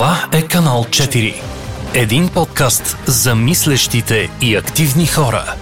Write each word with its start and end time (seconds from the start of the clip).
Това 0.00 0.28
е 0.32 0.42
канал 0.42 0.84
4. 0.84 1.34
Един 1.94 2.28
подкаст 2.34 2.96
за 3.06 3.34
мислещите 3.34 4.30
и 4.42 4.56
активни 4.56 5.06
хора. 5.06 5.54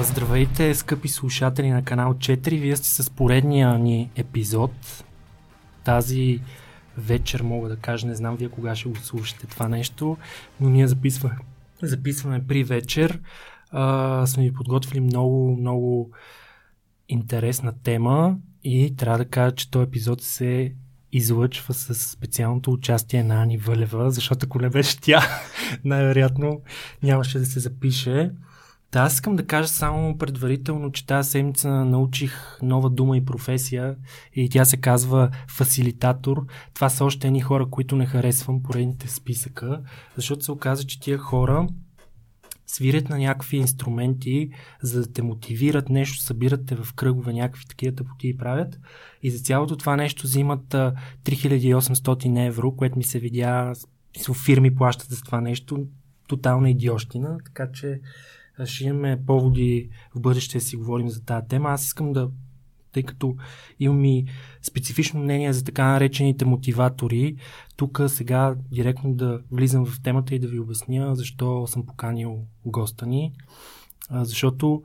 Здравейте, 0.00 0.74
скъпи 0.74 1.08
слушатели 1.08 1.70
на 1.70 1.84
канал 1.84 2.14
4. 2.14 2.60
Вие 2.60 2.76
сте 2.76 2.88
с 2.88 3.10
поредния 3.10 3.78
ни 3.78 4.10
епизод. 4.16 5.04
Тази 5.84 6.40
вечер, 7.00 7.42
мога 7.42 7.68
да 7.68 7.76
кажа, 7.76 8.06
не 8.06 8.14
знам 8.14 8.36
вие 8.36 8.48
кога 8.48 8.74
ще 8.76 8.88
го 8.88 8.96
слушате 8.96 9.46
това 9.46 9.68
нещо, 9.68 10.16
но 10.60 10.68
ние 10.68 10.88
записваме, 10.88 11.36
записваме 11.82 12.46
при 12.46 12.64
вечер. 12.64 13.20
А, 13.70 14.26
сме 14.26 14.42
ви 14.42 14.52
подготвили 14.52 15.00
много, 15.00 15.56
много 15.56 16.10
интересна 17.08 17.72
тема 17.82 18.36
и 18.64 18.96
трябва 18.96 19.18
да 19.18 19.24
кажа, 19.24 19.54
че 19.54 19.70
този 19.70 19.86
епизод 19.86 20.22
се 20.22 20.74
излъчва 21.12 21.74
с 21.74 21.94
специалното 21.94 22.72
участие 22.72 23.22
на 23.22 23.42
Ани 23.42 23.58
Вълева, 23.58 24.10
защото 24.10 24.46
ако 24.46 24.58
не 24.58 24.70
беше 24.70 25.00
тя, 25.00 25.22
най-вероятно 25.84 26.60
нямаше 27.02 27.38
да 27.38 27.46
се 27.46 27.60
запише. 27.60 28.30
Да, 28.92 29.00
аз 29.00 29.14
искам 29.14 29.36
да 29.36 29.46
кажа 29.46 29.68
само 29.68 30.18
предварително, 30.18 30.92
че 30.92 31.06
тази 31.06 31.30
седмица 31.30 31.84
научих 31.84 32.58
нова 32.62 32.90
дума 32.90 33.16
и 33.16 33.24
професия 33.24 33.96
и 34.34 34.48
тя 34.48 34.64
се 34.64 34.76
казва 34.76 35.30
фасилитатор. 35.48 36.46
Това 36.74 36.88
са 36.88 37.04
още 37.04 37.26
едни 37.26 37.40
хора, 37.40 37.66
които 37.70 37.96
не 37.96 38.06
харесвам 38.06 38.62
поредните 38.62 39.08
списъка, 39.08 39.82
защото 40.16 40.44
се 40.44 40.52
оказа, 40.52 40.84
че 40.84 41.00
тия 41.00 41.18
хора 41.18 41.68
свирят 42.66 43.08
на 43.08 43.18
някакви 43.18 43.56
инструменти, 43.56 44.50
за 44.82 45.00
да 45.00 45.12
те 45.12 45.22
мотивират 45.22 45.88
нещо, 45.88 46.22
събират 46.22 46.66
те 46.66 46.74
в 46.74 46.94
кръгове, 46.94 47.32
някакви 47.32 47.66
такива 47.66 47.96
тъпоти 47.96 48.28
и 48.28 48.36
правят. 48.36 48.78
И 49.22 49.30
за 49.30 49.38
цялото 49.38 49.76
това 49.76 49.96
нещо 49.96 50.22
взимат 50.22 50.74
3800 51.24 52.46
евро, 52.46 52.76
което 52.76 52.98
ми 52.98 53.04
се 53.04 53.18
видя, 53.18 53.72
фирми 54.44 54.74
плащат 54.74 55.10
за 55.10 55.22
това 55.22 55.40
нещо, 55.40 55.86
тотална 56.28 56.70
идиощина, 56.70 57.38
така 57.44 57.72
че 57.72 58.00
ще 58.66 58.84
имаме 58.84 59.22
поводи 59.26 59.88
в 60.16 60.20
бъдеще 60.20 60.58
да 60.58 60.64
си 60.64 60.76
говорим 60.76 61.08
за 61.08 61.24
тази 61.24 61.48
тема. 61.48 61.68
Аз 61.68 61.84
искам 61.84 62.12
да, 62.12 62.30
тъй 62.92 63.02
като 63.02 63.36
имам 63.80 64.04
и 64.04 64.26
специфично 64.62 65.20
мнение 65.20 65.52
за 65.52 65.64
така 65.64 65.84
наречените 65.84 66.44
мотиватори, 66.44 67.36
тук 67.76 68.00
сега 68.06 68.54
директно 68.70 69.14
да 69.14 69.40
влизам 69.50 69.86
в 69.86 70.02
темата 70.02 70.34
и 70.34 70.38
да 70.38 70.48
ви 70.48 70.58
обясня 70.58 71.16
защо 71.16 71.66
съм 71.66 71.86
поканил 71.86 72.38
госта 72.64 73.06
ни. 73.06 73.32
Защото 74.10 74.82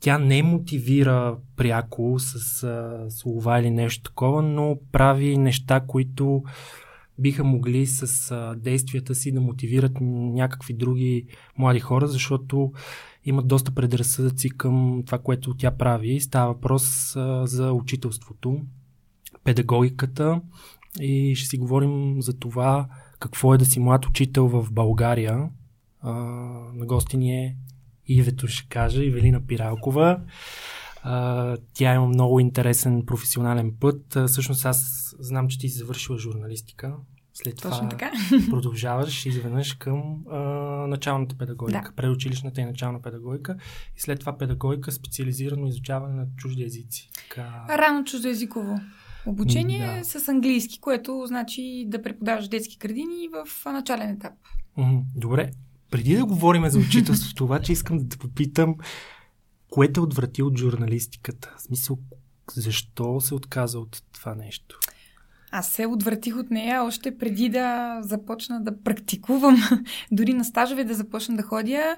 тя 0.00 0.18
не 0.18 0.42
мотивира 0.42 1.36
пряко 1.56 2.14
с 2.18 2.62
а, 2.62 3.06
слова 3.10 3.60
или 3.60 3.70
нещо 3.70 4.02
такова, 4.02 4.42
но 4.42 4.78
прави 4.92 5.38
неща, 5.38 5.80
които 5.80 6.42
биха 7.18 7.44
могли 7.44 7.86
с 7.86 8.30
а, 8.30 8.54
действията 8.54 9.14
си 9.14 9.32
да 9.32 9.40
мотивират 9.40 9.92
някакви 10.00 10.74
други 10.74 11.26
млади 11.58 11.80
хора, 11.80 12.06
защото 12.06 12.72
имат 13.24 13.48
доста 13.48 13.74
предразсъдъци 13.74 14.50
към 14.50 15.02
това, 15.06 15.18
което 15.18 15.54
тя 15.54 15.70
прави. 15.70 16.20
Става 16.20 16.52
въпрос 16.52 17.16
а, 17.16 17.46
за 17.46 17.72
учителството, 17.72 18.60
педагогиката 19.44 20.40
и 21.00 21.34
ще 21.36 21.48
си 21.48 21.58
говорим 21.58 22.22
за 22.22 22.38
това 22.38 22.88
какво 23.20 23.54
е 23.54 23.58
да 23.58 23.64
си 23.64 23.80
млад 23.80 24.06
учител 24.06 24.48
в 24.48 24.72
България. 24.72 25.48
А, 26.00 26.12
на 26.74 26.86
гости 26.86 27.16
ни 27.16 27.44
е 27.44 27.56
Ивето 28.08 28.46
ще 28.46 28.68
кажа, 28.68 29.04
Ивелина 29.04 29.46
Пиралкова. 29.46 30.20
А, 31.02 31.56
тя 31.74 31.94
има 31.94 32.06
много 32.06 32.40
интересен 32.40 33.02
професионален 33.06 33.72
път. 33.80 34.16
А, 34.16 34.26
всъщност 34.26 34.64
аз 34.66 35.08
знам, 35.18 35.48
че 35.48 35.58
ти 35.58 35.68
си 35.68 35.78
завършила 35.78 36.18
журналистика. 36.18 36.94
След 37.34 37.56
Точно 37.56 37.70
това 37.70 37.88
така. 37.88 38.10
продължаваш 38.50 39.26
изведнъж 39.26 39.74
към 39.74 40.14
а, 40.30 40.38
началната 40.88 41.38
педагогика, 41.38 41.82
Да. 41.86 41.92
предучилищната 41.96 42.60
и 42.60 42.64
начална 42.64 43.02
педагогика 43.02 43.56
и 43.96 44.00
след 44.00 44.20
това 44.20 44.38
педагогика 44.38 44.92
специализирано 44.92 45.66
изучаване 45.66 46.14
на 46.14 46.26
чужди 46.36 46.62
езици. 46.62 47.10
Така... 47.14 47.64
Рано 47.68 48.04
чуждоязиково 48.04 48.80
обучение 49.26 49.98
Да. 49.98 50.04
с 50.20 50.28
английски, 50.28 50.80
което 50.80 51.24
значи 51.26 51.84
да 51.88 52.02
преподаваш 52.02 52.48
детски 52.48 52.76
градини 52.78 53.28
в 53.28 53.64
начален 53.72 54.10
етап. 54.10 54.32
Добре, 55.16 55.50
преди 55.90 56.16
да 56.16 56.24
говорим 56.26 56.68
за 56.68 56.78
учителството, 56.78 57.44
обаче 57.44 57.72
искам 57.72 57.98
да 57.98 58.08
те 58.08 58.18
попитам, 58.18 58.74
кое 59.70 59.92
те 59.92 60.00
отврати 60.00 60.42
от 60.42 60.58
журналистиката? 60.58 61.54
В 61.58 61.62
смисъл, 61.62 61.98
защо 62.54 63.20
се 63.20 63.34
отказа 63.34 63.78
от 63.78 64.02
това 64.12 64.34
нещо? 64.34 64.78
Аз 65.50 65.70
се 65.70 65.86
отвратих 65.86 66.36
от 66.36 66.50
нея 66.50 66.84
още 66.84 67.18
преди 67.18 67.48
да 67.48 67.98
започна 68.02 68.64
да 68.64 68.82
практикувам, 68.82 69.56
дори 70.12 70.34
на 70.34 70.44
стажове 70.44 70.84
да 70.84 70.94
започна 70.94 71.36
да 71.36 71.42
ходя, 71.42 71.96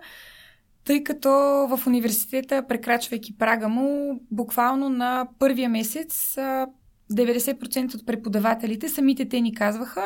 тъй 0.84 1.04
като 1.04 1.30
в 1.70 1.86
университета, 1.86 2.66
прекрачвайки 2.69 3.38
прага 3.38 3.69
му, 3.69 4.20
буквално 4.30 4.88
на 4.88 5.28
първия 5.38 5.69
месец 5.69 6.38
а, 6.38 6.66
90% 7.12 7.94
от 7.94 8.06
преподавателите, 8.06 8.88
самите 8.88 9.28
те 9.28 9.41
ни 9.41 9.54
казваха, 9.54 10.04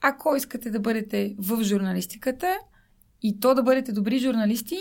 ако 0.00 0.36
искате 0.36 0.70
да 0.70 0.80
бъдете 0.80 1.34
в 1.38 1.64
журналистиката 1.64 2.58
и 3.22 3.40
то 3.40 3.54
да 3.54 3.62
бъдете 3.62 3.92
добри 3.92 4.18
журналисти, 4.18 4.78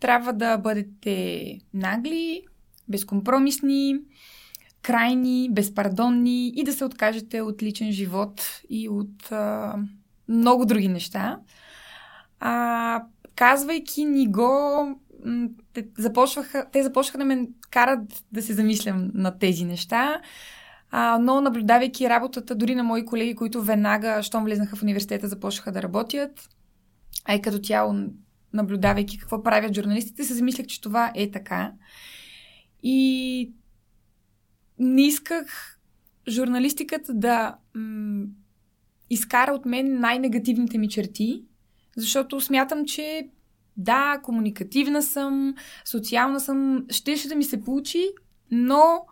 трябва 0.00 0.32
да 0.32 0.58
бъдете 0.58 1.58
нагли, 1.74 2.42
безкомпромисни, 2.88 3.98
крайни, 4.82 5.48
безпардонни 5.52 6.48
и 6.48 6.64
да 6.64 6.72
се 6.72 6.84
откажете 6.84 7.40
от 7.40 7.62
личен 7.62 7.92
живот 7.92 8.60
и 8.70 8.88
от 8.88 9.32
а, 9.32 9.76
много 10.28 10.66
други 10.66 10.88
неща. 10.88 11.38
А, 12.40 13.02
казвайки 13.36 14.04
ни 14.04 14.32
го, 14.32 14.88
те 15.72 15.86
започваха, 15.98 16.66
те 16.72 16.82
започнаха 16.82 17.18
да 17.18 17.24
ме 17.24 17.48
карат 17.70 18.24
да 18.32 18.42
се 18.42 18.52
замислям 18.52 19.10
на 19.14 19.38
тези 19.38 19.64
неща. 19.64 20.20
А, 20.90 21.18
но 21.18 21.40
наблюдавайки 21.40 22.08
работата 22.08 22.54
дори 22.54 22.74
на 22.74 22.82
мои 22.82 23.04
колеги, 23.04 23.34
които 23.34 23.62
веднага, 23.62 24.22
щом 24.22 24.44
влезнаха 24.44 24.76
в 24.76 24.82
университета, 24.82 25.28
започнаха 25.28 25.72
да 25.72 25.82
работят, 25.82 26.48
а 27.24 27.34
и 27.34 27.42
като 27.42 27.58
цяло, 27.58 27.94
наблюдавайки 28.54 29.18
какво 29.18 29.42
правят 29.42 29.74
журналистите, 29.74 30.24
се 30.24 30.34
замислях, 30.34 30.66
че 30.66 30.80
това 30.80 31.12
е 31.14 31.30
така. 31.30 31.72
И 32.82 33.52
не 34.78 35.02
исках 35.02 35.78
журналистиката 36.28 37.14
да 37.14 37.56
м- 37.74 38.24
изкара 39.10 39.52
от 39.52 39.66
мен 39.66 40.00
най-негативните 40.00 40.78
ми 40.78 40.88
черти, 40.88 41.44
защото 41.96 42.40
смятам, 42.40 42.84
че 42.86 43.28
да, 43.76 44.20
комуникативна 44.22 45.02
съм, 45.02 45.54
социална 45.84 46.40
съм, 46.40 46.84
щеше 46.90 47.28
да 47.28 47.34
ми 47.34 47.44
се 47.44 47.60
получи, 47.60 48.08
но 48.50 49.06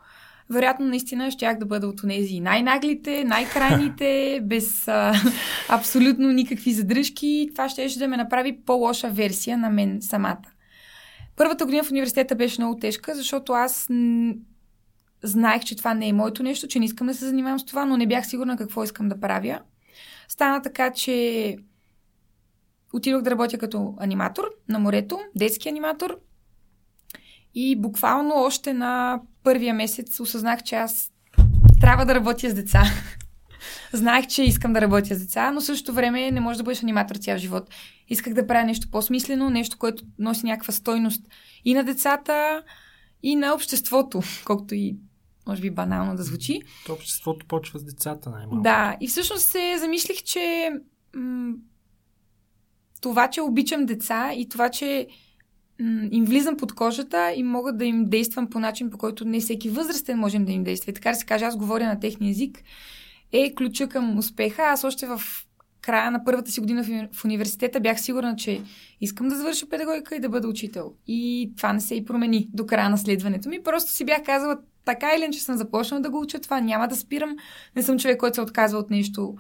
вероятно 0.51 0.87
наистина 0.87 1.31
щях 1.31 1.59
да 1.59 1.67
бъда 1.67 1.87
от 1.89 2.01
тези 2.09 2.41
най-наглите, 2.41 3.25
най-крайните, 3.25 4.41
без 4.45 4.89
а, 4.89 5.13
абсолютно 5.69 6.33
никакви 6.33 6.73
задръжки. 6.73 7.49
Това 7.53 7.69
щеше 7.69 7.99
да 7.99 8.09
ме 8.09 8.17
направи 8.17 8.61
по-лоша 8.67 9.11
версия 9.11 9.59
на 9.59 9.71
мен 9.71 9.99
самата. 10.03 10.43
Първата 11.37 11.65
година 11.65 11.85
в 11.85 11.91
университета 11.91 12.35
беше 12.35 12.61
много 12.61 12.79
тежка, 12.79 13.15
защото 13.15 13.53
аз 13.53 13.87
н- 13.91 14.35
знаех, 15.23 15.63
че 15.63 15.77
това 15.77 15.95
не 15.95 16.09
е 16.09 16.13
моето 16.13 16.43
нещо, 16.43 16.69
че 16.69 16.79
не 16.79 16.85
искам 16.85 17.07
да 17.07 17.15
се 17.15 17.27
занимавам 17.27 17.59
с 17.59 17.65
това, 17.65 17.85
но 17.85 17.97
не 17.97 18.07
бях 18.07 18.27
сигурна 18.27 18.57
какво 18.57 18.85
искам 18.85 19.09
да 19.09 19.21
правя. 19.21 19.61
Стана 20.29 20.63
така, 20.63 20.93
че 20.93 21.57
отидох 22.93 23.23
да 23.23 23.31
работя 23.31 23.59
като 23.59 23.95
аниматор 23.99 24.45
на 24.69 24.79
морето, 24.79 25.21
детски 25.37 25.69
аниматор. 25.69 26.19
И 27.55 27.77
буквално 27.77 28.35
още 28.35 28.73
на 28.73 29.21
първия 29.45 29.75
месец 29.75 30.21
осъзнах, 30.21 30.63
че 30.63 30.75
аз 30.75 31.13
трябва 31.81 32.05
да 32.05 32.15
работя 32.15 32.51
с 32.51 32.55
деца. 32.55 32.83
Знаех, 33.93 34.27
че 34.27 34.43
искам 34.43 34.73
да 34.73 34.81
работя 34.81 35.15
с 35.15 35.19
деца, 35.19 35.51
но 35.51 35.61
в 35.61 35.65
същото 35.65 35.95
време 35.95 36.31
не 36.31 36.41
може 36.41 36.59
да 36.59 36.65
бъдеш 36.65 36.83
аниматор 36.83 37.17
цял 37.17 37.39
живот. 37.39 37.71
Исках 38.09 38.35
да 38.35 38.47
правя 38.47 38.65
нещо 38.65 38.89
по-смислено, 38.91 39.51
нещо, 39.51 39.79
което 39.79 40.05
носи 40.19 40.47
някаква 40.47 40.73
стойност 40.73 41.23
и 41.65 41.75
на 41.75 41.85
децата, 41.85 42.63
и 43.23 43.37
на 43.37 43.55
обществото, 43.55 44.23
колкото 44.45 44.75
и 44.75 44.97
може 45.47 45.63
би 45.63 45.71
банално 45.71 46.17
да 46.17 46.23
звучи. 46.23 46.61
То 46.87 46.93
обществото 46.93 47.47
почва 47.47 47.79
с 47.79 47.85
децата 47.85 48.31
най-малко. 48.31 48.63
Да, 48.63 48.97
и 49.01 49.09
всъщност 49.09 49.49
се 49.49 49.77
замислих, 49.79 50.23
че 50.23 50.71
м- 51.15 51.55
това, 53.01 53.31
че 53.31 53.41
обичам 53.41 53.87
деца 53.87 54.33
и 54.35 54.49
това, 54.49 54.69
че 54.69 55.09
им 56.11 56.25
влизам 56.25 56.57
под 56.57 56.73
кожата 56.73 57.33
и 57.37 57.43
мога 57.43 57.73
да 57.73 57.85
им 57.85 58.05
действам 58.05 58.47
по 58.47 58.59
начин, 58.59 58.91
по 58.91 58.99
който 58.99 59.25
не 59.25 59.41
всеки 59.41 59.71
възрастен 59.71 60.19
можем 60.19 60.45
да 60.45 60.53
им 60.53 60.65
действа. 60.65 60.93
Така 60.93 61.09
да 61.09 61.15
се 61.15 61.27
каже, 61.27 61.45
аз 61.45 61.57
говоря 61.57 61.87
на 61.87 62.01
техния 62.01 62.31
език 62.31 62.63
е 63.33 63.55
ключа 63.55 63.89
към 63.89 64.19
успеха. 64.19 64.63
Аз 64.63 64.85
още 64.85 65.07
в 65.07 65.23
края 65.81 66.11
на 66.11 66.25
първата 66.25 66.51
си 66.51 66.61
година 66.61 67.09
в 67.13 67.25
университета 67.25 67.81
бях 67.81 68.01
сигурна, 68.01 68.37
че 68.37 68.61
искам 69.01 69.29
да 69.29 69.37
завърша 69.37 69.69
педагогика 69.69 70.17
и 70.17 70.21
да 70.21 70.29
бъда 70.29 70.49
учител. 70.49 70.93
И 71.07 71.53
това 71.57 71.73
не 71.73 71.81
се 71.81 71.95
и 71.95 72.05
промени 72.05 72.49
до 72.53 72.67
края 72.67 72.91
на 72.91 72.99
следването 72.99 73.49
ми. 73.49 73.63
Просто 73.63 73.93
си 73.93 74.05
бях 74.05 74.23
казала 74.23 74.59
така 74.85 75.11
или 75.17 75.33
че 75.33 75.41
съм 75.41 75.57
започнала 75.57 76.03
да 76.03 76.11
го 76.11 76.21
уча 76.21 76.41
това, 76.41 76.61
няма 76.61 76.89
да 76.89 76.97
спирам. 76.97 77.37
Не 77.77 77.83
съм 77.83 77.99
човек, 77.99 78.21
който 78.21 78.35
се 78.35 78.41
отказва 78.41 78.79
от 78.79 78.91
нещо, 78.91 79.35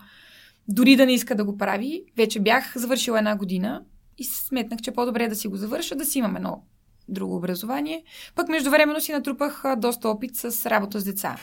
дори 0.68 0.96
да 0.96 1.06
не 1.06 1.14
иска 1.14 1.34
да 1.34 1.44
го 1.44 1.56
прави. 1.56 2.04
Вече 2.16 2.40
бях 2.40 2.72
завършила 2.76 3.18
една 3.18 3.36
година 3.36 3.82
и 4.22 4.24
сметнах, 4.24 4.80
че 4.80 4.92
по-добре 4.92 5.24
е 5.24 5.28
да 5.28 5.36
си 5.36 5.48
го 5.48 5.56
завърша, 5.56 5.96
да 5.96 6.04
си 6.04 6.18
имам 6.18 6.36
едно 6.36 6.62
друго 7.08 7.36
образование. 7.36 8.04
Пък 8.34 8.48
междувременно 8.48 9.00
си 9.00 9.12
натрупах 9.12 9.62
доста 9.76 10.08
опит 10.08 10.36
с 10.36 10.70
работа 10.70 11.00
с 11.00 11.04
деца. 11.04 11.36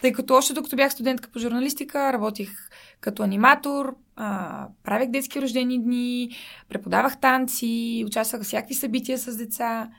Тъй 0.00 0.12
като 0.12 0.34
още 0.34 0.52
докато 0.52 0.76
бях 0.76 0.92
студентка 0.92 1.30
по 1.30 1.38
журналистика, 1.38 2.12
работих 2.12 2.50
като 3.00 3.22
аниматор, 3.22 3.96
а, 4.16 4.68
правех 4.82 5.10
детски 5.10 5.42
рождени 5.42 5.82
дни, 5.82 6.36
преподавах 6.68 7.20
танци, 7.20 8.04
участвах 8.06 8.42
в 8.42 8.44
всякакви 8.44 8.74
събития 8.74 9.18
с 9.18 9.36
деца. 9.36 9.90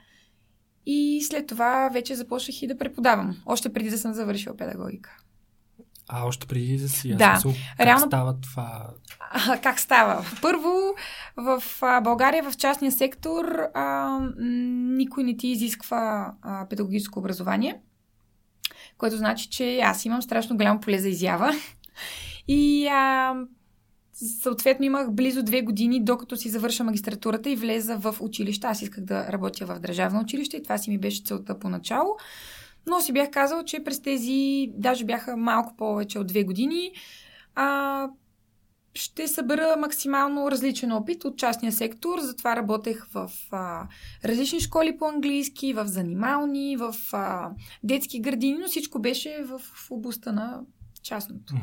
И 0.86 1.24
след 1.24 1.48
това 1.48 1.90
вече 1.94 2.16
започнах 2.16 2.62
и 2.62 2.68
да 2.68 2.78
преподавам, 2.78 3.38
още 3.46 3.74
преди 3.74 3.90
да 3.90 3.98
съм 3.98 4.14
завършила 4.14 4.58
педагогика. 4.58 5.18
А, 6.08 6.26
още 6.26 6.48
преди 6.48 6.78
да 6.78 6.90
си. 6.90 7.16
Да. 7.16 7.36
Смисъл, 7.36 7.62
как 7.78 7.88
Реално... 7.88 8.06
става 8.06 8.40
това? 8.40 8.88
А, 9.20 9.58
как 9.58 9.80
става? 9.80 10.26
Първо, 10.42 10.96
в 11.38 11.64
а, 11.82 12.02
България, 12.02 12.52
в 12.52 12.58
частния 12.58 12.92
сектор, 12.92 13.46
а, 13.74 14.20
никой 14.98 15.24
не 15.24 15.38
ти 15.38 15.48
изисква 15.48 16.34
а, 16.42 16.68
педагогическо 16.70 17.20
образование, 17.20 17.80
което 18.98 19.18
значи, 19.18 19.50
че 19.50 19.80
аз 19.80 20.06
имам 20.06 20.22
страшно 20.22 20.58
голямо 20.58 20.80
поле 20.80 21.00
за 21.00 21.10
изява. 21.10 21.52
И 22.48 22.88
а, 22.88 23.34
съответно 24.42 24.86
имах 24.86 25.12
близо 25.12 25.44
две 25.44 25.62
години, 25.62 26.04
докато 26.04 26.38
си 26.38 26.50
завърша 26.50 26.84
магистратурата 26.84 27.50
и 27.50 27.56
влеза 27.56 27.98
в 27.98 28.16
училище. 28.20 28.68
Аз 28.68 28.82
исках 28.82 29.04
да 29.04 29.32
работя 29.32 29.66
в 29.66 29.80
държавно 29.80 30.20
училище 30.20 30.58
и 30.58 30.64
това 30.64 30.78
си 30.78 30.90
ми 30.90 30.98
беше 30.98 31.24
целта 31.24 31.60
поначало. 31.60 32.18
Но 32.88 33.02
си 33.02 33.14
бях 33.14 33.32
казал, 33.32 33.64
че 33.64 33.84
през 33.84 34.02
тези, 34.02 34.68
даже 34.74 35.06
бяха 35.06 35.38
малко 35.38 35.76
повече 35.76 36.20
от 36.20 36.28
две 36.28 36.44
години, 36.44 36.92
а, 37.56 38.10
ще 38.94 39.28
събера 39.28 39.76
максимално 39.80 40.52
различен 40.52 40.92
опит 40.92 41.26
от 41.26 41.38
частния 41.38 41.72
сектор. 41.72 42.20
Затова 42.20 42.56
работех 42.56 43.08
в 43.14 43.32
а, 43.52 43.88
различни 44.26 44.60
школи 44.60 44.98
по 44.98 45.06
английски, 45.06 45.74
в 45.74 45.88
занимални, 45.88 46.78
в 46.78 46.96
а, 47.14 47.50
детски 47.84 48.20
градини, 48.20 48.58
но 48.58 48.68
всичко 48.68 49.00
беше 49.00 49.44
в, 49.44 49.60
в 49.60 49.92
областта 49.92 50.32
на 50.32 50.62
частното. 51.04 51.54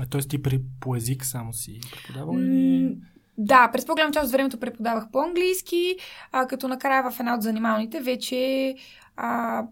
А 0.00 0.06
т.е. 0.06 0.20
ти 0.20 0.42
при, 0.42 0.60
по 0.80 0.96
език 0.96 1.24
само 1.24 1.52
си 1.52 1.80
преподавал 1.92 2.34
или... 2.38 2.96
Да, 3.38 3.70
през 3.72 3.86
по-голяма 3.86 4.12
част 4.12 4.26
от 4.26 4.32
времето 4.32 4.60
преподавах 4.60 5.10
по-английски, 5.12 5.96
а 6.32 6.46
като 6.46 6.68
накрая 6.68 7.10
в 7.10 7.20
една 7.20 7.34
от 7.34 7.42
занималните 7.42 8.00
вече 8.00 8.74
а, 9.16 9.62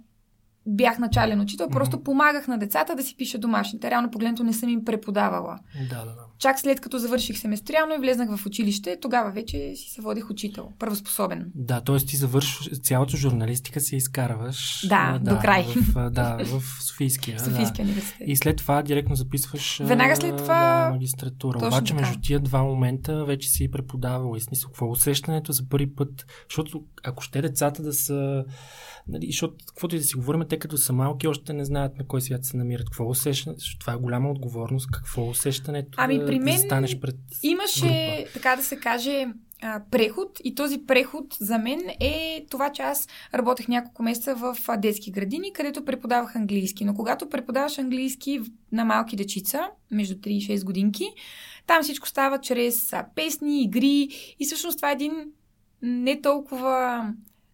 бях 0.67 0.99
начален 0.99 1.41
учител, 1.41 1.67
mm-hmm. 1.67 1.73
просто 1.73 2.03
помагах 2.03 2.49
на 2.49 2.59
децата 2.59 2.97
да 2.97 3.03
си 3.03 3.17
пиша 3.17 3.39
домашните. 3.39 3.91
Реално 3.91 4.11
погледнато 4.11 4.45
не 4.45 4.53
съм 4.53 4.69
им 4.69 4.85
преподавала. 4.85 5.59
Да, 5.91 5.99
да, 5.99 6.05
да. 6.05 6.25
Чак 6.39 6.61
след 6.61 6.81
като 6.81 6.99
завърших 6.99 7.39
семестриално 7.39 7.95
и 7.95 7.99
влезнах 7.99 8.37
в 8.37 8.47
училище, 8.47 8.99
тогава 9.01 9.31
вече 9.31 9.73
си 9.77 9.91
се 9.91 10.01
водих 10.01 10.31
учител, 10.31 10.69
първоспособен. 10.79 11.53
Да, 11.55 11.81
т.е. 11.81 11.97
ти 11.97 12.17
завършваш 12.17 12.81
цялата 12.81 13.17
журналистика 13.17 13.81
си 13.81 13.97
изкарваш. 13.97 14.87
Да, 14.89 15.19
да 15.23 15.35
до 15.35 15.41
край. 15.41 15.65
В, 15.65 16.11
да, 16.11 16.39
в 16.45 16.63
Софийския. 16.83 17.39
Софийския 17.45 17.85
да. 17.85 17.91
университет. 17.91 18.29
И 18.29 18.37
след 18.37 18.57
това 18.57 18.83
директно 18.83 19.15
записваш 19.15 19.81
Веднага 19.85 20.17
след 20.17 20.37
това... 20.37 20.85
да, 20.85 20.91
магистратура. 20.91 21.59
Обаче 21.59 21.93
така. 21.93 22.07
между 22.07 22.21
тия 22.21 22.41
два 22.41 22.63
момента 22.63 23.25
вече 23.25 23.49
си 23.49 23.71
преподавал. 23.71 24.35
И 24.37 24.41
смисъл, 24.41 24.71
какво 24.71 24.87
е 24.87 24.91
усещането 24.91 25.53
за 25.53 25.69
първи 25.69 25.95
път? 25.95 26.27
Защото 26.49 26.83
ако 27.05 27.23
ще 27.23 27.43
децата 27.43 27.83
да 27.83 27.93
са 27.93 28.45
Нали, 29.11 29.27
защото, 29.27 29.65
каквото 29.67 29.97
и 29.97 29.99
да 29.99 30.05
си 30.05 30.17
говорим, 30.17 30.45
те 30.49 30.59
като 30.59 30.79
са 30.79 30.93
малки, 30.93 31.29
още 31.29 31.53
не 31.53 31.65
знаят 31.65 31.99
на 31.99 32.07
кой 32.07 32.21
свят 32.21 32.45
се 32.45 32.57
намират. 32.57 32.91
Какво? 32.91 33.15
Защото 33.15 33.79
това 33.81 33.93
е 33.93 33.97
голяма 33.97 34.31
отговорност. 34.31 34.91
Какво 34.91 35.29
усещането 35.29 35.91
ами, 35.97 36.19
да, 36.19 36.27
при 36.27 36.39
мен 36.39 36.57
да 36.57 36.61
станеш 36.61 37.01
пред 37.01 37.17
Имаше, 37.43 37.81
група? 37.81 38.33
така 38.33 38.57
да 38.57 38.63
се 38.63 38.77
каже, 38.77 39.27
преход 39.91 40.41
и 40.45 40.55
този 40.55 40.79
преход 40.87 41.37
за 41.41 41.59
мен 41.59 41.81
е 42.01 42.47
това, 42.51 42.73
че 42.73 42.83
аз 42.83 43.09
работех 43.35 43.69
няколко 43.69 44.03
месеца 44.03 44.35
в 44.35 44.57
детски 44.79 45.11
градини, 45.11 45.53
където 45.53 45.85
преподавах 45.85 46.37
английски. 46.37 46.85
Но 46.85 46.95
когато 46.95 47.29
преподаваш 47.29 47.79
английски 47.79 48.41
на 48.73 48.85
малки 48.85 49.17
дечица, 49.17 49.69
между 49.91 50.15
3 50.15 50.29
и 50.29 50.59
6 50.59 50.65
годинки, 50.65 51.05
там 51.67 51.83
всичко 51.83 52.09
става 52.09 52.41
чрез 52.41 52.93
песни, 53.15 53.63
игри 53.63 54.09
и 54.39 54.47
всъщност 54.47 54.79
това 54.79 54.91
е 54.91 54.93
един 54.93 55.13
не 55.83 56.21
толкова 56.21 57.07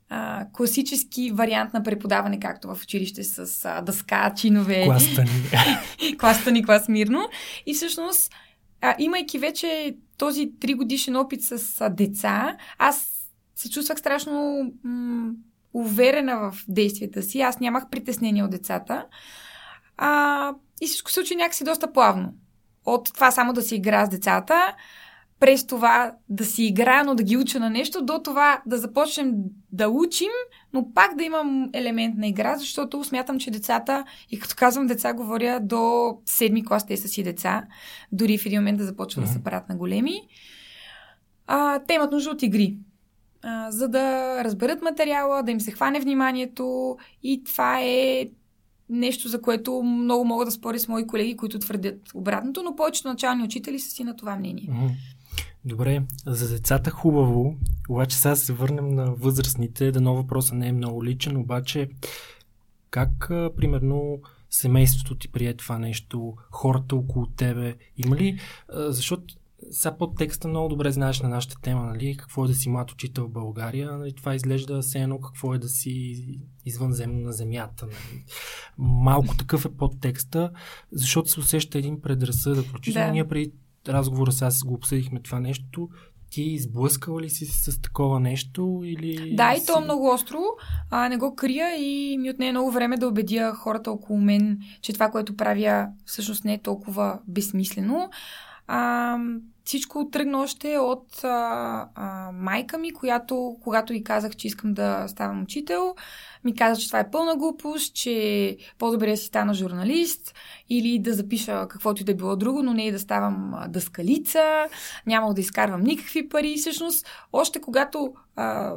а, 0.08 0.46
класически 0.52 1.30
вариант 1.30 1.74
на 1.74 1.82
преподаване, 1.82 2.40
както 2.40 2.74
в 2.74 2.82
училище 2.82 3.24
с 3.24 3.64
а, 3.64 3.80
дъска, 3.80 4.34
чинове. 4.36 4.84
Кластани. 4.84 5.30
кластани, 6.18 6.64
клас 6.64 6.88
мирно. 6.88 7.28
И 7.66 7.74
всъщност, 7.74 8.32
а, 8.80 8.94
имайки 8.98 9.38
вече 9.38 9.96
този 10.18 10.52
тригодишен 10.60 11.16
опит 11.16 11.42
с 11.42 11.80
а, 11.80 11.88
деца, 11.88 12.56
аз 12.78 13.08
се 13.56 13.70
чувствах 13.70 13.98
страшно 13.98 14.62
м- 14.84 15.32
уверена 15.72 16.36
в 16.36 16.64
действията 16.68 17.22
си. 17.22 17.40
Аз 17.40 17.60
нямах 17.60 17.90
притеснение 17.90 18.44
от 18.44 18.50
децата. 18.50 19.06
А, 19.96 20.52
и 20.80 20.86
всичко 20.86 21.10
се 21.10 21.14
случи 21.14 21.36
някакси 21.36 21.64
доста 21.64 21.92
плавно. 21.92 22.34
От 22.84 23.14
това 23.14 23.30
само 23.30 23.52
да 23.52 23.62
си 23.62 23.74
игра 23.74 24.06
с 24.06 24.08
децата, 24.08 24.74
през 25.40 25.66
това 25.66 26.12
да 26.28 26.44
си 26.44 26.64
играя, 26.64 27.04
но 27.04 27.14
да 27.14 27.22
ги 27.22 27.36
уча 27.36 27.60
на 27.60 27.70
нещо, 27.70 28.04
до 28.04 28.18
това 28.18 28.62
да 28.66 28.78
започнем 28.78 29.34
да 29.72 29.88
учим, 29.88 30.30
но 30.72 30.92
пак 30.94 31.16
да 31.16 31.24
имам 31.24 31.70
елемент 31.72 32.16
на 32.16 32.26
игра, 32.26 32.56
защото 32.56 33.04
смятам, 33.04 33.38
че 33.38 33.50
децата, 33.50 34.04
и 34.30 34.38
като 34.38 34.54
казвам 34.58 34.86
деца, 34.86 35.12
говоря 35.12 35.60
до 35.60 36.12
седми 36.26 36.64
клас, 36.64 36.86
те 36.86 36.96
са 36.96 37.08
си 37.08 37.22
деца, 37.22 37.64
дори 38.12 38.38
в 38.38 38.46
един 38.46 38.60
момент 38.60 38.78
да 38.78 38.84
започват 38.84 39.24
mm-hmm. 39.24 39.28
да 39.28 39.32
се 39.32 39.44
правят 39.44 39.68
на 39.68 39.76
големи, 39.76 40.22
а, 41.46 41.78
те 41.78 41.94
имат 41.94 42.12
нужда 42.12 42.30
от 42.30 42.42
игри. 42.42 42.76
А, 43.42 43.70
за 43.70 43.88
да 43.88 44.44
разберат 44.44 44.82
материала, 44.82 45.42
да 45.42 45.50
им 45.50 45.60
се 45.60 45.70
хване 45.70 46.00
вниманието 46.00 46.96
и 47.22 47.44
това 47.44 47.80
е 47.82 48.26
нещо, 48.88 49.28
за 49.28 49.42
което 49.42 49.82
много 49.82 50.24
мога 50.24 50.44
да 50.44 50.50
споря 50.50 50.78
с 50.78 50.88
мои 50.88 51.06
колеги, 51.06 51.36
които 51.36 51.58
твърдят 51.58 52.00
обратното, 52.14 52.62
но 52.62 52.76
повечето 52.76 53.08
начални 53.08 53.44
учители 53.44 53.78
са 53.78 53.90
си 53.90 54.04
на 54.04 54.16
това 54.16 54.36
мнение. 54.36 54.68
Mm-hmm. 54.68 54.90
Добре, 55.64 56.02
за 56.26 56.48
децата 56.48 56.90
хубаво, 56.90 57.56
обаче 57.88 58.16
сега 58.16 58.36
се 58.36 58.52
върнем 58.52 58.88
на 58.88 59.14
възрастните. 59.14 59.92
Дано 59.92 60.14
въпросът 60.14 60.58
не 60.58 60.68
е 60.68 60.72
много 60.72 61.04
личен, 61.04 61.36
обаче 61.36 61.88
как, 62.90 63.30
а, 63.30 63.50
примерно, 63.56 64.20
семейството 64.50 65.14
ти 65.14 65.28
прие 65.28 65.54
това 65.54 65.78
нещо, 65.78 66.34
хората 66.50 66.96
около 66.96 67.26
тебе? 67.26 67.76
Има 67.96 68.16
ли, 68.16 68.38
а, 68.68 68.92
защото 68.92 69.34
сега 69.70 69.96
под 69.96 70.16
текста 70.16 70.48
много 70.48 70.68
добре 70.68 70.92
знаеш 70.92 71.20
на 71.20 71.28
нашата 71.28 71.60
тема, 71.60 71.82
нали? 71.82 72.16
Какво 72.16 72.44
е 72.44 72.48
да 72.48 72.54
си 72.54 72.68
млад 72.68 72.92
учител 72.92 73.26
в 73.26 73.30
България, 73.30 73.92
нали? 73.92 74.12
Това 74.12 74.34
изглежда 74.34 74.82
все 74.82 74.98
едно 74.98 75.20
какво 75.20 75.54
е 75.54 75.58
да 75.58 75.68
си 75.68 76.24
извънземно 76.64 77.20
на 77.20 77.32
земята. 77.32 77.86
Нали? 77.86 78.24
Малко 78.78 79.36
такъв 79.36 79.64
е 79.64 79.76
под 79.76 80.00
текста, 80.00 80.50
защото 80.92 81.30
се 81.30 81.40
усеща 81.40 81.78
един 81.78 82.00
предразсъдък. 82.00 82.66
Включително 82.66 83.06
да. 83.06 83.12
ние 83.12 83.28
преди 83.28 83.52
разговора 83.88 84.32
сега 84.32 84.50
го 84.66 84.74
обсъдихме 84.74 85.20
това 85.20 85.40
нещо. 85.40 85.88
Ти 86.30 86.42
изблъскала 86.42 87.20
ли 87.20 87.30
си 87.30 87.46
с 87.46 87.80
такова 87.80 88.20
нещо? 88.20 88.82
Или 88.84 89.34
да, 89.34 89.54
и 89.54 89.66
то 89.66 89.78
е 89.78 89.84
много 89.84 90.08
остро. 90.08 90.38
А, 90.90 91.08
не 91.08 91.16
го 91.16 91.34
крия 91.34 91.76
и 91.76 92.18
ми 92.18 92.30
отне 92.30 92.50
много 92.50 92.70
време 92.70 92.96
да 92.96 93.08
убедя 93.08 93.54
хората 93.54 93.90
около 93.90 94.20
мен, 94.20 94.58
че 94.82 94.92
това, 94.92 95.10
което 95.10 95.36
правя, 95.36 95.88
всъщност 96.04 96.44
не 96.44 96.54
е 96.54 96.62
толкова 96.62 97.18
безсмислено. 97.28 98.10
А, 98.66 99.18
всичко 99.64 100.10
тръгна 100.10 100.40
още 100.40 100.78
от 100.78 101.24
а, 101.24 101.88
а, 101.94 102.32
майка 102.32 102.78
ми, 102.78 102.92
която, 102.92 103.56
когато 103.60 103.92
и 103.92 104.04
казах, 104.04 104.36
че 104.36 104.46
искам 104.46 104.74
да 104.74 105.08
ставам 105.08 105.42
учител, 105.42 105.94
ми 106.44 106.54
каза, 106.54 106.80
че 106.80 106.86
това 106.86 107.00
е 107.00 107.10
пълна 107.10 107.36
глупост, 107.36 107.94
че 107.94 108.56
по-добре 108.78 109.10
да 109.10 109.16
си 109.16 109.26
стана 109.26 109.54
журналист 109.54 110.34
или 110.68 110.98
да 110.98 111.14
запиша 111.14 111.66
каквото 111.68 112.02
и 112.02 112.04
да 112.04 112.14
било 112.14 112.36
друго, 112.36 112.62
но 112.62 112.74
не 112.74 112.86
и 112.86 112.92
да 112.92 112.98
ставам 112.98 113.54
дъскалица, 113.68 114.68
няма 115.06 115.34
да 115.34 115.40
изкарвам 115.40 115.82
никакви 115.82 116.28
пари. 116.28 116.56
Всъщност, 116.56 117.06
още 117.32 117.60
когато 117.60 118.14
а, 118.36 118.76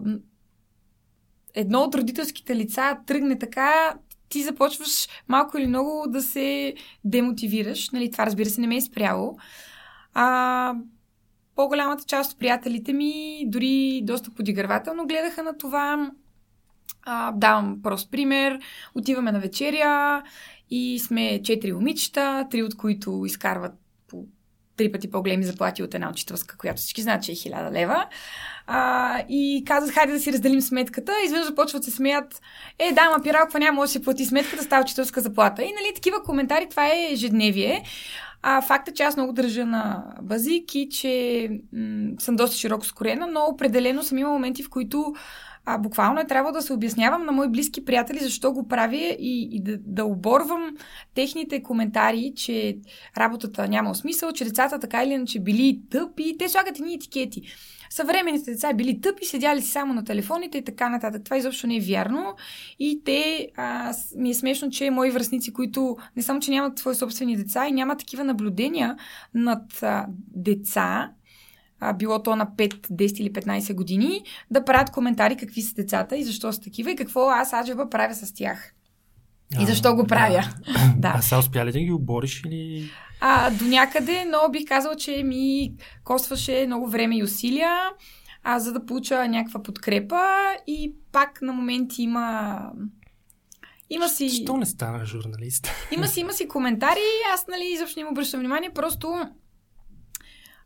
едно 1.54 1.80
от 1.80 1.96
родителските 1.96 2.56
лица 2.56 2.98
тръгне 3.06 3.40
така, 3.40 3.94
ти 4.30 4.44
започваш 4.44 5.08
малко 5.28 5.58
или 5.58 5.68
много 5.68 6.06
да 6.08 6.22
се 6.22 6.74
демотивираш. 7.04 7.90
Нали, 7.90 8.12
това 8.12 8.26
разбира 8.26 8.50
се 8.50 8.62
не 8.62 8.68
ме 8.68 8.76
е 8.76 8.82
спряло. 8.82 9.38
А, 10.14 10.76
по-голямата 11.56 12.04
част 12.04 12.32
от 12.32 12.40
приятелите 12.40 12.94
ми, 12.94 13.44
дори 13.48 14.02
доста 14.04 14.32
подигравателно, 14.32 15.08
гледаха 15.08 15.44
на 15.44 15.58
това. 15.58 16.12
А, 17.04 17.32
давам 17.32 17.82
прост 17.82 18.12
пример. 18.12 18.60
Отиваме 18.96 19.32
на 19.32 19.40
вечеря 19.40 20.24
и 20.70 21.00
сме 21.00 21.42
четири 21.44 21.74
момичета, 21.74 22.48
три 22.52 22.64
от 22.64 22.78
които 22.78 23.24
изкарват 23.26 23.74
по 24.08 24.26
три 24.80 24.92
пъти 24.92 25.12
по-големи 25.12 25.44
заплати 25.44 25.84
от 25.84 25.94
една 25.94 26.10
учителска, 26.10 26.58
която 26.58 26.82
всички 26.82 27.02
знаят, 27.02 27.24
че 27.24 27.32
е 27.32 27.36
1000 27.36 27.72
лева. 27.72 28.06
А, 28.68 29.20
и 29.30 29.64
казват, 29.68 29.94
хайде 29.94 30.14
да 30.14 30.20
си 30.20 30.34
разделим 30.34 30.62
сметката. 30.62 31.14
Изведнъж 31.26 31.48
започват 31.48 31.84
се 31.84 31.92
смеят. 31.92 32.42
Е, 32.80 32.92
да, 32.92 33.10
ма 33.10 33.24
пиралква 33.24 33.60
няма 33.60 33.76
може 33.76 33.90
да 33.90 33.92
си 33.92 34.02
плати 34.02 34.26
сметката, 34.26 34.64
става 34.64 34.82
учителска 34.82 35.22
заплата. 35.22 35.64
И 35.64 35.66
нали, 35.66 35.94
такива 35.96 36.24
коментари, 36.24 36.68
това 36.70 36.88
е 36.88 37.08
ежедневие. 37.12 37.84
А 38.42 38.62
факта, 38.62 38.94
че 38.94 39.04
аз 39.04 39.18
много 39.18 39.34
държа 39.34 39.66
на 39.66 40.06
базик 40.22 40.76
и 40.76 40.90
че 40.90 41.50
м- 41.74 42.12
съм 42.20 42.36
доста 42.36 42.58
широко 42.58 42.86
скорена, 42.86 43.28
но 43.28 43.46
определено 43.46 44.04
съм 44.04 44.18
имала 44.18 44.34
моменти, 44.34 44.64
в 44.64 44.70
които 44.70 45.14
а, 45.66 45.78
буквално 45.78 46.20
е 46.20 46.28
трябвало 46.28 46.54
да 46.54 46.62
се 46.62 46.74
обяснявам 46.74 47.26
на 47.26 47.32
мои 47.32 47.48
близки 47.48 47.86
приятели 47.86 48.20
защо 48.20 48.52
го 48.52 48.68
правя 48.68 49.16
и, 49.20 49.50
и 49.52 49.64
да, 49.64 49.78
да 49.78 50.06
оборвам 50.06 50.78
техните 51.16 51.64
коментари, 51.64 52.34
че 52.36 52.78
работата 53.18 53.68
няма 53.68 53.96
смисъл, 53.96 54.32
че 54.32 54.46
децата 54.46 54.80
така 54.80 55.04
или 55.04 55.14
иначе 55.14 55.40
били 55.40 55.82
тъпи. 55.90 56.36
Те 56.40 56.50
слагат 56.50 56.80
едни 56.80 56.94
етикети. 56.94 57.42
Съвременните 57.90 58.52
деца 58.52 58.74
били 58.74 59.02
тъпи, 59.02 59.26
седяли 59.26 59.62
си 59.62 59.72
само 59.72 59.94
на 59.94 60.04
телефоните 60.04 60.58
и 60.58 60.64
така 60.64 60.90
нататък. 60.90 61.24
Това 61.24 61.38
изобщо 61.38 61.68
не 61.68 61.76
е 61.76 61.80
вярно. 61.80 62.36
И 62.80 63.02
те, 63.06 63.50
а, 63.56 63.94
ми 64.16 64.30
е 64.30 64.34
смешно, 64.34 64.70
че 64.70 64.92
мои 64.92 65.12
връзници, 65.12 65.54
които 65.54 65.98
не 66.16 66.22
само, 66.22 66.40
че 66.40 66.52
нямат 66.52 66.80
свои 66.80 66.96
собствени 66.96 67.36
деца 67.36 67.68
и 67.68 67.72
нямат 67.72 68.00
такива 68.00 68.24
наблюдения 68.24 68.98
над 69.34 69.84
а, 69.84 70.06
деца, 70.36 71.12
а, 71.80 71.94
било 71.94 72.24
то 72.24 72.36
на 72.36 72.48
5, 72.48 72.88
10 72.88 73.22
или 73.22 73.34
15 73.34 73.74
години, 73.74 74.24
да 74.52 74.66
правят 74.66 74.92
коментари 74.92 75.38
какви 75.38 75.62
са 75.62 75.76
децата 75.76 76.18
и 76.18 76.24
защо 76.24 76.54
са 76.54 76.62
такива 76.62 76.92
и 76.92 76.96
какво 76.96 77.30
аз 77.30 77.54
аджеба 77.54 77.90
правя 77.90 78.16
с 78.16 78.34
тях. 78.34 78.74
И 79.62 79.66
защо 79.66 79.96
го 79.96 80.08
правя. 80.08 80.44
Да. 80.66 80.94
да. 80.98 81.14
А 81.16 81.22
са 81.22 81.38
успя 81.38 81.66
ли 81.66 81.72
да 81.72 81.80
ги 81.80 81.92
обориш 81.92 82.42
или... 82.46 82.92
А, 83.22 83.52
до 83.52 83.66
някъде, 83.66 84.26
но 84.26 84.52
бих 84.52 84.68
казал, 84.68 84.96
че 84.96 85.24
ми 85.24 85.74
костваше 86.04 86.64
много 86.68 86.90
време 86.90 87.18
и 87.18 87.24
усилия, 87.24 87.90
а, 88.44 88.60
за 88.60 88.74
да 88.74 88.86
получа 88.86 89.28
някаква 89.28 89.64
подкрепа 89.64 90.26
и 90.68 90.94
пак 91.12 91.42
на 91.42 91.54
моменти 91.54 92.02
има... 92.04 92.60
Има 93.90 94.10
си... 94.10 94.30
Що 94.30 94.58
не 94.58 94.66
стана 94.66 95.06
журналист? 95.06 95.72
Има 95.92 96.08
си, 96.08 96.20
има 96.20 96.34
си 96.34 96.48
коментари, 96.48 97.00
аз 97.34 97.48
нали 97.48 97.74
изобщо 97.74 98.00
не 98.00 98.02
им 98.02 98.08
обръщам 98.12 98.40
внимание, 98.40 98.70
просто 98.76 99.30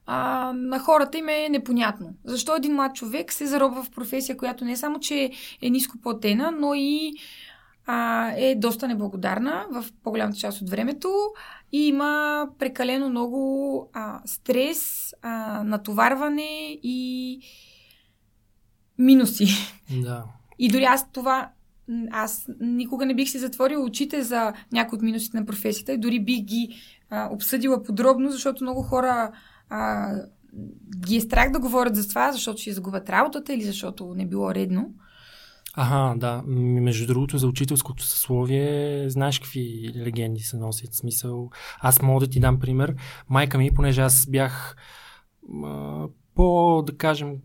а, 0.06 0.52
на 0.56 0.80
хората 0.80 1.18
им 1.18 1.30
е 1.30 1.50
непонятно. 1.50 2.10
Защо 2.26 2.56
един 2.56 2.74
млад 2.74 2.96
човек 2.96 3.34
се 3.34 3.48
заробва 3.48 3.84
в 3.84 3.92
професия, 3.92 4.38
която 4.38 4.66
не 4.66 4.78
само, 4.78 5.00
че 5.00 5.32
е 5.62 5.70
ниско 5.70 5.98
платена, 6.02 6.52
но 6.52 6.74
и 6.74 7.14
а, 7.86 8.30
е 8.38 8.56
доста 8.56 8.88
неблагодарна 8.88 9.66
в 9.72 9.86
по-голямата 10.04 10.38
част 10.38 10.62
от 10.62 10.70
времето 10.70 11.10
и 11.72 11.88
има 11.88 12.48
прекалено 12.60 13.10
много 13.10 13.90
а, 13.94 14.22
стрес, 14.26 15.14
а, 15.22 15.64
натоварване 15.64 16.80
и 16.84 17.40
минуси. 18.98 19.48
Да. 20.04 20.24
И 20.60 20.70
дори 20.70 20.84
аз 20.84 21.12
това 21.12 21.50
аз 22.12 22.50
никога 22.60 23.06
не 23.06 23.14
бих 23.14 23.30
си 23.30 23.40
затворила 23.40 23.84
очите 23.86 24.24
за 24.24 24.54
някои 24.72 24.96
от 24.96 25.02
минусите 25.02 25.40
на 25.40 25.46
професията 25.46 25.94
и 25.94 25.98
дори 25.98 26.20
бих 26.20 26.44
ги 26.44 26.76
а, 27.10 27.30
обсъдила 27.32 27.84
подробно, 27.84 28.32
защото 28.32 28.64
много 28.64 28.82
хора 28.82 29.32
а, 29.70 30.12
ги 31.06 31.16
е 31.16 31.22
страх 31.22 31.52
да 31.52 31.60
говорят 31.60 31.96
за 31.96 32.10
това, 32.10 32.32
защото 32.32 32.62
ще 32.62 32.70
изгубят 32.70 33.10
работата 33.10 33.54
или 33.54 33.64
защото 33.64 34.14
не 34.16 34.26
било 34.26 34.54
редно. 34.54 34.94
Ага, 35.74 36.20
да. 36.20 36.44
Между 36.48 37.08
другото, 37.08 37.38
за 37.38 37.48
учителското 37.48 38.04
съсловие, 38.04 39.10
знаеш 39.10 39.40
какви 39.40 39.92
легенди 39.96 40.40
се 40.40 40.58
носят? 40.58 40.94
Смисъл, 40.94 41.50
аз 41.80 42.02
мога 42.02 42.26
да 42.26 42.32
ти 42.32 42.40
дам 42.40 42.60
пример. 42.60 42.96
Майка 43.30 43.58
ми, 43.58 43.72
понеже 43.74 44.02
аз 44.02 44.28
бях 44.30 44.76
а, 45.64 46.08
по, 46.36 46.82
да 46.88 46.98
кажем, 46.98 47.36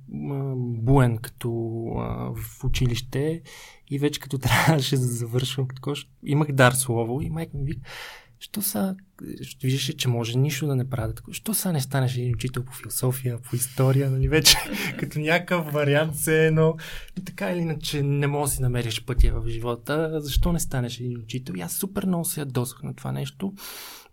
буен 0.57 1.19
като 1.19 1.51
а, 1.99 2.33
в 2.35 2.65
училище 2.65 3.43
и 3.91 3.99
вече 3.99 4.21
като 4.21 4.39
трябваше 4.67 4.97
да 4.97 5.03
завършвам, 5.03 5.69
като 5.69 5.95
имах 6.25 6.53
дар 6.53 6.73
слово 6.73 7.21
и 7.21 7.31
майка 7.31 7.59
ми 7.59 7.65
вика, 7.65 7.91
Що 8.41 8.63
са, 8.63 8.97
виждаше, 9.63 9.97
че 9.97 10.09
може 10.09 10.39
нищо 10.39 10.67
да 10.67 10.77
не 10.77 10.91
правят. 10.91 11.23
Що 11.33 11.55
са 11.55 11.73
не 11.73 11.81
станеш 11.81 12.17
един 12.17 12.35
учител 12.35 12.65
по 12.65 12.73
философия, 12.73 13.39
по 13.39 13.57
история, 13.57 14.11
нали 14.11 14.29
вече, 14.29 14.57
като 14.99 15.19
някакъв 15.19 15.73
вариант 15.73 16.17
се 16.17 16.47
едно. 16.47 16.77
Така 17.25 17.51
или 17.51 17.59
иначе 17.59 18.03
не 18.03 18.27
можеш 18.27 18.53
да 18.53 18.57
си 18.57 18.63
намериш 18.63 19.05
пътя 19.05 19.41
в 19.41 19.49
живота. 19.49 20.21
Защо 20.21 20.53
не 20.53 20.61
станеш 20.61 21.01
един 21.01 21.19
учител? 21.19 21.55
И 21.57 21.61
аз 21.61 21.73
супер 21.73 22.07
много 22.07 22.25
се 22.25 22.41
ядосах 22.41 22.83
на 22.83 22.95
това 22.95 23.13
нещо, 23.13 23.53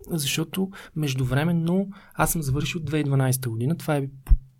защото 0.09 0.69
междувременно 0.95 1.89
аз 2.13 2.31
съм 2.31 2.41
завършил 2.41 2.81
2012 2.81 3.49
година. 3.49 3.77
Това 3.77 3.95
е 3.95 4.07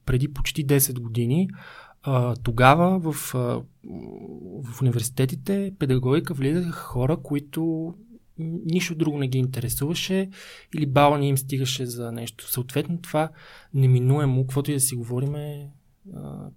преди 0.05 0.33
почти 0.33 0.67
10 0.67 0.99
години. 0.99 1.49
Тогава 2.43 2.99
в, 2.99 3.13
в 4.63 4.81
университетите 4.81 5.73
педагогика 5.79 6.33
влизаха 6.33 6.71
хора, 6.71 7.17
които 7.17 7.93
нищо 8.39 8.95
друго 8.95 9.17
не 9.17 9.27
ги 9.27 9.37
интересуваше 9.37 10.29
или 10.75 10.85
бала 10.85 11.17
не 11.17 11.27
им 11.27 11.37
стигаше 11.37 11.85
за 11.85 12.11
нещо. 12.11 12.51
Съответно 12.51 13.01
това 13.01 13.29
неминуемо, 13.73 14.41
каквото 14.41 14.71
и 14.71 14.73
да 14.73 14.79
си 14.79 14.95
говорим 14.95 15.35
е 15.35 15.69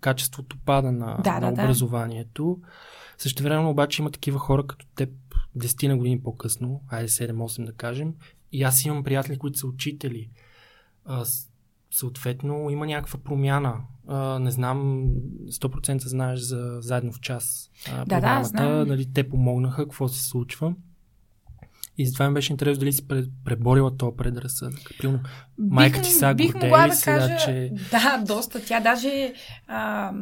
качеството 0.01 0.57
пада 0.65 0.93
на, 0.93 1.21
да, 1.25 1.41
на 1.41 1.53
да, 1.53 1.63
образованието. 1.63 2.59
Да. 2.61 2.69
Също 3.19 3.43
време 3.43 3.69
обаче 3.69 4.03
има 4.03 4.11
такива 4.11 4.39
хора 4.39 4.67
като 4.67 4.87
теб 4.95 5.11
10 5.59 5.89
на 5.89 5.97
години 5.97 6.23
по-късно, 6.23 6.81
айде 6.89 7.09
7-8 7.09 7.65
да 7.65 7.73
кажем, 7.73 8.15
и 8.53 8.63
аз 8.63 8.85
имам 8.85 9.05
приятели, 9.05 9.39
които 9.39 9.59
са 9.59 9.67
учители. 9.67 10.31
А, 11.05 11.25
съответно 11.91 12.71
има 12.71 12.87
някаква 12.87 13.19
промяна. 13.19 13.81
А, 14.07 14.39
не 14.39 14.51
знам, 14.51 15.07
100% 15.49 16.07
знаеш 16.07 16.41
за 16.41 16.79
заедно 16.81 17.13
в 17.13 17.21
час 17.21 17.71
а, 17.89 17.99
да, 17.99 18.05
програмата. 18.05 18.43
Да, 18.43 18.49
знам. 18.49 18.89
Нали, 18.89 19.13
те 19.13 19.29
помогнаха, 19.29 19.83
какво 19.83 20.09
се 20.09 20.25
случва. 20.25 20.75
И 22.00 22.07
затова 22.07 22.28
ми 22.28 22.35
беше 22.35 22.52
интересно 22.52 22.81
дали 22.81 22.93
си 22.93 23.02
преборила 23.45 23.97
този 23.97 24.17
предразсъдък. 24.17 24.81
Примерно, 24.99 25.21
майка 25.59 26.02
ти 26.02 26.11
са 26.11 26.35
бих 26.35 26.55
могла 26.55 26.87
да 26.87 26.95
сега, 26.95 27.19
кажа, 27.19 27.37
че... 27.45 27.73
Да, 27.90 28.23
доста. 28.26 28.64
Тя 28.64 28.81
даже 28.81 29.33
а, 29.67 30.12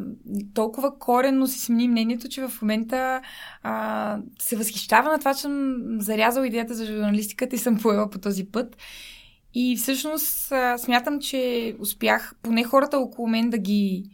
толкова 0.54 0.98
коренно 0.98 1.46
си 1.46 1.60
смени 1.60 1.88
мнението, 1.88 2.28
че 2.28 2.48
в 2.48 2.52
момента 2.62 3.20
а, 3.62 4.18
се 4.38 4.56
възхищава 4.56 5.12
на 5.12 5.18
това, 5.18 5.34
че 5.34 5.40
съм 5.40 5.76
зарязала 5.98 6.46
идеята 6.46 6.74
за 6.74 6.86
журналистиката 6.86 7.56
и 7.56 7.58
съм 7.58 7.78
поела 7.78 8.10
по 8.10 8.18
този 8.18 8.44
път. 8.44 8.76
И 9.54 9.76
всъщност 9.76 10.52
а, 10.52 10.78
смятам, 10.78 11.20
че 11.20 11.74
успях 11.80 12.34
поне 12.42 12.64
хората 12.64 12.98
около 12.98 13.28
мен 13.28 13.50
да 13.50 13.58
ги 13.58 14.04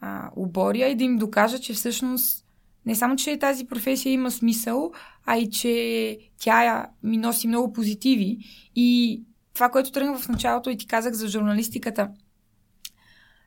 а, 0.00 0.30
оборя 0.36 0.86
и 0.86 0.94
да 0.94 1.04
им 1.04 1.16
докажа, 1.16 1.58
че 1.58 1.72
всъщност 1.72 2.44
не 2.86 2.94
само, 2.94 3.16
че 3.16 3.38
тази 3.38 3.66
професия 3.66 4.12
има 4.12 4.30
смисъл, 4.30 4.92
а 5.26 5.36
и 5.36 5.50
че 5.50 6.18
тя 6.38 6.86
ми 7.02 7.16
носи 7.16 7.48
много 7.48 7.72
позитиви. 7.72 8.38
И 8.76 9.22
това, 9.54 9.68
което 9.68 9.92
тръгна 9.92 10.18
в 10.18 10.28
началото 10.28 10.70
и 10.70 10.76
ти 10.76 10.86
казах 10.86 11.12
за 11.12 11.28
журналистиката, 11.28 12.08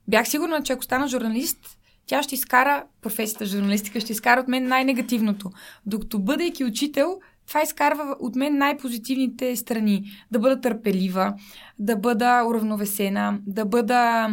бях 0.08 0.28
сигурна, 0.28 0.64
че 0.64 0.74
ако 0.74 0.84
стана 0.84 1.08
журналист, 1.08 1.78
тя 2.06 2.24
ще 2.24 2.36
изкара 2.36 2.84
професията 3.02 3.46
журналистика, 3.46 4.00
ще 4.00 4.12
изкара 4.12 4.42
от 4.42 4.48
мен 4.48 4.68
най-негативното. 4.68 5.52
Докато 5.86 6.20
бъдейки 6.20 6.66
учител, 6.66 7.20
това 7.48 7.62
изкарва 7.62 8.16
от 8.20 8.36
мен 8.36 8.58
най-позитивните 8.58 9.56
страни. 9.56 10.12
Да 10.32 10.40
бъда 10.40 10.62
търпелива, 10.62 11.34
да 11.80 11.96
бъда 11.96 12.44
уравновесена, 12.48 13.40
да 13.48 13.66
бъда 13.66 14.28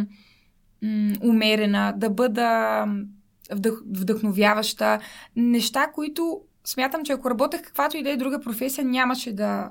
м- 0.81 1.15
умерена, 1.23 1.93
да 1.97 2.09
бъда 2.09 2.85
вдъх, 3.51 3.73
вдъхновяваща. 3.85 4.99
Неща, 5.35 5.87
които 5.93 6.41
смятам, 6.65 7.05
че 7.05 7.11
ако 7.11 7.29
работех 7.29 7.61
каквато 7.61 7.97
и 7.97 8.03
да 8.03 8.09
е 8.09 8.17
друга 8.17 8.39
професия, 8.39 8.85
нямаше 8.85 9.33
да, 9.33 9.69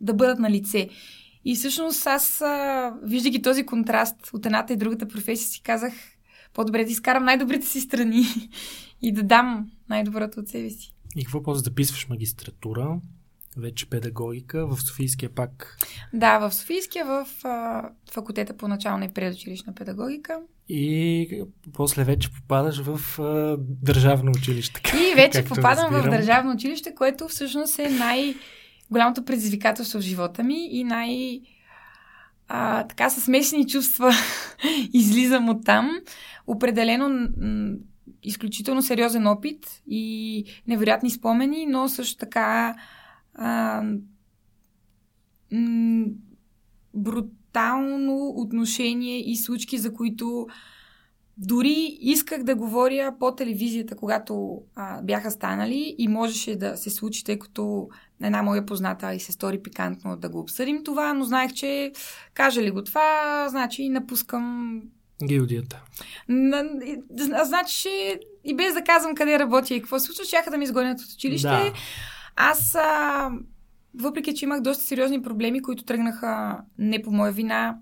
да 0.00 0.14
бъдат 0.14 0.38
на 0.38 0.50
лице. 0.50 0.88
И 1.44 1.54
всъщност 1.54 2.06
аз, 2.06 2.42
виждайки 3.02 3.42
този 3.42 3.66
контраст 3.66 4.16
от 4.32 4.46
едната 4.46 4.72
и 4.72 4.76
другата 4.76 5.08
професия, 5.08 5.48
си 5.48 5.62
казах, 5.62 5.92
по-добре 6.54 6.84
да 6.84 6.90
изкарам 6.90 7.24
най-добрите 7.24 7.66
си 7.66 7.80
страни 7.80 8.24
и 9.02 9.12
да 9.12 9.22
дам 9.22 9.70
най-доброто 9.88 10.40
от 10.40 10.48
себе 10.48 10.70
си. 10.70 10.94
И 11.16 11.24
какво 11.24 11.42
после 11.42 11.62
записваш 11.62 12.08
магистратура? 12.08 13.00
вече 13.56 13.90
педагогика, 13.90 14.66
в 14.66 14.80
Софийския 14.80 15.30
пак. 15.34 15.76
Да, 16.12 16.38
в 16.38 16.54
Софийския, 16.54 17.04
в 17.04 17.26
а, 17.44 17.88
факултета 18.12 18.56
по 18.56 18.68
начална 18.68 19.04
и 19.04 19.12
предучилищна 19.12 19.74
педагогика. 19.74 20.40
И 20.74 21.44
после 21.72 22.04
вече 22.04 22.32
попадаш 22.32 22.82
в 22.82 23.18
а, 23.18 23.56
държавно 23.60 24.32
училище. 24.36 24.82
И 25.10 25.14
вече 25.14 25.44
попадам 25.44 25.94
разбирам. 25.94 26.14
в 26.14 26.16
държавно 26.16 26.52
училище, 26.52 26.94
което 26.94 27.28
всъщност 27.28 27.78
е 27.78 27.90
най-голямото 27.90 29.24
предизвикателство 29.24 29.98
в 29.98 30.02
живота 30.02 30.42
ми 30.42 30.68
и 30.70 30.84
най- 30.84 31.40
а, 32.48 32.86
така 32.86 33.10
с 33.10 33.20
смесени 33.20 33.66
чувства 33.66 34.12
излизам 34.92 35.48
от 35.48 35.64
там. 35.64 35.90
Определено 36.46 37.08
м- 37.08 37.74
изключително 38.22 38.82
сериозен 38.82 39.26
опит 39.26 39.82
и 39.86 40.44
невероятни 40.66 41.10
спомени, 41.10 41.66
но 41.66 41.88
също 41.88 42.16
така 42.16 42.74
а, 43.34 43.82
м- 45.52 46.06
брутално 47.52 48.32
отношение 48.36 49.30
и 49.30 49.36
случки, 49.36 49.78
за 49.78 49.94
които 49.94 50.46
дори 51.36 51.98
исках 52.00 52.42
да 52.42 52.54
говоря 52.54 53.14
по 53.20 53.34
телевизията, 53.34 53.96
когато 53.96 54.62
а, 54.76 55.02
бяха 55.02 55.30
станали 55.30 55.94
и 55.98 56.08
можеше 56.08 56.56
да 56.56 56.76
се 56.76 56.90
случи, 56.90 57.24
тъй 57.24 57.38
като 57.38 57.88
една 58.22 58.42
моя 58.42 58.66
позната 58.66 59.14
и 59.14 59.20
се 59.20 59.32
стори 59.32 59.62
пикантно 59.62 60.16
да 60.16 60.28
го 60.28 60.38
обсъдим 60.38 60.84
това, 60.84 61.14
но 61.14 61.24
знаех, 61.24 61.52
че 61.52 61.92
каже 62.34 62.62
ли 62.62 62.70
го 62.70 62.84
това, 62.84 63.46
значи 63.48 63.88
напускам 63.88 64.80
Гилдията. 65.26 65.82
На, 66.28 66.64
значи, 67.44 68.18
и 68.44 68.56
без 68.56 68.74
да 68.74 68.84
казвам 68.84 69.14
къде 69.14 69.38
работя 69.38 69.74
и 69.74 69.80
какво 69.80 69.98
се 69.98 70.06
случва, 70.06 70.24
щяха 70.24 70.50
да 70.50 70.58
ми 70.58 70.64
изгонят 70.64 71.00
от 71.00 71.12
училище. 71.14 71.48
Да. 71.48 71.72
Аз, 72.36 72.74
а, 72.74 73.30
въпреки 73.94 74.34
че 74.34 74.44
имах 74.44 74.60
доста 74.60 74.84
сериозни 74.84 75.22
проблеми, 75.22 75.62
които 75.62 75.84
тръгнаха 75.84 76.60
не 76.78 77.02
по 77.02 77.10
моя 77.10 77.32
вина 77.32 77.78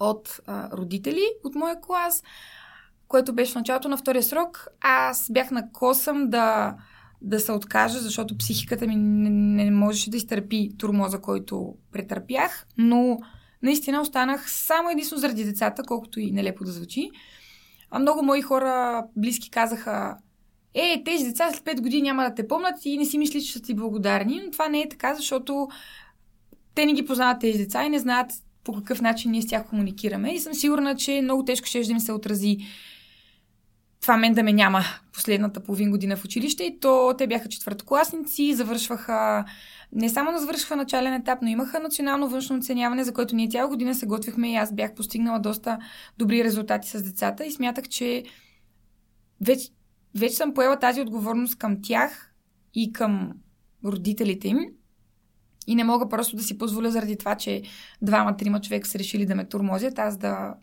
от 0.00 0.40
а, 0.46 0.70
родители 0.76 1.22
от 1.44 1.54
моя 1.54 1.80
клас, 1.80 2.22
което 3.08 3.34
беше 3.34 3.52
в 3.52 3.54
началото 3.54 3.88
на 3.88 3.96
втория 3.96 4.22
срок, 4.22 4.66
аз 4.80 5.30
бях 5.32 5.50
на 5.50 5.72
косъм 5.72 6.30
да, 6.30 6.76
да 7.22 7.40
се 7.40 7.52
откажа, 7.52 7.98
защото 7.98 8.38
психиката 8.38 8.86
ми 8.86 8.96
не, 8.96 9.64
не 9.64 9.70
можеше 9.70 10.10
да 10.10 10.16
изтърпи 10.16 10.70
турмоза, 10.78 11.20
който 11.20 11.74
претърпях, 11.92 12.66
но 12.78 13.18
наистина 13.62 14.00
останах 14.00 14.50
само 14.50 14.90
единствено 14.90 15.20
заради 15.20 15.44
децата, 15.44 15.82
колкото 15.86 16.20
и 16.20 16.32
нелепо 16.32 16.64
да 16.64 16.72
звучи. 16.72 17.10
А 17.90 17.98
много 17.98 18.22
мои 18.22 18.42
хора 18.42 19.04
близки 19.16 19.50
казаха, 19.50 20.16
е, 20.76 21.02
тези 21.04 21.24
деца 21.24 21.50
след 21.52 21.76
5 21.76 21.80
години 21.80 22.02
няма 22.02 22.22
да 22.22 22.34
те 22.34 22.48
помнят 22.48 22.84
и 22.84 22.98
не 22.98 23.04
си 23.04 23.18
мисли, 23.18 23.42
че 23.42 23.52
са 23.52 23.60
ти 23.60 23.74
благодарни. 23.74 24.40
Но 24.44 24.50
това 24.50 24.68
не 24.68 24.80
е 24.80 24.88
така, 24.88 25.14
защото 25.14 25.68
те 26.74 26.86
не 26.86 26.92
ги 26.92 27.04
познават 27.04 27.40
тези 27.40 27.58
деца 27.58 27.84
и 27.84 27.88
не 27.88 27.98
знаят 27.98 28.32
по 28.64 28.72
какъв 28.72 29.00
начин 29.00 29.30
ние 29.30 29.42
с 29.42 29.46
тях 29.46 29.66
комуникираме. 29.66 30.34
И 30.34 30.38
съм 30.38 30.54
сигурна, 30.54 30.96
че 30.96 31.22
много 31.22 31.44
тежко 31.44 31.66
ще 31.66 31.82
да 31.82 31.94
ми 31.94 32.00
се 32.00 32.12
отрази 32.12 32.58
това 34.00 34.16
мен 34.16 34.34
да 34.34 34.42
ме 34.42 34.52
няма 34.52 34.82
последната 35.12 35.60
половин 35.60 35.90
година 35.90 36.16
в 36.16 36.24
училище. 36.24 36.64
И 36.64 36.80
то 36.80 37.14
те 37.18 37.26
бяха 37.26 37.48
четвъртокласници, 37.48 38.54
завършваха 38.54 39.44
не 39.92 40.08
само 40.08 40.32
да 40.32 40.38
завършиха 40.38 40.76
начален 40.76 41.14
етап, 41.14 41.38
но 41.42 41.48
имаха 41.48 41.80
национално 41.80 42.28
външно 42.28 42.56
оценяване, 42.56 43.04
за 43.04 43.12
което 43.12 43.34
ние 43.34 43.48
цяла 43.48 43.68
година 43.68 43.94
се 43.94 44.06
готвихме 44.06 44.52
и 44.52 44.56
аз 44.56 44.74
бях 44.74 44.94
постигнала 44.94 45.38
доста 45.38 45.78
добри 46.18 46.44
резултати 46.44 46.88
с 46.88 47.02
децата 47.02 47.46
и 47.46 47.52
смятах, 47.52 47.88
че 47.88 48.24
вече, 49.40 49.68
вече 50.18 50.34
съм 50.34 50.54
поела 50.54 50.78
тази 50.78 51.00
отговорност 51.00 51.58
към 51.58 51.82
тях 51.82 52.34
и 52.74 52.92
към 52.92 53.32
родителите 53.84 54.48
им. 54.48 54.58
И 55.66 55.74
не 55.74 55.84
мога 55.84 56.08
просто 56.08 56.36
да 56.36 56.42
си 56.42 56.58
позволя 56.58 56.90
заради 56.90 57.18
това, 57.18 57.34
че 57.34 57.62
двама-трима 58.02 58.60
човека 58.60 58.88
са 58.88 58.98
решили 58.98 59.26
да 59.26 59.34
ме 59.34 59.48
турмозят, 59.48 59.98
аз 59.98 60.16
да, 60.16 60.54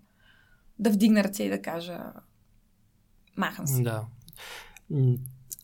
да 0.79 0.89
вдигна 0.89 1.24
ръце 1.24 1.43
и 1.43 1.50
да 1.50 1.62
кажа 1.62 2.00
махам 3.38 3.67
се. 3.67 3.83
Да. 3.83 4.05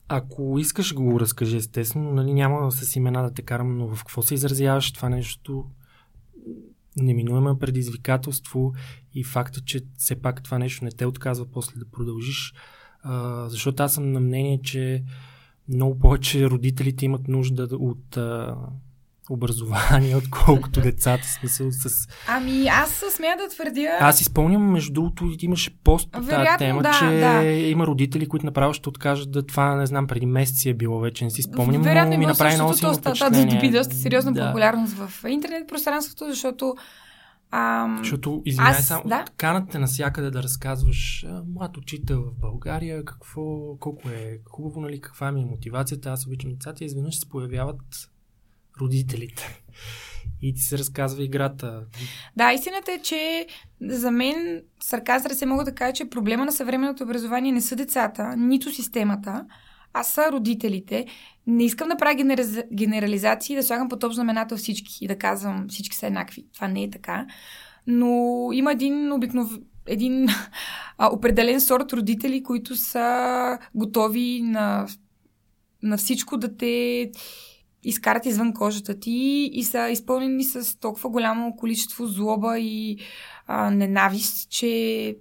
Ако 0.08 0.58
искаш 0.58 0.94
го 0.94 1.20
разкажи, 1.20 1.56
естествено, 1.56 2.12
нали, 2.12 2.32
няма 2.32 2.72
с 2.72 2.96
имена 2.96 3.22
да 3.22 3.34
те 3.34 3.42
карам, 3.42 3.78
но 3.78 3.94
в 3.94 4.04
какво 4.04 4.22
се 4.22 4.34
изразяваш 4.34 4.92
това 4.92 5.08
нещо? 5.08 5.64
Неминуемо 6.96 7.58
предизвикателство 7.58 8.72
и 9.14 9.24
факта, 9.24 9.60
че 9.60 9.80
все 9.98 10.22
пак 10.22 10.42
това 10.42 10.58
нещо 10.58 10.84
не 10.84 10.90
те 10.90 11.06
отказва 11.06 11.46
после 11.52 11.78
да 11.78 11.90
продължиш. 11.90 12.54
А, 13.02 13.48
защото 13.48 13.82
аз 13.82 13.94
съм 13.94 14.12
на 14.12 14.20
мнение, 14.20 14.60
че 14.62 15.02
много 15.68 15.98
повече 15.98 16.50
родителите 16.50 17.04
имат 17.04 17.28
нужда 17.28 17.68
от 17.72 18.16
а, 18.16 18.56
образование, 19.30 20.16
отколкото 20.24 20.80
децата. 20.80 21.24
Смисъл 21.24 21.66
с... 21.70 22.08
Ами 22.28 22.68
аз 22.68 23.04
смея 23.16 23.36
да 23.36 23.48
твърдя... 23.48 23.98
Аз 24.00 24.20
изпълням, 24.20 24.70
между 24.70 24.92
другото, 24.92 25.32
имаше 25.40 25.78
пост 25.84 26.10
по 26.12 26.20
тази 26.20 26.46
тема, 26.58 26.82
да, 26.82 26.92
че 26.98 27.04
да. 27.04 27.42
има 27.44 27.86
родители, 27.86 28.28
които 28.28 28.46
направо 28.46 28.72
ще 28.74 28.88
откажат 28.88 29.30
да 29.30 29.46
това, 29.46 29.74
не 29.74 29.86
знам, 29.86 30.06
преди 30.06 30.26
месеци 30.26 30.68
е 30.68 30.74
било 30.74 31.00
вече, 31.00 31.24
не 31.24 31.30
си 31.30 31.42
спомням, 31.42 31.82
Вероятно, 31.82 32.12
но 32.12 32.18
ми 32.18 32.26
направи 32.26 32.54
много 32.54 32.74
силно 32.74 32.94
впечатление. 32.94 33.54
Доби 33.54 33.70
доста 33.70 33.94
сериозна 33.94 34.32
да. 34.32 34.46
популярност 34.46 34.92
в 34.92 35.28
интернет 35.28 35.68
пространството, 35.68 36.24
защото 36.28 36.74
Ам... 37.50 37.98
Защото, 37.98 38.42
извинявай, 38.44 38.78
Аз, 38.78 38.86
само 38.86 39.02
да? 39.06 39.24
канате 39.36 39.78
навсякъде 39.78 40.30
да 40.30 40.42
разказваш 40.42 41.26
млад 41.54 41.76
учител 41.76 42.22
в 42.22 42.34
България, 42.40 43.04
какво, 43.04 43.76
колко 43.80 44.08
е 44.08 44.38
хубаво, 44.50 44.80
нали, 44.80 45.00
каква 45.00 45.32
ми 45.32 45.42
е 45.42 45.46
мотивацията, 45.46 46.10
аз 46.10 46.26
обичам 46.26 46.50
децата 46.50 46.84
и 46.84 46.86
изведнъж 46.86 47.18
се 47.18 47.28
появяват 47.28 48.10
родителите. 48.80 49.62
И 50.42 50.54
ти 50.54 50.60
се 50.60 50.78
разказва 50.78 51.24
играта. 51.24 51.84
Да, 52.36 52.52
истината 52.52 52.92
е, 52.92 53.02
че 53.02 53.46
за 53.82 54.10
мен, 54.10 54.62
сарказър 54.82 55.30
се 55.30 55.46
мога 55.46 55.64
да 55.64 55.74
кажа, 55.74 55.92
че 55.92 56.10
проблема 56.10 56.44
на 56.44 56.52
съвременното 56.52 57.04
образование 57.04 57.52
не 57.52 57.60
са 57.60 57.76
децата, 57.76 58.36
нито 58.36 58.70
системата, 58.70 59.46
а 59.92 60.02
са 60.02 60.32
родителите. 60.32 61.06
Не 61.46 61.64
искам 61.64 61.88
да 61.88 61.96
правя 61.96 62.14
генерализации 62.14 62.62
генерализации, 62.72 63.56
да 63.56 63.62
слагам 63.62 63.88
под 63.88 64.04
общ 64.04 64.14
знаменател 64.14 64.56
всички 64.56 65.04
и 65.04 65.08
да 65.08 65.18
казвам 65.18 65.66
всички 65.68 65.96
са 65.96 66.06
еднакви. 66.06 66.46
Това 66.54 66.68
не 66.68 66.82
е 66.82 66.90
така. 66.90 67.26
Но 67.86 68.48
има 68.52 68.72
един 68.72 69.12
обикнов... 69.12 69.58
един 69.86 70.26
а, 70.98 71.10
определен 71.12 71.60
сорт 71.60 71.92
родители, 71.92 72.42
които 72.42 72.76
са 72.76 73.58
готови 73.74 74.42
на, 74.42 74.86
на 75.82 75.96
всичко 75.96 76.36
да 76.36 76.56
те 76.56 77.10
изкарат 77.82 78.26
извън 78.26 78.54
кожата 78.54 79.00
ти 79.00 79.50
и 79.52 79.64
са 79.64 79.88
изпълнени 79.88 80.44
с 80.44 80.78
толкова 80.80 81.10
голямо 81.10 81.56
количество 81.56 82.06
злоба 82.06 82.58
и 82.58 82.98
а, 83.46 83.70
ненавист, 83.70 84.50
че 84.50 85.16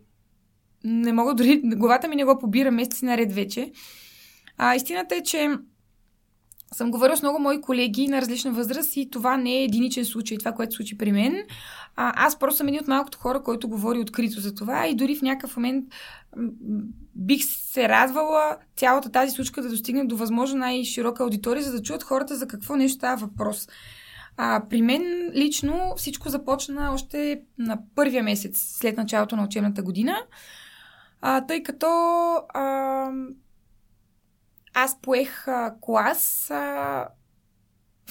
не 0.83 1.13
мога 1.13 1.33
дори, 1.33 1.61
главата 1.63 2.07
ми 2.07 2.15
не 2.15 2.25
го 2.25 2.39
побира 2.39 2.71
месеци 2.71 3.05
наред 3.05 3.33
вече. 3.33 3.71
А, 4.61 4.75
истината 4.75 5.15
е, 5.15 5.23
че 5.23 5.49
съм 6.73 6.91
говорила 6.91 7.17
с 7.17 7.21
много 7.21 7.39
мои 7.39 7.61
колеги 7.61 8.07
на 8.07 8.21
различна 8.21 8.51
възраст 8.51 8.97
и 8.97 9.09
това 9.09 9.37
не 9.37 9.51
е 9.51 9.63
единичен 9.63 10.05
случай, 10.05 10.37
това, 10.37 10.51
което 10.51 10.75
случи 10.75 10.97
при 10.97 11.11
мен. 11.11 11.43
А, 11.95 12.25
аз 12.25 12.39
просто 12.39 12.57
съм 12.57 12.67
един 12.67 12.79
от 12.79 12.87
малкото 12.87 13.17
хора, 13.17 13.43
който 13.43 13.69
говори 13.69 13.99
открито 13.99 14.39
за 14.39 14.55
това 14.55 14.87
и 14.87 14.95
дори 14.95 15.15
в 15.15 15.21
някакъв 15.21 15.57
момент 15.57 15.85
бих 17.15 17.43
се 17.45 17.89
радвала 17.89 18.57
цялата 18.75 19.11
тази 19.11 19.31
случка 19.31 19.61
да 19.61 19.69
достигне 19.69 20.05
до 20.05 20.17
възможно 20.17 20.59
най-широка 20.59 21.23
аудитория, 21.23 21.63
за 21.63 21.71
да 21.71 21.81
чуят 21.81 22.03
хората 22.03 22.35
за 22.35 22.47
какво 22.47 22.75
нещо 22.75 22.95
става 22.95 23.27
въпрос. 23.27 23.67
А, 24.37 24.63
при 24.69 24.81
мен 24.81 25.31
лично 25.35 25.93
всичко 25.97 26.29
започна 26.29 26.93
още 26.93 27.41
на 27.57 27.79
първия 27.95 28.23
месец 28.23 28.77
след 28.79 28.97
началото 28.97 29.35
на 29.35 29.43
учебната 29.43 29.83
година, 29.83 30.15
а, 31.21 31.45
тъй 31.45 31.63
като 31.63 31.87
а, 32.53 33.11
аз 34.73 35.01
поех 35.01 35.47
а, 35.47 35.75
клас 35.81 36.51
а, 36.51 37.07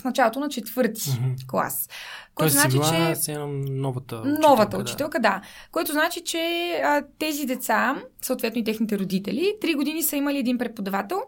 в 0.00 0.04
началото 0.04 0.40
на 0.40 0.48
четвърти 0.48 1.00
mm-hmm. 1.00 1.46
клас. 1.48 1.88
Което 2.34 2.52
значи, 2.52 2.78
че. 2.88 3.16
Си 3.16 3.36
новата 3.68 4.16
учителка. 4.16 4.48
Новата 4.48 4.78
учителка, 4.78 5.20
да. 5.20 5.28
да. 5.30 5.40
Което 5.72 5.92
значи, 5.92 6.24
че 6.24 6.72
а, 6.84 7.04
тези 7.18 7.46
деца, 7.46 8.02
съответно 8.22 8.60
и 8.60 8.64
техните 8.64 8.98
родители, 8.98 9.54
три 9.60 9.74
години 9.74 10.02
са 10.02 10.16
имали 10.16 10.38
един 10.38 10.58
преподавател, 10.58 11.22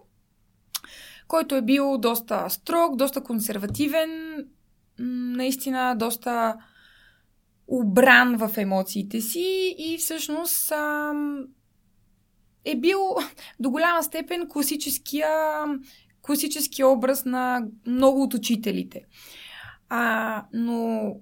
който 1.29 1.55
е 1.55 1.63
бил 1.63 1.99
доста 1.99 2.51
строг, 2.51 2.97
доста 2.97 3.21
консервативен, 3.21 4.11
наистина 4.99 5.97
доста 5.97 6.57
обран 7.69 8.37
в 8.37 8.59
емоциите 8.59 9.21
си 9.21 9.75
и 9.79 9.99
всъщност 9.99 10.73
а, 10.73 11.13
е 12.65 12.77
бил 12.77 13.17
до 13.61 13.71
голяма 13.71 14.03
степен 14.03 14.49
класическия, 14.49 15.29
класическия 16.23 16.89
образ 16.89 17.25
на 17.25 17.63
много 17.87 18.23
от 18.23 18.35
учителите. 18.35 19.05
А, 19.89 20.45
но 20.53 21.15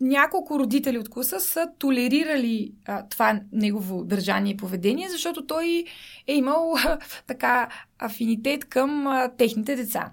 няколко 0.00 0.58
родители 0.58 0.98
от 0.98 1.08
класа 1.08 1.40
са 1.40 1.68
толерирали 1.78 2.74
а, 2.84 3.08
това 3.08 3.40
негово 3.52 4.04
държание 4.04 4.52
и 4.52 4.56
поведение, 4.56 5.08
защото 5.08 5.46
той 5.46 5.84
е 6.26 6.34
имал 6.34 6.74
а, 6.76 6.98
така 7.26 7.68
афинитет 7.98 8.64
към 8.64 9.06
а, 9.06 9.28
техните 9.36 9.76
деца. 9.76 10.12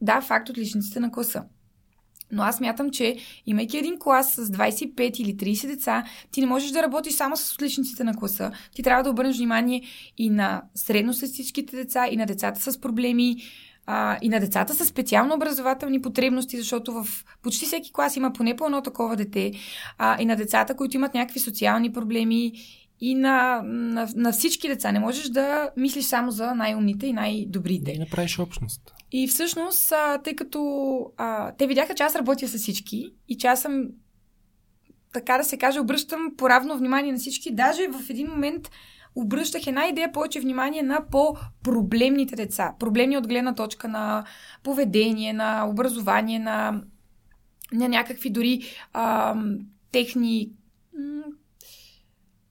Да, 0.00 0.20
факт 0.20 0.48
от 0.48 0.58
личниците 0.58 1.00
на 1.00 1.12
класа. 1.12 1.44
Но 2.32 2.42
аз 2.42 2.60
мятам, 2.60 2.90
че 2.90 3.16
имайки 3.46 3.78
един 3.78 3.98
клас 3.98 4.32
с 4.34 4.46
25 4.46 5.20
или 5.20 5.36
30 5.36 5.66
деца, 5.66 6.04
ти 6.30 6.40
не 6.40 6.46
можеш 6.46 6.70
да 6.70 6.82
работиш 6.82 7.14
само 7.14 7.36
с 7.36 7.54
отличниците 7.54 8.04
на 8.04 8.16
класа. 8.16 8.50
Ти 8.74 8.82
трябва 8.82 9.02
да 9.02 9.10
обърнеш 9.10 9.36
внимание 9.36 9.82
и 10.18 10.30
на 10.30 10.62
средностатистическите 10.74 11.76
деца, 11.76 12.06
и 12.10 12.16
на 12.16 12.26
децата 12.26 12.72
с 12.72 12.80
проблеми, 12.80 13.36
а, 13.86 14.18
и 14.22 14.28
на 14.28 14.40
децата 14.40 14.74
с 14.74 14.86
специално 14.86 15.34
образователни 15.34 16.02
потребности, 16.02 16.58
защото 16.58 16.92
в 16.92 17.24
почти 17.42 17.66
всеки 17.66 17.92
клас 17.92 18.16
има 18.16 18.32
поне 18.32 18.56
по 18.56 18.64
едно 18.64 18.82
такова 18.82 19.16
дете, 19.16 19.52
а, 19.98 20.22
и 20.22 20.24
на 20.24 20.36
децата, 20.36 20.76
които 20.76 20.96
имат 20.96 21.14
някакви 21.14 21.40
социални 21.40 21.92
проблеми 21.92 22.52
и 23.00 23.14
на, 23.14 23.62
на, 23.64 24.08
на 24.16 24.32
всички 24.32 24.68
деца. 24.68 24.92
Не 24.92 25.00
можеш 25.00 25.28
да 25.28 25.70
мислиш 25.76 26.04
само 26.04 26.30
за 26.30 26.54
най-умните 26.54 27.06
и 27.06 27.12
най-добрите. 27.12 27.90
И 27.90 27.98
направиш 27.98 28.38
общност. 28.38 28.94
И 29.12 29.28
всъщност, 29.28 29.92
а, 29.92 30.18
тъй 30.18 30.36
като 30.36 31.12
а, 31.16 31.52
те 31.52 31.66
видяха, 31.66 31.94
че 31.94 32.02
аз 32.02 32.16
работя 32.16 32.48
с 32.48 32.58
всички 32.58 33.14
и 33.28 33.38
че 33.38 33.46
аз 33.46 33.62
съм, 33.62 33.88
така 35.12 35.38
да 35.38 35.44
се 35.44 35.58
каже, 35.58 35.80
обръщам 35.80 36.34
поравно 36.36 36.78
внимание 36.78 37.12
на 37.12 37.18
всички. 37.18 37.54
Даже 37.54 37.88
в 37.88 38.10
един 38.10 38.28
момент 38.28 38.70
обръщах 39.14 39.66
една 39.66 39.86
идея 39.86 40.12
повече 40.12 40.40
внимание 40.40 40.82
на 40.82 41.06
по-проблемните 41.10 42.36
деца. 42.36 42.74
Проблемни 42.78 43.16
от 43.16 43.28
гледна 43.28 43.54
точка 43.54 43.88
на 43.88 44.24
поведение, 44.62 45.32
на 45.32 45.68
образование, 45.68 46.38
на, 46.38 46.82
на 47.72 47.88
някакви 47.88 48.30
дори 48.30 48.62
а, 48.92 49.36
техни 49.92 50.50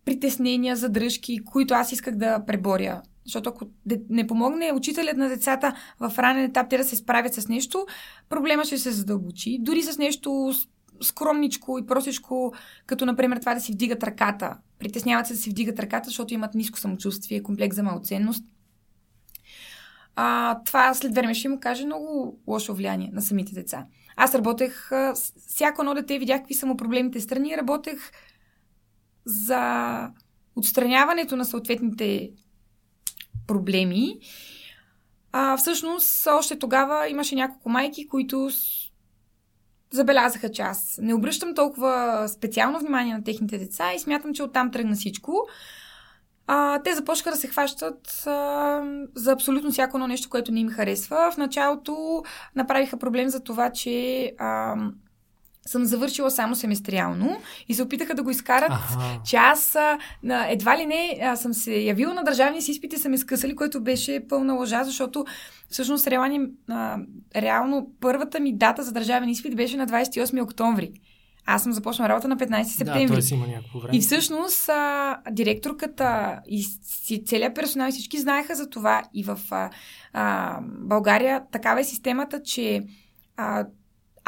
притеснения, 0.05 0.75
задръжки, 0.75 1.39
които 1.45 1.73
аз 1.73 1.91
исках 1.91 2.15
да 2.15 2.45
преборя. 2.45 3.01
Защото 3.27 3.49
ако 3.49 3.65
не 4.09 4.27
помогне 4.27 4.71
учителят 4.73 5.17
на 5.17 5.29
децата 5.29 5.73
в 5.99 6.19
ранен 6.19 6.43
етап 6.43 6.69
те 6.69 6.77
да 6.77 6.83
се 6.83 6.95
справят 6.95 7.33
с 7.33 7.47
нещо, 7.47 7.85
проблема 8.29 8.65
ще 8.65 8.77
се 8.77 8.91
задълбочи. 8.91 9.57
Дори 9.61 9.83
с 9.83 9.97
нещо 9.97 10.53
скромничко 11.01 11.79
и 11.79 11.85
простичко, 11.85 12.53
като 12.85 13.05
например 13.05 13.37
това 13.37 13.53
да 13.53 13.61
си 13.61 13.71
вдигат 13.71 14.03
ръката. 14.03 14.57
Притесняват 14.79 15.27
се 15.27 15.33
да 15.33 15.39
си 15.39 15.49
вдигат 15.49 15.79
ръката, 15.79 16.05
защото 16.09 16.33
имат 16.33 16.53
ниско 16.53 16.79
самочувствие, 16.79 17.43
комплекс 17.43 17.75
за 17.75 17.83
малоценност. 17.83 18.43
А, 20.15 20.59
това 20.65 20.93
след 20.93 21.15
време 21.15 21.33
ще 21.33 21.49
му 21.49 21.59
каже 21.59 21.85
много 21.85 22.39
лошо 22.47 22.73
влияние 22.73 23.09
на 23.13 23.21
самите 23.21 23.53
деца. 23.53 23.85
Аз 24.15 24.35
работех, 24.35 24.89
всяко 25.47 25.81
едно 25.81 25.93
дете 25.93 26.19
видях 26.19 26.39
какви 26.39 26.53
са 26.53 26.65
му 26.65 26.77
проблемните 26.77 27.21
страни, 27.21 27.57
работех 27.57 28.11
за 29.25 30.11
отстраняването 30.55 31.35
на 31.35 31.45
съответните 31.45 32.31
проблеми. 33.47 34.19
А, 35.31 35.57
всъщност, 35.57 36.27
още 36.27 36.59
тогава 36.59 37.09
имаше 37.09 37.35
няколко 37.35 37.69
майки, 37.69 38.07
които 38.07 38.49
забелязаха, 39.91 40.51
че 40.51 40.61
аз 40.61 40.99
не 41.01 41.13
обръщам 41.13 41.55
толкова 41.55 42.25
специално 42.27 42.79
внимание 42.79 43.13
на 43.13 43.23
техните 43.23 43.57
деца 43.57 43.93
и 43.93 43.99
смятам, 43.99 44.33
че 44.33 44.43
оттам 44.43 44.71
тръгна 44.71 44.95
всичко. 44.95 45.47
А, 46.47 46.81
те 46.83 46.93
започнаха 46.93 47.31
да 47.31 47.37
се 47.37 47.47
хващат 47.47 48.23
а, 48.27 48.81
за 49.15 49.31
абсолютно 49.31 49.71
всяко 49.71 49.97
едно 49.97 50.07
нещо, 50.07 50.29
което 50.29 50.51
не 50.51 50.59
им 50.59 50.69
харесва. 50.69 51.31
В 51.31 51.37
началото 51.37 52.23
направиха 52.55 52.97
проблем 52.97 53.29
за 53.29 53.43
това, 53.43 53.71
че 53.71 54.25
а, 54.37 54.75
съм 55.67 55.85
завършила 55.85 56.31
само 56.31 56.55
семестриално 56.55 57.37
и 57.67 57.73
се 57.73 57.83
опитаха 57.83 58.15
да 58.15 58.23
го 58.23 58.29
изкарат, 58.29 58.71
ага. 58.71 59.21
че 59.25 59.35
аз 59.35 59.75
а, 59.75 59.97
едва 60.49 60.77
ли 60.77 60.85
не 60.85 61.19
а, 61.21 61.35
съм 61.35 61.53
се 61.53 61.73
явила 61.73 62.13
на 62.13 62.23
държавни 62.23 62.61
си 62.61 62.71
изпити, 62.71 62.97
са 62.97 63.09
ме 63.09 63.17
скъсали, 63.17 63.55
което 63.55 63.83
беше 63.83 64.27
пълна 64.29 64.53
лъжа, 64.53 64.83
защото 64.83 65.25
всъщност 65.69 66.07
реално, 66.07 66.47
а, 66.69 66.97
реално 67.35 67.91
първата 68.01 68.39
ми 68.39 68.57
дата 68.57 68.83
за 68.83 68.91
държавен 68.91 69.29
изпит 69.29 69.55
беше 69.55 69.77
на 69.77 69.87
28 69.87 70.43
октомври. 70.43 70.91
Аз 71.49 71.63
съм 71.63 71.71
започнала 71.71 72.09
работа 72.09 72.27
на 72.27 72.37
15 72.37 72.63
септември. 72.63 73.21
Да, 73.21 73.35
има 73.35 73.47
някакво 73.47 73.79
време. 73.79 73.97
И 73.97 74.01
всъщност 74.01 74.69
а, 74.69 75.17
директорката 75.31 76.39
и 76.47 76.65
целият 77.25 77.55
персонал 77.55 77.91
всички 77.91 78.19
знаеха 78.19 78.55
за 78.55 78.69
това. 78.69 79.03
И 79.13 79.23
в 79.23 79.39
а, 79.51 79.69
а, 80.13 80.59
България 80.63 81.41
такава 81.51 81.79
е 81.79 81.83
системата, 81.83 82.43
че 82.43 82.83
а, 83.37 83.65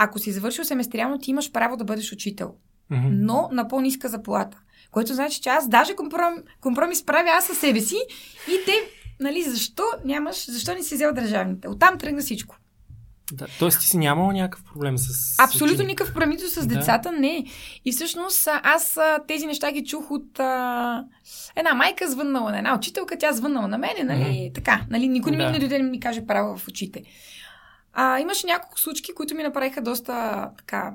ако 0.04 0.20
си 0.20 0.32
завършил 0.32 0.64
семестриално, 0.64 1.20
ти 1.20 1.32
имаш 1.32 1.52
право 1.52 1.78
да 1.78 1.84
бъдеш 1.84 2.12
учител. 2.12 2.54
Mm-hmm. 2.92 3.10
Но 3.12 3.50
на 3.52 3.68
по-ниска 3.68 4.10
заплата. 4.10 4.58
Което 4.92 5.14
значи, 5.14 5.42
че 5.42 5.50
аз 5.50 5.70
даже 5.70 5.96
компром, 5.96 6.34
компромис 6.62 7.06
правя 7.06 7.30
аз 7.30 7.46
със 7.46 7.58
себе 7.58 7.82
си 7.82 7.98
и 8.48 8.66
те, 8.66 8.72
нали, 9.20 9.44
защо 9.44 9.84
нямаш, 10.06 10.52
защо 10.52 10.74
не 10.74 10.84
си 10.84 10.96
взел 10.96 11.14
държавните? 11.14 11.68
Оттам 11.68 11.98
тръгна 11.98 12.22
всичко. 12.22 12.56
Да, 13.34 13.48
тоест 13.60 13.80
ти 13.80 13.86
си 13.86 13.98
нямала 13.98 14.34
някакъв 14.34 14.64
проблем 14.64 14.98
с... 14.98 15.40
Абсолютно 15.40 15.86
никакъв 15.86 16.14
проблем 16.14 16.40
с 16.40 16.68
да. 16.68 16.76
децата, 16.76 17.12
не. 17.12 17.46
И 17.86 17.92
всъщност 17.92 18.48
аз 18.64 19.00
тези 19.28 19.46
неща 19.46 19.72
ги 19.72 19.86
чух 19.86 20.12
от 20.12 20.40
а, 20.40 21.04
една 21.56 21.74
майка 21.74 22.08
звъннала 22.08 22.52
на 22.52 22.58
една 22.58 22.76
учителка, 22.76 23.18
тя 23.18 23.34
звъннала 23.34 23.68
на 23.68 23.78
мене, 23.78 24.04
нали, 24.04 24.24
mm-hmm. 24.24 24.56
така, 24.56 24.82
нали, 24.90 25.08
никой 25.08 25.32
да. 25.32 25.52
не 25.52 25.60
дойде 25.60 25.78
да 25.78 25.84
ми 25.84 26.00
каже 26.00 26.26
право 26.26 26.58
в 26.58 26.68
очите. 26.68 27.04
А, 28.02 28.20
имаше 28.20 28.48
няколко 28.48 28.80
случки, 28.80 29.14
които 29.14 29.36
ми 29.36 29.44
направиха 29.44 29.82
доста 29.82 30.50
така 30.58 30.94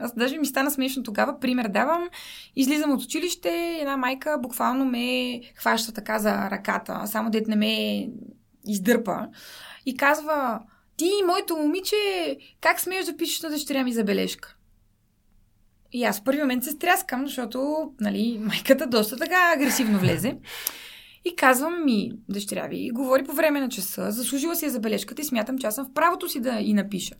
аз 0.00 0.14
даже 0.14 0.38
ми 0.38 0.46
стана 0.46 0.70
смешно 0.70 1.02
тогава. 1.02 1.40
Пример 1.40 1.68
давам. 1.68 2.08
Излизам 2.56 2.90
от 2.90 3.02
училище, 3.02 3.78
една 3.80 3.96
майка 3.96 4.38
буквално 4.42 4.84
ме 4.84 5.40
хваща 5.54 5.92
така 5.92 6.18
за 6.18 6.50
ръката, 6.50 7.02
само 7.06 7.30
дет 7.30 7.48
не 7.48 7.56
ме 7.56 8.06
издърпа. 8.66 9.28
И 9.86 9.96
казва, 9.96 10.60
ти, 10.96 11.10
моето 11.26 11.56
момиче, 11.56 11.96
как 12.60 12.80
смееш 12.80 13.06
да 13.06 13.16
пишеш 13.16 13.42
на 13.42 13.50
дъщеря 13.50 13.84
ми 13.84 13.92
забележка? 13.92 14.56
И 15.92 16.04
аз 16.04 16.20
в 16.20 16.24
първи 16.24 16.40
момент 16.40 16.64
се 16.64 16.70
стряскам, 16.70 17.26
защото, 17.26 17.90
нали, 18.00 18.38
майката 18.42 18.86
доста 18.86 19.16
така 19.16 19.52
агресивно 19.56 19.98
влезе. 19.98 20.36
И 21.26 21.36
казвам 21.36 21.84
ми, 21.84 22.12
дъщеря 22.28 22.66
ви, 22.66 22.90
говори 22.90 23.24
по 23.24 23.32
време 23.32 23.60
на 23.60 23.68
часа, 23.68 24.10
заслужила 24.10 24.56
си 24.56 24.66
е 24.66 24.70
забележката 24.70 25.22
и 25.22 25.24
смятам, 25.24 25.58
че 25.58 25.66
аз 25.66 25.74
съм 25.74 25.86
в 25.86 25.92
правото 25.92 26.28
си 26.28 26.40
да 26.40 26.50
и 26.60 26.74
напиша. 26.74 27.14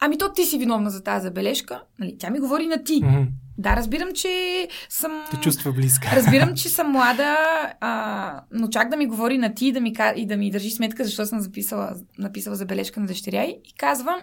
Ами 0.00 0.18
то 0.18 0.32
ти 0.32 0.44
си 0.44 0.58
виновна 0.58 0.90
за 0.90 1.02
тази 1.02 1.22
забележка. 1.22 1.82
Нали, 1.98 2.16
тя 2.18 2.30
ми 2.30 2.40
говори 2.40 2.66
на 2.66 2.84
ти. 2.84 3.02
Mm-hmm. 3.02 3.26
Да, 3.58 3.76
разбирам, 3.76 4.08
че 4.14 4.68
съм... 4.88 5.24
Те 5.30 5.36
чувства 5.36 5.72
близка. 5.72 6.08
Разбирам, 6.16 6.54
че 6.56 6.68
съм 6.68 6.90
млада, 6.90 7.36
а, 7.80 8.42
но 8.50 8.68
чак 8.68 8.88
да 8.88 8.96
ми 8.96 9.06
говори 9.06 9.38
на 9.38 9.54
ти 9.54 9.72
да 9.72 9.80
ми, 9.80 9.94
и 10.16 10.26
да 10.26 10.36
ми 10.36 10.50
държи 10.50 10.70
сметка, 10.70 11.04
защо 11.04 11.26
съм 11.26 11.40
записала, 11.40 11.94
написала 12.18 12.56
забележка 12.56 13.00
на 13.00 13.06
дъщеря 13.06 13.44
и, 13.44 13.60
и 13.64 13.72
казвам, 13.72 14.20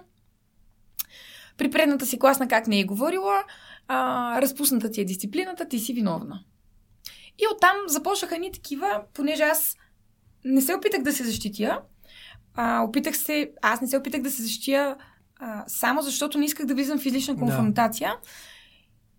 при 1.57 1.71
предната 1.71 2.05
си 2.05 2.19
класна 2.19 2.47
как 2.47 2.67
не 2.67 2.79
е 2.79 2.85
говорила, 2.85 3.43
а, 3.87 4.41
разпусната 4.41 4.91
ти 4.91 5.01
е 5.01 5.05
дисциплината, 5.05 5.67
ти 5.67 5.79
си 5.79 5.93
виновна. 5.93 6.43
И 7.39 7.43
оттам 7.53 7.75
започнаха 7.87 8.37
ни 8.37 8.51
такива, 8.51 9.01
понеже 9.13 9.43
аз 9.43 9.77
не 10.45 10.61
се 10.61 10.75
опитах 10.75 11.03
да 11.03 11.13
се 11.13 11.23
защитя, 11.23 11.81
а, 12.53 12.83
опитах 12.83 13.17
се, 13.17 13.51
аз 13.61 13.81
не 13.81 13.87
се 13.87 13.97
опитах 13.97 14.21
да 14.21 14.31
се 14.31 14.41
защитя 14.41 14.95
а, 15.39 15.63
само 15.67 16.01
защото 16.01 16.37
не 16.37 16.45
исках 16.45 16.65
да 16.65 16.75
влизам 16.75 16.99
в 16.99 17.05
излишна 17.05 17.35
конфронтация. 17.35 18.09
Да. 18.09 18.29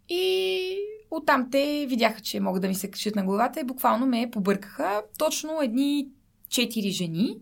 И 0.09 0.79
оттам 1.11 1.51
те 1.51 1.87
видяха, 1.89 2.21
че 2.21 2.41
могат 2.41 2.63
да 2.63 2.69
ми 2.69 2.75
се 2.75 2.91
качат 2.91 3.17
на 3.17 3.25
главата 3.25 3.61
и 3.61 3.65
буквално 3.65 4.07
ме 4.07 4.31
побъркаха. 4.33 5.03
Точно 5.19 5.63
едни 5.63 6.09
четири 6.49 6.91
жени. 6.91 7.37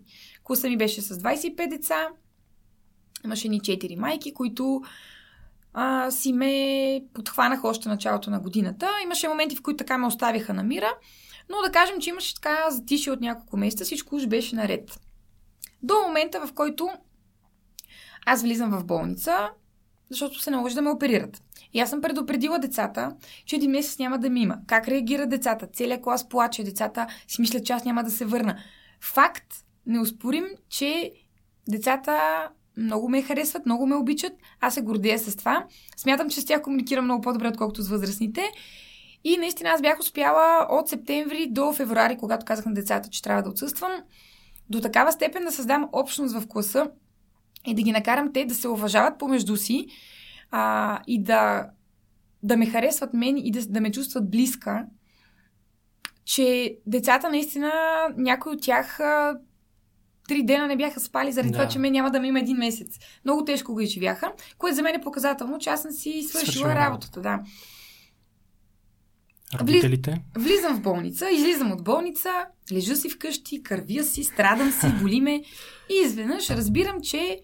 Класа 0.44 0.68
ми 0.68 0.76
беше 0.76 1.02
с 1.02 1.18
25 1.18 1.68
деца. 1.68 2.08
Имаше 3.24 3.48
ни 3.48 3.60
четири 3.60 3.96
майки, 3.96 4.34
които 4.34 4.82
а, 5.74 6.10
си 6.10 6.32
ме 6.32 7.04
подхванаха 7.14 7.68
още 7.68 7.88
началото 7.88 8.30
на 8.30 8.40
годината. 8.40 8.88
Имаше 9.02 9.28
моменти, 9.28 9.56
в 9.56 9.62
които 9.62 9.76
така 9.76 9.98
ме 9.98 10.06
оставиха 10.06 10.54
на 10.54 10.62
мира, 10.62 10.94
но 11.48 11.62
да 11.62 11.72
кажем, 11.72 12.00
че 12.00 12.10
имаше 12.10 12.34
така 12.34 12.70
затиши 12.70 13.10
от 13.10 13.20
няколко 13.20 13.56
месеца, 13.56 13.84
всичко 13.84 14.16
уж 14.16 14.26
беше 14.26 14.56
наред. 14.56 15.00
До 15.82 15.94
момента, 16.06 16.46
в 16.46 16.52
който 16.52 16.90
аз 18.26 18.42
влизам 18.42 18.70
в 18.70 18.84
болница, 18.84 19.50
защото 20.10 20.40
се 20.40 20.50
наложи 20.50 20.74
да 20.74 20.82
ме 20.82 20.90
оперират. 20.90 21.42
И 21.72 21.80
аз 21.80 21.90
съм 21.90 22.00
предупредила 22.00 22.58
децата, 22.58 23.16
че 23.46 23.56
един 23.56 23.70
месец 23.70 23.98
няма 23.98 24.18
да 24.18 24.30
ми 24.30 24.40
има. 24.40 24.58
Как 24.66 24.88
реагират 24.88 25.28
децата? 25.28 25.66
Целият 25.66 26.02
клас 26.02 26.28
плаче, 26.28 26.64
децата 26.64 27.06
си 27.28 27.40
мислят, 27.40 27.66
че 27.66 27.72
аз 27.72 27.84
няма 27.84 28.04
да 28.04 28.10
се 28.10 28.24
върна. 28.24 28.58
Факт, 29.00 29.54
не 29.86 30.00
успорим, 30.00 30.44
че 30.68 31.12
децата 31.68 32.48
много 32.76 33.08
ме 33.08 33.22
харесват, 33.22 33.66
много 33.66 33.86
ме 33.86 33.94
обичат. 33.94 34.32
Аз 34.60 34.74
се 34.74 34.82
гордея 34.82 35.18
с 35.18 35.36
това. 35.36 35.66
Смятам, 35.96 36.30
че 36.30 36.40
с 36.40 36.44
тях 36.44 36.62
комуникирам 36.62 37.04
много 37.04 37.20
по-добре, 37.22 37.48
отколкото 37.48 37.82
с 37.82 37.88
възрастните. 37.88 38.42
И 39.24 39.36
наистина 39.36 39.70
аз 39.70 39.82
бях 39.82 40.00
успяла 40.00 40.66
от 40.70 40.88
септември 40.88 41.46
до 41.50 41.72
февруари, 41.72 42.16
когато 42.16 42.46
казах 42.46 42.66
на 42.66 42.74
децата, 42.74 43.08
че 43.08 43.22
трябва 43.22 43.42
да 43.42 43.50
отсъствам, 43.50 43.92
до 44.70 44.80
такава 44.80 45.12
степен 45.12 45.44
да 45.44 45.52
създам 45.52 45.88
общност 45.92 46.34
в 46.34 46.48
класа 46.48 46.90
и 47.66 47.74
да 47.74 47.82
ги 47.82 47.92
накарам 47.92 48.32
те 48.32 48.44
да 48.44 48.54
се 48.54 48.68
уважават 48.68 49.18
помежду 49.18 49.56
си 49.56 49.86
а, 50.50 51.00
и 51.06 51.22
да, 51.22 51.66
да 52.42 52.56
ме 52.56 52.66
харесват 52.66 53.14
мен 53.14 53.36
и 53.36 53.50
да, 53.50 53.66
да 53.66 53.80
ме 53.80 53.92
чувстват 53.92 54.30
близка, 54.30 54.86
че 56.24 56.76
децата 56.86 57.30
наистина, 57.30 57.72
някои 58.16 58.52
от 58.52 58.62
тях 58.62 59.00
три 60.28 60.42
дена 60.42 60.66
не 60.66 60.76
бяха 60.76 61.00
спали 61.00 61.32
заради 61.32 61.50
да. 61.50 61.58
това, 61.58 61.68
че 61.68 61.78
мен 61.78 61.92
няма 61.92 62.10
да 62.10 62.20
ме 62.20 62.26
има 62.26 62.38
един 62.38 62.56
месец. 62.56 62.98
Много 63.24 63.44
тежко 63.44 63.72
го 63.72 63.80
изживяха, 63.80 64.32
което 64.58 64.76
за 64.76 64.82
мен 64.82 64.94
е 64.94 65.00
показателно, 65.00 65.58
че 65.58 65.70
аз 65.70 65.82
съм 65.82 65.90
си 65.90 66.22
свършила 66.22 66.74
работата. 66.74 67.20
Да. 67.20 67.40
Родителите? 69.60 70.24
Влизам 70.36 70.76
в 70.76 70.80
болница, 70.80 71.30
излизам 71.30 71.72
от 71.72 71.84
болница, 71.84 72.30
лежа 72.72 72.96
си 72.96 73.10
вкъщи, 73.10 73.62
кървия 73.62 74.04
си, 74.04 74.24
страдам 74.24 74.70
си, 74.70 74.86
боли 75.00 75.20
ме 75.20 75.42
и 75.90 76.02
изведнъж 76.04 76.50
разбирам, 76.50 77.00
че 77.02 77.40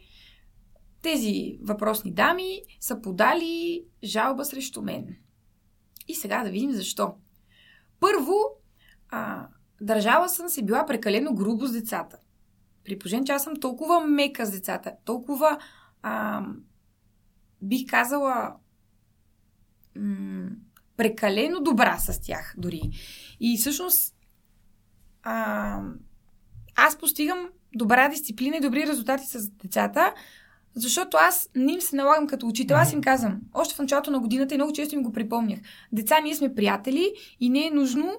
тези 1.02 1.58
въпросни 1.62 2.12
дами 2.12 2.62
са 2.80 3.00
подали 3.00 3.84
жалба 4.04 4.44
срещу 4.44 4.82
мен. 4.82 5.16
И 6.08 6.14
сега 6.14 6.44
да 6.44 6.50
видим 6.50 6.72
защо. 6.72 7.14
Първо, 8.00 8.34
а, 9.08 9.46
държава 9.80 10.28
съм 10.28 10.48
се 10.48 10.62
била 10.62 10.86
прекалено 10.86 11.34
грубо 11.34 11.66
с 11.66 11.72
децата. 11.72 12.18
При 12.90 12.98
положение, 12.98 13.24
че 13.24 13.33
аз 13.33 13.44
съм 13.44 13.57
толкова 13.57 14.00
мека 14.00 14.46
с 14.46 14.50
децата, 14.50 14.92
толкова 15.05 15.59
а, 16.03 16.42
бих 17.62 17.90
казала 17.90 18.55
м- 19.96 20.48
прекалено 20.96 21.61
добра 21.61 21.98
с 21.98 22.20
тях 22.20 22.55
дори. 22.59 22.83
И 23.40 23.59
всъщност 23.59 24.14
а, 25.22 25.81
аз 26.76 26.98
постигам 26.98 27.48
добра 27.74 28.09
дисциплина 28.09 28.57
и 28.57 28.61
добри 28.61 28.87
резултати 28.87 29.26
с 29.26 29.50
децата, 29.50 30.14
защото 30.74 31.16
аз 31.20 31.50
не 31.57 31.72
им 31.72 31.81
се 31.81 31.96
налагам 31.96 32.26
като 32.26 32.46
учител. 32.46 32.76
Аз 32.76 32.92
им 32.92 33.00
казвам, 33.00 33.40
още 33.55 33.74
в 33.74 33.79
началото 33.79 34.11
на 34.11 34.20
годината 34.20 34.55
и 34.55 34.59
много 34.59 34.72
често 34.72 34.94
им 34.94 35.03
го 35.03 35.12
припомнях. 35.12 35.61
Деца, 35.92 36.20
ние 36.20 36.35
сме 36.35 36.55
приятели 36.55 37.12
и 37.40 37.50
не 37.50 37.66
е 37.66 37.70
нужно 37.70 38.12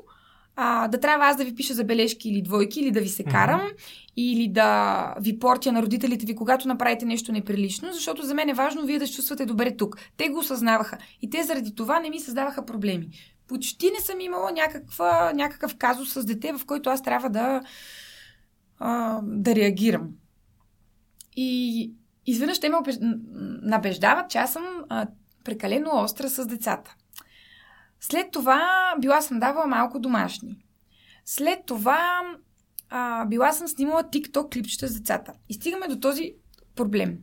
а, 0.56 0.88
да 0.88 1.00
трябва 1.00 1.26
аз 1.26 1.38
да 1.38 1.46
ви 1.46 1.56
пиша 1.56 1.74
забележки 1.74 2.30
или 2.30 2.42
двойки, 2.42 2.80
или 2.80 2.92
да 2.92 3.02
ви 3.02 3.10
се 3.10 3.24
карам, 3.24 3.62
mm-hmm. 3.62 4.12
или 4.16 4.48
да 4.48 5.16
ви 5.20 5.40
портя 5.40 5.72
на 5.72 5.82
родителите 5.82 6.26
ви, 6.26 6.36
когато 6.36 6.68
направите 6.68 7.06
нещо 7.06 7.32
неприлично, 7.32 7.94
защото 7.94 8.22
за 8.22 8.34
мен 8.34 8.50
е 8.50 8.54
важно 8.54 8.86
вие 8.86 9.00
да 9.00 9.08
се 9.08 9.14
чувствате 9.14 9.46
добре 9.46 9.78
тук. 9.78 9.98
Те 10.18 10.30
го 10.30 10.40
осъзнаваха 10.40 10.98
и 11.22 11.30
те 11.30 11.44
заради 11.44 11.76
това 11.76 12.00
не 12.00 12.10
ми 12.10 12.20
създаваха 12.20 12.66
проблеми. 12.66 13.10
Почти 13.48 13.92
не 13.92 14.00
съм 14.00 14.20
имала 14.22 14.52
някаква, 14.52 15.34
някакъв 15.34 15.76
казус 15.78 16.14
с 16.14 16.26
дете, 16.26 16.54
в 16.54 16.66
който 16.66 16.90
аз 16.90 17.04
трябва 17.04 17.30
да, 17.30 17.62
а, 18.80 19.20
да 19.24 19.56
реагирам. 19.56 20.10
И 21.36 21.92
изведнъж 22.26 22.60
те 22.60 22.70
ме 22.70 22.78
набеждават, 23.62 24.30
че 24.30 24.38
аз 24.38 24.54
съм 24.54 24.64
а, 24.90 25.08
прекалено 25.44 25.90
остра 25.94 26.30
с 26.30 26.46
децата. 26.46 26.96
След 28.02 28.32
това 28.32 28.96
била 29.00 29.22
съм 29.22 29.40
давала 29.40 29.68
малко 29.68 30.00
домашни. 30.00 30.58
След 31.26 31.66
това 31.66 32.22
а, 32.90 33.26
била 33.26 33.52
съм 33.52 33.68
снимала 33.68 34.04
TikTok 34.04 34.54
клипчета 34.54 34.88
с 34.88 34.94
децата. 34.94 35.34
И 35.50 35.54
стигаме 35.54 35.88
до 35.88 36.00
този 36.00 36.34
проблем. 36.76 37.18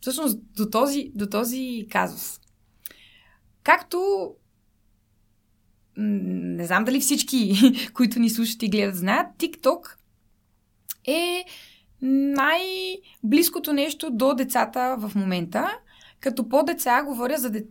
Всъщност 0.00 0.38
до 0.56 0.70
този, 0.70 1.10
до 1.14 1.26
този 1.26 1.86
казус. 1.90 2.40
Както 3.62 4.30
не 5.96 6.66
знам 6.66 6.84
дали 6.84 7.00
всички, 7.00 7.54
които 7.94 8.18
ни 8.18 8.30
слушат 8.30 8.62
и 8.62 8.68
гледат, 8.68 8.96
знаят, 8.96 9.26
TikTok 9.38 9.96
е 11.04 11.44
най-близкото 12.02 13.72
нещо 13.72 14.10
до 14.10 14.34
децата 14.34 14.96
в 14.98 15.14
момента. 15.14 15.78
Като 16.20 16.48
по 16.48 16.62
деца 16.62 17.02
говоря 17.02 17.38
за, 17.38 17.50
де, 17.50 17.64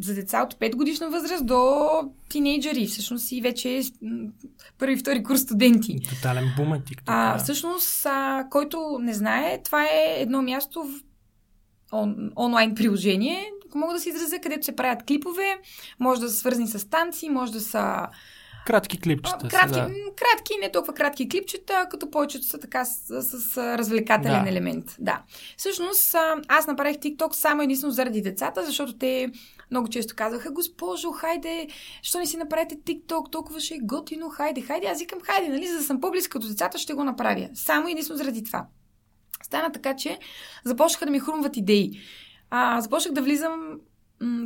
за 0.00 0.14
деца 0.14 0.42
от 0.42 0.54
5 0.54 0.76
годишна 0.76 1.10
възраст 1.10 1.46
до 1.46 1.80
тинейджери. 2.28 2.86
Всъщност 2.86 3.32
и 3.32 3.40
вече 3.40 3.82
първи 4.78 4.92
и 4.92 4.96
втори 4.96 5.22
курс 5.22 5.40
студенти. 5.40 6.00
Тотален 6.08 6.52
бум 6.56 6.74
е 6.74 6.80
TikTok. 6.80 7.02
А, 7.06 7.38
всъщност, 7.38 8.06
а, 8.06 8.46
който 8.50 8.98
не 9.00 9.14
знае, 9.14 9.62
това 9.64 9.84
е 9.84 10.16
едно 10.18 10.42
място 10.42 10.84
в 10.84 10.88
он, 11.92 12.30
онлайн 12.36 12.74
приложение, 12.74 13.50
ако 13.68 13.78
мога 13.78 13.94
да 13.94 14.00
се 14.00 14.08
изразя, 14.08 14.38
където 14.42 14.64
се 14.64 14.76
правят 14.76 15.06
клипове, 15.06 15.58
може 16.00 16.20
да 16.20 16.28
са 16.28 16.36
свързани 16.36 16.68
с 16.68 16.90
танци, 16.90 17.28
може 17.28 17.52
да 17.52 17.60
са 17.60 18.06
Кратки 18.66 19.00
клипчета. 19.00 19.48
Кратки, 19.48 19.80
да. 19.80 19.88
кратки, 20.16 20.52
не 20.60 20.72
толкова 20.72 20.94
кратки 20.94 21.28
клипчета, 21.28 21.86
като 21.90 22.10
повечето 22.10 22.44
са 22.44 22.58
така 22.58 22.84
с, 22.84 23.22
с, 23.22 23.40
с 23.40 23.78
развлекателен 23.78 24.44
да. 24.44 24.50
елемент. 24.50 24.96
Да. 24.98 25.22
Всъщност, 25.56 26.16
аз 26.48 26.66
направих 26.66 26.96
TikTok 26.96 27.32
само 27.32 27.62
единствено 27.62 27.92
заради 27.92 28.22
децата, 28.22 28.66
защото 28.66 28.98
те 28.98 29.30
много 29.74 29.88
често 29.88 30.14
казваха, 30.16 30.50
госпожо, 30.52 31.12
хайде, 31.12 31.66
що 32.02 32.18
не 32.18 32.26
си 32.26 32.36
направите 32.36 32.76
TikTok, 32.76 33.30
толкова 33.30 33.60
ще 33.60 33.74
е 33.74 33.78
готино, 33.82 34.28
хайде, 34.28 34.60
хайде. 34.60 34.86
Аз 34.86 35.00
викам, 35.00 35.20
хайде, 35.20 35.48
нали, 35.48 35.66
за 35.66 35.76
да 35.76 35.82
съм 35.82 36.00
по-близка 36.00 36.38
до 36.38 36.48
децата, 36.48 36.78
ще 36.78 36.94
го 36.94 37.04
направя. 37.04 37.48
Само 37.54 37.88
единствено 37.88 38.18
заради 38.18 38.44
това. 38.44 38.66
Стана 39.42 39.72
така, 39.72 39.96
че 39.96 40.18
започнаха 40.64 41.04
да 41.04 41.10
ми 41.10 41.20
хрумват 41.20 41.56
идеи. 41.56 42.00
А, 42.50 42.80
започнах 42.80 43.14
да 43.14 43.22
влизам 43.22 43.80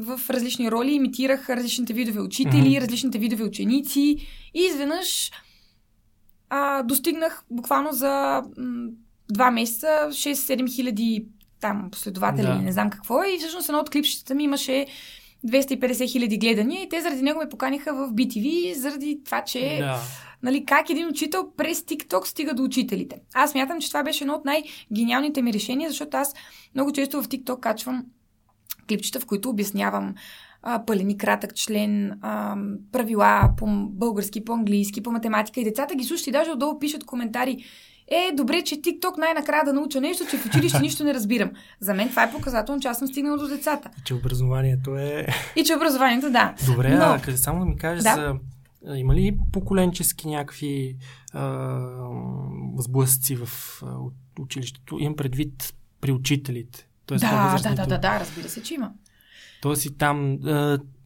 в 0.01 0.21
различни 0.31 0.71
роли, 0.71 0.93
имитирах 0.93 1.51
различните 1.51 1.93
видове 1.93 2.21
учители, 2.21 2.53
mm-hmm. 2.53 2.81
различните 2.81 3.19
видове 3.19 3.45
ученици 3.45 4.01
и 4.55 4.61
изведнъж 4.61 5.31
а, 6.51 6.83
достигнах 6.83 7.45
буквално 7.51 7.93
за 7.93 8.43
м, 8.59 8.89
два 9.33 9.51
месеца 9.51 9.87
6-7 9.87 10.75
хиляди 10.75 11.27
там 11.61 11.89
последователи, 11.91 12.47
да. 12.47 12.59
не 12.59 12.73
знам 12.73 12.91
какво. 12.91 13.25
И 13.25 13.39
всъщност 13.39 13.69
едно 13.69 13.79
от 13.79 13.91
клипчетата 13.91 14.35
ми 14.35 14.45
имаше 14.45 14.87
250 15.47 16.13
хиляди 16.13 16.39
гледания 16.39 16.83
и 16.83 16.89
те 16.89 17.01
заради 17.01 17.23
него 17.23 17.39
ме 17.39 17.49
поканиха 17.49 17.95
в 17.95 18.13
BTV, 18.13 18.73
заради 18.73 19.21
това, 19.25 19.45
че 19.45 19.79
да. 19.81 20.01
нали, 20.43 20.65
как 20.65 20.91
един 20.91 21.09
учител 21.09 21.51
през 21.57 21.81
TikTok 21.81 22.25
стига 22.25 22.55
до 22.55 22.63
учителите. 22.63 23.17
Аз 23.35 23.55
мятам, 23.55 23.81
че 23.81 23.89
това 23.89 24.03
беше 24.03 24.25
едно 24.25 24.35
от 24.35 24.45
най-гениалните 24.45 25.43
ми 25.43 25.53
решения, 25.53 25.91
защото 25.91 26.17
аз 26.17 26.35
много 26.75 26.93
често 26.93 27.23
в 27.23 27.29
TikTok 27.29 27.61
качвам 27.61 28.05
клипчета, 28.89 29.21
в 29.21 29.27
които 29.27 29.51
обяснявам 29.51 30.15
а, 30.63 30.85
пълен 30.87 31.11
и 31.11 31.19
кратък 31.19 31.55
член, 31.55 32.19
а, 32.23 32.57
правила 32.93 33.51
по 33.57 33.67
български, 33.91 34.45
по 34.45 34.53
английски, 34.53 35.03
по 35.03 35.11
математика 35.11 35.61
и 35.61 35.65
децата 35.65 35.95
ги 35.95 36.05
слушат 36.05 36.27
и 36.27 36.33
даже 36.33 36.51
отдолу 36.51 36.79
пишат 36.79 37.05
коментари. 37.05 37.65
Е, 38.11 38.33
добре, 38.35 38.63
че 38.63 38.75
TikTok 38.75 39.19
най-накрая 39.19 39.65
да 39.65 39.73
науча 39.73 40.01
нещо, 40.01 40.25
че 40.31 40.39
в 40.39 40.47
училище 40.47 40.79
нищо 40.83 41.05
не 41.05 41.15
разбирам. 41.15 41.51
За 41.81 41.95
мен 41.95 42.09
това 42.09 42.23
е 42.23 42.33
показателно, 42.33 42.81
че 42.81 42.89
аз 42.89 42.99
съм 42.99 43.09
стигнала 43.09 43.39
до 43.39 43.49
децата. 43.49 43.91
И 43.99 44.03
че 44.05 44.15
образованието 44.15 44.97
е... 44.97 45.27
И 45.57 45.65
че 45.65 45.77
образованието, 45.77 46.31
да. 46.31 46.55
Добре, 46.67 46.97
Но... 46.97 47.05
а 47.05 47.37
само 47.37 47.61
да 47.61 47.65
ми 47.65 47.77
кажеш 47.77 48.03
да. 48.03 48.15
за... 48.15 48.35
Има 48.95 49.15
ли 49.15 49.39
поколенчески 49.53 50.29
някакви 50.29 50.97
а, 51.33 51.81
сблъсъци 52.79 53.37
в 53.37 53.49
а, 53.83 53.97
училището? 54.43 54.99
Имам 54.99 55.17
предвид 55.17 55.75
при 56.01 56.13
учителите. 56.13 56.89
Тоест, 57.07 57.21
да, 57.21 57.59
да, 57.63 57.75
да, 57.75 57.87
да, 57.87 57.99
да, 57.99 58.21
разбира 58.21 58.49
се, 58.49 58.63
че 58.63 58.75
има. 58.75 58.91
Тоест 59.63 59.85
и 59.85 59.99
там 59.99 60.39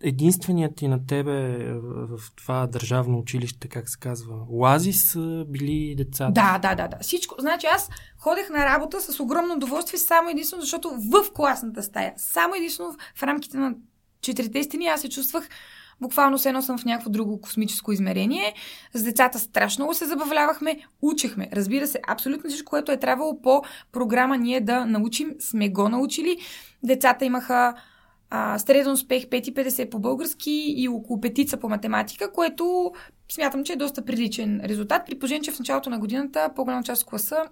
единственият 0.02 0.76
ти 0.76 0.88
на 0.88 1.06
тебе 1.06 1.58
в 1.84 2.20
това 2.36 2.66
държавно 2.66 3.18
училище, 3.18 3.68
как 3.68 3.88
се 3.88 3.98
казва, 3.98 4.36
лази 4.50 4.92
са 4.92 5.44
били 5.48 5.94
децата. 5.96 6.32
Да, 6.32 6.58
да, 6.58 6.74
да, 6.74 6.88
да. 6.88 6.96
Всичко. 7.00 7.34
Значи 7.38 7.66
аз 7.66 7.90
ходех 8.18 8.50
на 8.50 8.64
работа 8.64 9.00
с 9.00 9.20
огромно 9.20 9.54
удоволствие, 9.54 9.98
само 9.98 10.30
единствено, 10.30 10.60
защото 10.60 10.90
в 10.90 11.32
класната 11.34 11.82
стая, 11.82 12.12
само 12.16 12.54
единствено 12.54 12.96
в 13.14 13.22
рамките 13.22 13.56
на 13.56 13.74
четирите 14.20 14.62
стени 14.62 14.86
аз 14.86 15.00
се 15.00 15.08
чувствах 15.08 15.48
Буквално 16.02 16.38
се 16.38 16.48
едно 16.48 16.62
съм 16.62 16.78
в 16.78 16.84
някакво 16.84 17.10
друго 17.10 17.40
космическо 17.40 17.92
измерение. 17.92 18.54
С 18.94 19.02
децата 19.02 19.38
страшно 19.38 19.82
много 19.82 19.94
се 19.94 20.06
забавлявахме, 20.06 20.78
учехме. 21.02 21.48
Разбира 21.52 21.86
се, 21.86 22.00
абсолютно 22.08 22.50
всичко, 22.50 22.70
което 22.70 22.92
е 22.92 23.00
трябвало 23.00 23.42
по 23.42 23.62
програма 23.92 24.36
ние 24.36 24.60
да 24.60 24.86
научим, 24.86 25.30
сме 25.40 25.68
го 25.68 25.88
научили. 25.88 26.38
Децата 26.82 27.24
имаха 27.24 27.74
а, 28.34 28.58
среден 28.58 28.92
успех 28.92 29.24
5,50 29.24 29.90
по 29.90 29.98
български 29.98 30.74
и 30.76 30.88
около 30.88 31.20
петица 31.20 31.56
по 31.56 31.68
математика, 31.68 32.32
което 32.32 32.92
смятам, 33.32 33.64
че 33.64 33.72
е 33.72 33.76
доста 33.76 34.04
приличен 34.04 34.60
резултат. 34.64 35.06
При 35.06 35.18
положение, 35.18 35.42
че 35.42 35.52
в 35.52 35.58
началото 35.58 35.90
на 35.90 35.98
годината 35.98 36.50
по-голяма 36.56 36.82
част 36.82 37.02
от 37.02 37.08
класа 37.08 37.44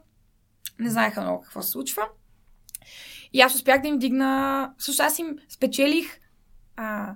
не 0.79 0.91
знаеха 0.91 1.21
много 1.21 1.41
какво 1.41 1.63
се 1.63 1.71
случва. 1.71 2.03
И 3.33 3.41
аз 3.41 3.55
успях 3.55 3.83
да 3.83 3.89
им 3.89 3.99
дигна... 3.99 4.73
Също 4.79 5.03
аз 5.03 5.19
им 5.19 5.37
спечелих 5.49 6.21
а, 6.77 7.15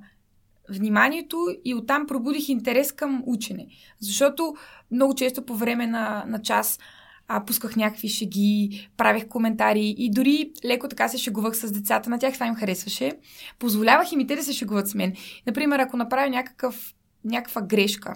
вниманието 0.70 1.46
и 1.64 1.74
оттам 1.74 2.07
пробудих 2.07 2.48
интерес 2.48 2.92
към 2.92 3.22
учене. 3.27 3.66
Защото 4.00 4.55
много 4.90 5.14
често 5.14 5.46
по 5.46 5.55
време 5.55 5.87
на, 5.87 6.24
на 6.27 6.42
час 6.42 6.79
а, 7.28 7.44
пусках 7.44 7.76
някакви 7.76 8.08
шеги, 8.08 8.88
правех 8.96 9.28
коментари 9.28 9.94
и 9.98 10.10
дори 10.10 10.52
леко 10.64 10.88
така 10.88 11.08
се 11.08 11.18
шегувах 11.18 11.56
с 11.56 11.72
децата. 11.72 12.10
На 12.10 12.18
тях 12.18 12.34
това 12.34 12.46
им 12.46 12.54
харесваше. 12.54 13.12
Позволявах 13.58 14.12
им 14.12 14.20
и 14.20 14.26
те 14.26 14.37
да 14.37 14.42
се 14.42 14.52
шегуват 14.52 14.88
с 14.88 14.94
мен. 14.94 15.14
Например, 15.46 15.78
ако 15.78 15.96
направя 15.96 16.30
някакъв, 16.30 16.94
някаква 17.24 17.62
грешка, 17.62 18.14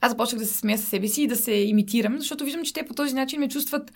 аз 0.00 0.10
започнах 0.10 0.38
да 0.38 0.46
се 0.46 0.58
смея 0.58 0.78
със 0.78 0.88
себе 0.88 1.08
си 1.08 1.22
и 1.22 1.26
да 1.26 1.36
се 1.36 1.52
имитирам, 1.52 2.18
защото 2.18 2.44
виждам, 2.44 2.64
че 2.64 2.72
те 2.72 2.86
по 2.86 2.94
този 2.94 3.14
начин 3.14 3.40
ме 3.40 3.48
чувстват 3.48 3.92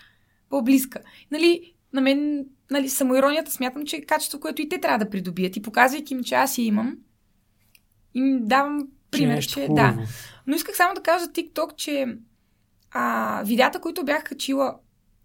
по-близка. 0.51 1.01
Нали, 1.31 1.75
на 1.93 2.01
мен, 2.01 2.47
нали, 2.71 2.89
самоиронията 2.89 3.51
смятам, 3.51 3.87
че 3.87 3.97
е 3.97 4.05
качество, 4.05 4.41
което 4.41 4.63
и 4.63 4.69
те 4.69 4.81
трябва 4.81 5.05
да 5.05 5.11
придобият. 5.11 5.57
И 5.57 5.63
показвайки 5.63 6.15
им, 6.15 6.25
че 6.25 6.35
аз 6.35 6.59
я 6.59 6.65
имам, 6.65 6.97
им 8.15 8.39
давам 8.43 8.89
пример, 9.11 9.43
че, 9.43 9.49
че 9.49 9.69
да. 9.71 9.99
Но 10.47 10.57
исках 10.57 10.77
само 10.77 10.95
да 10.95 11.03
кажа 11.03 11.25
за 11.25 11.33
TikTok, 11.33 11.77
че 11.77 12.19
а, 12.93 13.43
видеята, 13.45 13.81
които 13.81 14.05
бях 14.05 14.25
качила 14.25 14.75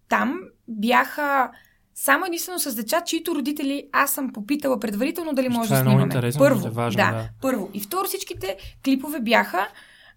там, 0.08 0.40
бяха 0.68 1.50
само 1.94 2.26
единствено 2.26 2.58
с 2.58 2.74
деца, 2.74 3.00
чието 3.00 3.34
родители 3.34 3.88
аз 3.92 4.10
съм 4.10 4.32
попитала 4.32 4.80
предварително 4.80 5.32
дали 5.32 5.48
може 5.48 5.68
да 5.68 5.76
е 5.76 5.80
снимаме. 5.80 6.32
Първо, 6.38 6.66
е 6.66 6.70
важно, 6.70 6.96
да, 6.96 7.12
да, 7.12 7.28
първо. 7.42 7.70
И 7.74 7.80
второ, 7.80 8.04
всичките 8.04 8.56
клипове 8.84 9.20
бяха 9.20 9.68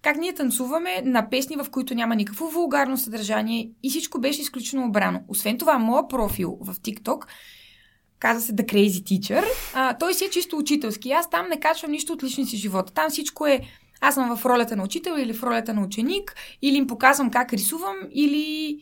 как 0.02 0.16
ние 0.16 0.34
танцуваме 0.34 1.02
на 1.04 1.30
песни, 1.30 1.56
в 1.56 1.66
които 1.70 1.94
няма 1.94 2.16
никакво 2.16 2.48
вулгарно 2.48 2.96
съдържание 2.96 3.70
и 3.82 3.90
всичко 3.90 4.20
беше 4.20 4.40
изключено 4.40 4.86
обрано. 4.86 5.20
Освен 5.28 5.58
това, 5.58 5.78
моят 5.78 6.10
профил 6.10 6.58
в 6.60 6.74
TikTok 6.74 7.24
каза 8.18 8.40
се 8.40 8.52
The 8.52 8.64
Crazy 8.64 9.02
Teacher. 9.02 9.44
А, 9.74 9.94
той 9.94 10.14
си 10.14 10.24
е 10.24 10.30
чисто 10.30 10.56
учителски. 10.56 11.10
Аз 11.10 11.30
там 11.30 11.46
не 11.50 11.60
качвам 11.60 11.90
нищо 11.90 12.12
от 12.12 12.22
личния 12.22 12.46
си 12.46 12.56
живот. 12.56 12.92
Там 12.94 13.10
всичко 13.10 13.46
е 13.46 13.60
аз 14.00 14.14
съм 14.14 14.36
в 14.36 14.46
ролята 14.46 14.76
на 14.76 14.84
учител 14.84 15.14
или 15.18 15.32
в 15.32 15.42
ролята 15.42 15.74
на 15.74 15.82
ученик, 15.82 16.34
или 16.62 16.76
им 16.76 16.86
показвам 16.86 17.30
как 17.30 17.52
рисувам, 17.52 17.96
или 18.10 18.80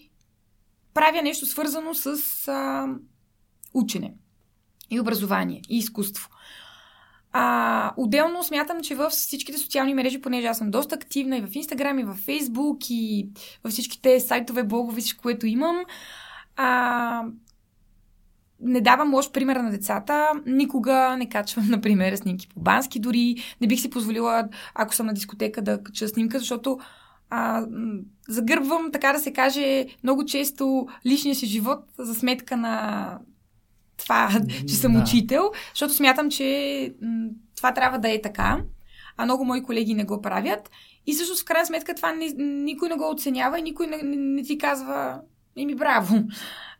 правя 0.94 1.22
нещо 1.22 1.46
свързано 1.46 1.94
с 1.94 2.16
а, 2.48 2.88
учене 3.74 4.14
и 4.90 5.00
образование 5.00 5.62
и 5.68 5.78
изкуство. 5.78 6.28
А, 7.32 7.92
отделно 7.96 8.44
смятам, 8.44 8.82
че 8.82 8.94
в 8.94 9.10
всичките 9.10 9.58
социални 9.58 9.94
мрежи, 9.94 10.20
понеже 10.20 10.46
аз 10.46 10.58
съм 10.58 10.70
доста 10.70 10.94
активна 10.94 11.36
и 11.36 11.42
в 11.46 11.54
Инстаграм, 11.54 11.98
и 11.98 12.04
в 12.04 12.14
Фейсбук, 12.14 12.78
и 12.90 13.28
във 13.64 13.72
всичките 13.72 14.20
сайтове, 14.20 14.62
блогове, 14.62 15.00
което 15.22 15.46
имам, 15.46 15.76
а, 16.56 17.24
не 18.60 18.80
давам 18.80 19.14
лош 19.14 19.30
пример 19.30 19.56
на 19.56 19.70
децата. 19.70 20.30
Никога 20.46 21.16
не 21.16 21.28
качвам, 21.28 21.66
например, 21.70 22.16
снимки 22.16 22.48
по 22.48 22.60
бански 22.60 23.00
дори. 23.00 23.36
Не 23.60 23.66
бих 23.66 23.80
си 23.80 23.90
позволила, 23.90 24.48
ако 24.74 24.94
съм 24.94 25.06
на 25.06 25.14
дискотека, 25.14 25.62
да 25.62 25.82
кача 25.82 26.08
снимка, 26.08 26.38
защото 26.38 26.78
а, 27.30 27.66
загърбвам, 28.28 28.92
така 28.92 29.12
да 29.12 29.18
се 29.18 29.32
каже, 29.32 29.86
много 30.02 30.24
често 30.24 30.86
личния 31.06 31.34
си 31.34 31.46
живот 31.46 31.78
за 31.98 32.14
сметка 32.14 32.56
на 32.56 33.18
това, 33.96 34.40
че 34.68 34.74
съм 34.74 34.92
да. 34.92 34.98
учител, 34.98 35.50
защото 35.74 35.94
смятам, 35.94 36.30
че 36.30 36.94
това 37.56 37.74
трябва 37.74 37.98
да 37.98 38.10
е 38.10 38.22
така, 38.22 38.60
а 39.16 39.24
много 39.24 39.44
мои 39.44 39.62
колеги 39.62 39.94
не 39.94 40.04
го 40.04 40.22
правят. 40.22 40.70
И 41.06 41.14
също 41.14 41.36
в 41.36 41.44
крайна 41.44 41.66
сметка 41.66 41.94
това 41.94 42.12
не, 42.12 42.26
никой 42.38 42.88
не 42.88 42.96
го 42.96 43.10
оценява 43.10 43.58
и 43.58 43.62
никой 43.62 43.86
не, 43.86 43.96
не, 43.96 44.16
не 44.16 44.42
ти 44.42 44.58
казва, 44.58 45.20
еми 45.56 45.74
браво. 45.74 46.24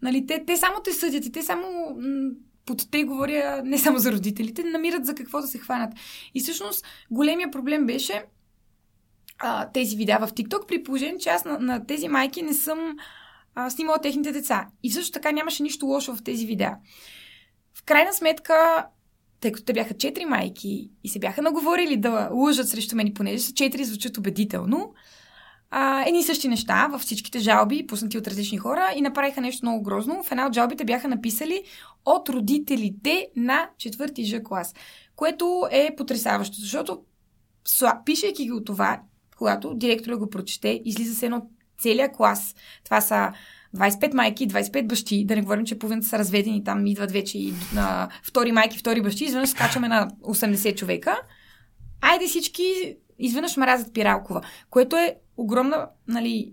Нали, 0.03 0.27
те, 0.27 0.45
те 0.47 0.57
само 0.57 0.81
те 0.85 0.93
съдят 0.93 1.25
и 1.25 1.33
те 1.33 1.43
само 1.43 1.97
под 2.67 2.91
те 2.91 3.05
говоря 3.05 3.63
не 3.65 3.79
само 3.79 3.99
за 3.99 4.13
родителите, 4.13 4.65
намират 4.65 5.07
за 5.07 5.15
какво 5.15 5.41
да 5.41 5.47
се 5.47 5.59
хванат. 5.59 5.93
И 6.35 6.41
всъщност 6.41 6.87
големия 7.11 7.51
проблем 7.51 7.87
беше 7.87 8.25
а, 9.39 9.71
тези 9.73 9.97
видеа 9.97 10.19
в 10.19 10.29
TikTok, 10.29 10.67
при 10.67 10.83
положение, 10.83 11.19
че 11.19 11.29
аз 11.29 11.45
на, 11.45 11.59
на 11.59 11.87
тези 11.87 12.09
майки 12.09 12.43
не 12.43 12.55
съм 12.55 12.97
а, 13.55 13.71
снимала 13.71 13.99
техните 13.99 14.33
деца. 14.33 14.67
И 14.83 14.91
също 14.91 15.13
така 15.13 15.33
нямаше 15.33 15.63
нищо 15.63 15.87
лошо 15.87 16.17
в 16.17 16.23
тези 16.23 16.47
видеа. 16.47 16.77
В 17.75 17.83
крайна 17.85 18.13
сметка, 18.13 18.87
тъй 19.41 19.53
като 19.53 19.65
те 19.65 19.73
бяха 19.73 19.95
четири 19.95 20.25
майки 20.25 20.91
и 21.05 21.09
се 21.09 21.19
бяха 21.19 21.43
наговорили 21.43 21.97
да 21.97 22.31
лъжат 22.33 22.69
срещу 22.69 22.97
мен, 22.97 23.15
понеже 23.15 23.39
са 23.39 23.53
четири 23.53 23.85
звучат 23.85 24.19
убедително, 24.19 24.95
а, 25.71 26.05
едни 26.07 26.23
същи 26.23 26.49
неща 26.49 26.87
във 26.87 27.01
всичките 27.01 27.39
жалби, 27.39 27.87
пуснати 27.87 28.19
от 28.19 28.29
различни 28.29 28.59
хора 28.59 28.93
и 28.97 29.01
направиха 29.01 29.41
нещо 29.41 29.67
много 29.67 29.83
грозно. 29.83 30.23
В 30.23 30.33
една 30.33 30.47
от 30.47 30.55
жалбите 30.55 30.85
бяха 30.85 31.09
написали 31.09 31.63
от 32.05 32.29
родителите 32.29 33.29
на 33.37 33.69
четвърти 33.79 34.25
Ж 34.25 34.43
клас, 34.45 34.75
което 35.17 35.69
е 35.71 35.95
потрясаващо, 35.97 36.61
защото 36.61 37.01
пишейки 38.05 38.51
го 38.51 38.65
това, 38.65 39.01
когато 39.39 39.75
директора 39.75 40.17
го 40.17 40.31
прочете, 40.31 40.81
излиза 40.85 41.15
се 41.15 41.27
едно 41.27 41.43
целият 41.79 42.17
клас. 42.17 42.55
Това 42.85 43.01
са 43.01 43.33
25 43.77 44.15
майки, 44.15 44.49
25 44.49 44.87
бащи, 44.87 45.25
да 45.25 45.37
не 45.37 45.43
говорим, 45.43 45.65
че 45.67 45.79
половината 45.79 46.09
са 46.09 46.19
разведени, 46.19 46.65
там 46.65 46.87
идват 46.87 47.13
вече 47.13 47.39
и 47.39 47.55
на 47.75 48.09
втори 48.23 48.53
майки, 48.53 48.79
втори 48.79 49.03
бащи, 49.03 49.25
изведнъж 49.25 49.49
скачаме 49.49 49.89
на 49.89 50.11
80 50.23 50.77
човека. 50.77 51.21
Айде 52.01 52.27
всички 52.27 52.97
изведнъж 53.19 53.57
мразят 53.57 53.95
Пиралкова, 53.95 54.41
което 54.71 54.97
е 54.97 55.17
огромна, 55.37 55.89
нали, 56.09 56.53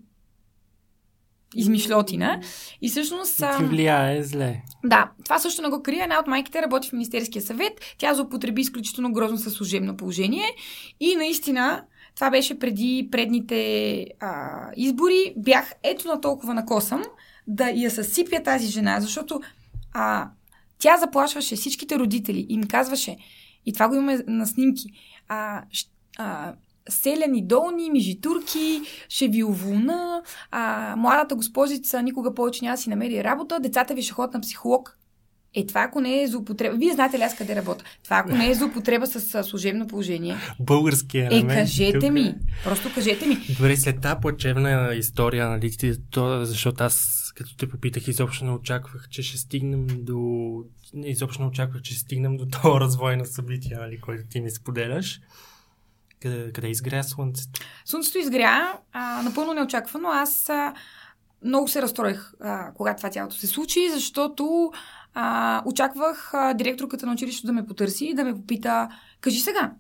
измишлотина. 1.56 2.41
И 2.82 2.89
всъщност... 2.89 3.38
Ти 3.38 3.63
влияе 3.63 4.24
зле. 4.24 4.62
Да, 4.86 5.12
това 5.24 5.39
също 5.39 5.62
не 5.62 5.69
го 5.69 5.84
крия. 5.84 6.04
Една 6.04 6.19
от 6.19 6.28
майките 6.28 6.62
работи 6.62 6.89
в 6.89 6.93
Министерския 6.93 7.41
съвет. 7.41 7.74
Тя 7.98 8.13
злоупотреби 8.13 8.62
изключително 8.62 9.13
грозно 9.13 9.38
със 9.38 9.54
служебно 9.54 9.98
положение. 9.98 10.46
И 11.00 11.15
наистина 11.15 11.84
това 12.15 12.30
беше 12.30 12.60
преди 12.60 13.08
предните 13.12 14.08
а, 14.19 14.62
избори. 14.76 15.34
Бях 15.38 15.74
ето 15.84 16.08
на 16.08 16.22
толкова 16.22 16.54
накосъм 16.54 17.04
да 17.48 17.69
я 17.69 17.91
съсипя 17.91 18.43
тази 18.43 18.67
жена, 18.67 19.00
защото 19.02 19.41
а, 19.93 20.30
тя 20.80 20.98
заплашваше 20.98 21.56
всичките 21.56 22.00
родители 22.00 22.46
и 22.50 22.54
им 22.54 22.63
казваше, 22.63 23.17
и 23.65 23.74
това 23.74 23.88
го 23.88 23.96
имаме 23.96 24.24
на 24.28 24.46
снимки, 24.46 24.89
а, 25.28 25.63
а, 26.17 26.54
селяни 26.89 27.48
долни, 27.48 27.91
мижитурки, 27.91 28.82
ще 29.10 29.28
ви 29.28 29.43
уволна, 29.43 30.24
а, 30.52 30.96
младата 30.98 31.36
госпожица 31.36 32.02
никога 32.02 32.34
повече 32.34 32.65
няма 32.65 32.78
си 32.78 32.89
намери 32.89 33.24
работа, 33.24 33.60
децата 33.60 33.93
ви 33.93 34.02
ще 34.02 34.13
ходят 34.13 34.34
на 34.34 34.41
психолог. 34.41 34.98
Е, 35.56 35.65
това 35.65 35.82
ако 35.82 36.02
не 36.02 36.24
е 36.24 36.28
злоупотреба... 36.28 36.78
Вие 36.78 36.93
знаете 36.93 37.19
ли 37.19 37.22
аз 37.22 37.36
къде 37.36 37.56
работя? 37.56 37.84
Това 38.04 38.17
ако 38.17 38.36
не 38.36 38.50
е 38.50 38.54
злоупотреба 38.54 39.08
с 39.08 39.43
служебно 39.43 39.88
положение... 39.88 40.36
Българския 40.60 41.28
елемент. 41.28 41.52
Е, 41.52 41.56
кажете 41.56 42.00
тук... 42.00 42.12
ми. 42.12 42.36
Просто 42.63 42.93
кажете 42.96 43.28
ми. 43.28 43.38
Добре, 43.58 43.78
след 43.78 44.02
тази 44.02 44.15
плачевна 44.22 44.96
история, 44.96 45.50
нали, 45.50 45.72
то, 46.12 46.46
защото 46.46 46.84
аз 46.84 47.24
като 47.36 47.58
те 47.58 47.69
попитах, 47.69 48.08
изобщо 48.08 48.46
не 48.46 48.52
очаквах, 48.52 49.10
че 49.10 49.24
ще 49.24 49.38
стигнем 49.38 49.88
до... 49.88 50.50
Изобщо 50.93 51.41
не 51.41 51.48
очаквах, 51.48 51.82
че 51.82 51.93
ще 51.93 52.02
стигнем 52.02 52.38
до 52.38 52.46
това 52.46 52.80
развой 52.80 53.17
на 53.17 53.26
събития, 53.26 53.80
нали, 53.80 54.00
който 54.02 54.24
ти 54.30 54.41
ми 54.41 54.52
споделяш. 54.52 55.22
Къде, 56.24 56.52
къде 56.52 56.68
изгря 56.68 57.04
слънцето? 57.04 57.62
Слънцето 57.86 58.18
изгря 58.18 58.80
а, 58.94 59.22
напълно 59.22 59.54
неочаквано. 59.54 60.10
Аз 60.10 60.50
а, 60.50 60.74
много 61.46 61.68
се 61.68 61.82
разстроих, 61.82 62.34
когато 62.76 62.98
това 62.98 63.10
цялото 63.10 63.36
се 63.36 63.48
случи, 63.48 63.90
защото 63.90 64.72
а, 65.14 65.62
очаквах 65.66 66.34
а, 66.34 66.54
директорката 66.54 67.06
на 67.06 67.14
училището 67.14 67.48
да 67.48 67.54
ме 67.54 67.66
потърси 67.66 68.06
и 68.06 68.14
да 68.14 68.24
ме 68.24 68.34
попита, 68.34 68.90
кажи 69.22 69.40
сега, 69.40 69.72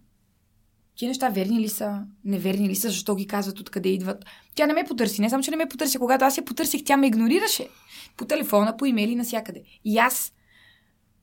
Тия 0.95 1.07
неща 1.07 1.29
верни 1.29 1.59
ли 1.59 1.69
са, 1.69 2.01
неверни 2.25 2.69
ли 2.69 2.75
са, 2.75 2.89
защо 2.89 3.15
ги 3.15 3.27
казват, 3.27 3.59
откъде 3.59 3.89
идват. 3.89 4.25
Тя 4.55 4.65
не 4.65 4.73
ме 4.73 4.83
потърси. 4.83 5.21
Не 5.21 5.29
само, 5.29 5.43
че 5.43 5.51
не 5.51 5.57
ме 5.57 5.65
потърси. 5.65 5.97
Когато 5.97 6.25
аз 6.25 6.37
я 6.37 6.45
потърсих, 6.45 6.83
тя 6.83 6.97
ме 6.97 7.07
игнорираше. 7.07 7.67
По 8.17 8.25
телефона, 8.25 8.77
по 8.77 8.85
имейли, 8.85 9.15
навсякъде. 9.15 9.63
И 9.85 9.97
аз, 9.97 10.33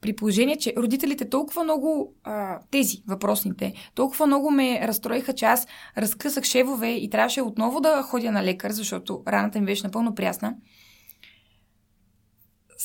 при 0.00 0.16
положение, 0.16 0.56
че 0.56 0.74
родителите 0.76 1.28
толкова 1.28 1.64
много, 1.64 2.14
а, 2.24 2.60
тези 2.70 3.02
въпросните, 3.06 3.72
толкова 3.94 4.26
много 4.26 4.50
ме 4.50 4.80
разстроиха, 4.88 5.32
че 5.32 5.44
аз 5.44 5.66
разкъсах 5.98 6.44
шевове 6.44 6.90
и 6.90 7.10
трябваше 7.10 7.42
отново 7.42 7.80
да 7.80 8.02
ходя 8.02 8.32
на 8.32 8.44
лекар, 8.44 8.70
защото 8.70 9.22
раната 9.28 9.60
ми 9.60 9.66
беше 9.66 9.84
напълно 9.84 10.14
прясна 10.14 10.54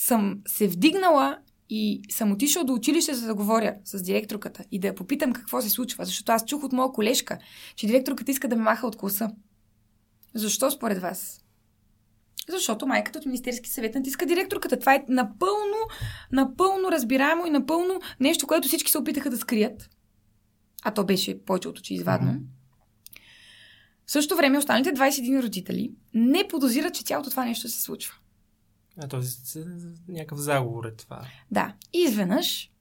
съм 0.05 0.41
се 0.47 0.67
вдигнала 0.67 1.37
и 1.69 2.01
съм 2.09 2.31
отишла 2.31 2.63
до 2.63 2.73
училище, 2.73 3.13
за 3.13 3.27
да 3.27 3.35
говоря 3.35 3.75
с 3.83 4.01
директорката 4.03 4.63
и 4.71 4.79
да 4.79 4.87
я 4.87 4.95
попитам 4.95 5.33
какво 5.33 5.61
се 5.61 5.69
случва, 5.69 6.05
защото 6.05 6.31
аз 6.31 6.45
чух 6.45 6.63
от 6.63 6.73
моя 6.73 6.91
колежка, 6.91 7.37
че 7.75 7.87
директорката 7.87 8.31
иска 8.31 8.47
да 8.47 8.55
ме 8.55 8.61
маха 8.61 8.87
от 8.87 8.95
класа. 8.95 9.31
Защо 10.33 10.71
според 10.71 11.01
вас? 11.01 11.44
Защото 12.49 12.87
майката 12.87 13.19
от 13.19 13.25
Министерски 13.25 13.69
съвет 13.69 13.95
натиска 13.95 14.25
директорката. 14.25 14.79
Това 14.79 14.95
е 14.95 15.05
напълно, 15.07 15.77
напълно 16.31 16.91
разбираемо 16.91 17.45
и 17.45 17.49
напълно 17.49 18.01
нещо, 18.19 18.47
което 18.47 18.67
всички 18.67 18.91
се 18.91 18.97
опитаха 18.97 19.29
да 19.29 19.37
скрият. 19.37 19.89
А 20.83 20.93
то 20.93 21.05
беше 21.05 21.45
повече 21.45 21.67
от 21.67 21.79
очи 21.79 21.93
извадно. 21.93 22.31
Mm-hmm. 22.31 22.41
В 24.05 24.11
същото 24.11 24.37
време 24.37 24.57
останалите 24.57 24.93
21 24.93 25.43
родители 25.43 25.91
не 26.13 26.47
подозират, 26.47 26.93
че 26.93 27.03
цялото 27.03 27.29
това 27.29 27.45
нещо 27.45 27.69
се 27.69 27.81
случва. 27.81 28.13
А, 29.03 29.07
т.е. 29.07 29.59
някакъв 30.07 30.39
заговор 30.39 30.85
е 30.85 30.95
това. 30.95 31.21
Да. 31.51 31.73
И 31.93 31.99
изведнъж 31.99 32.71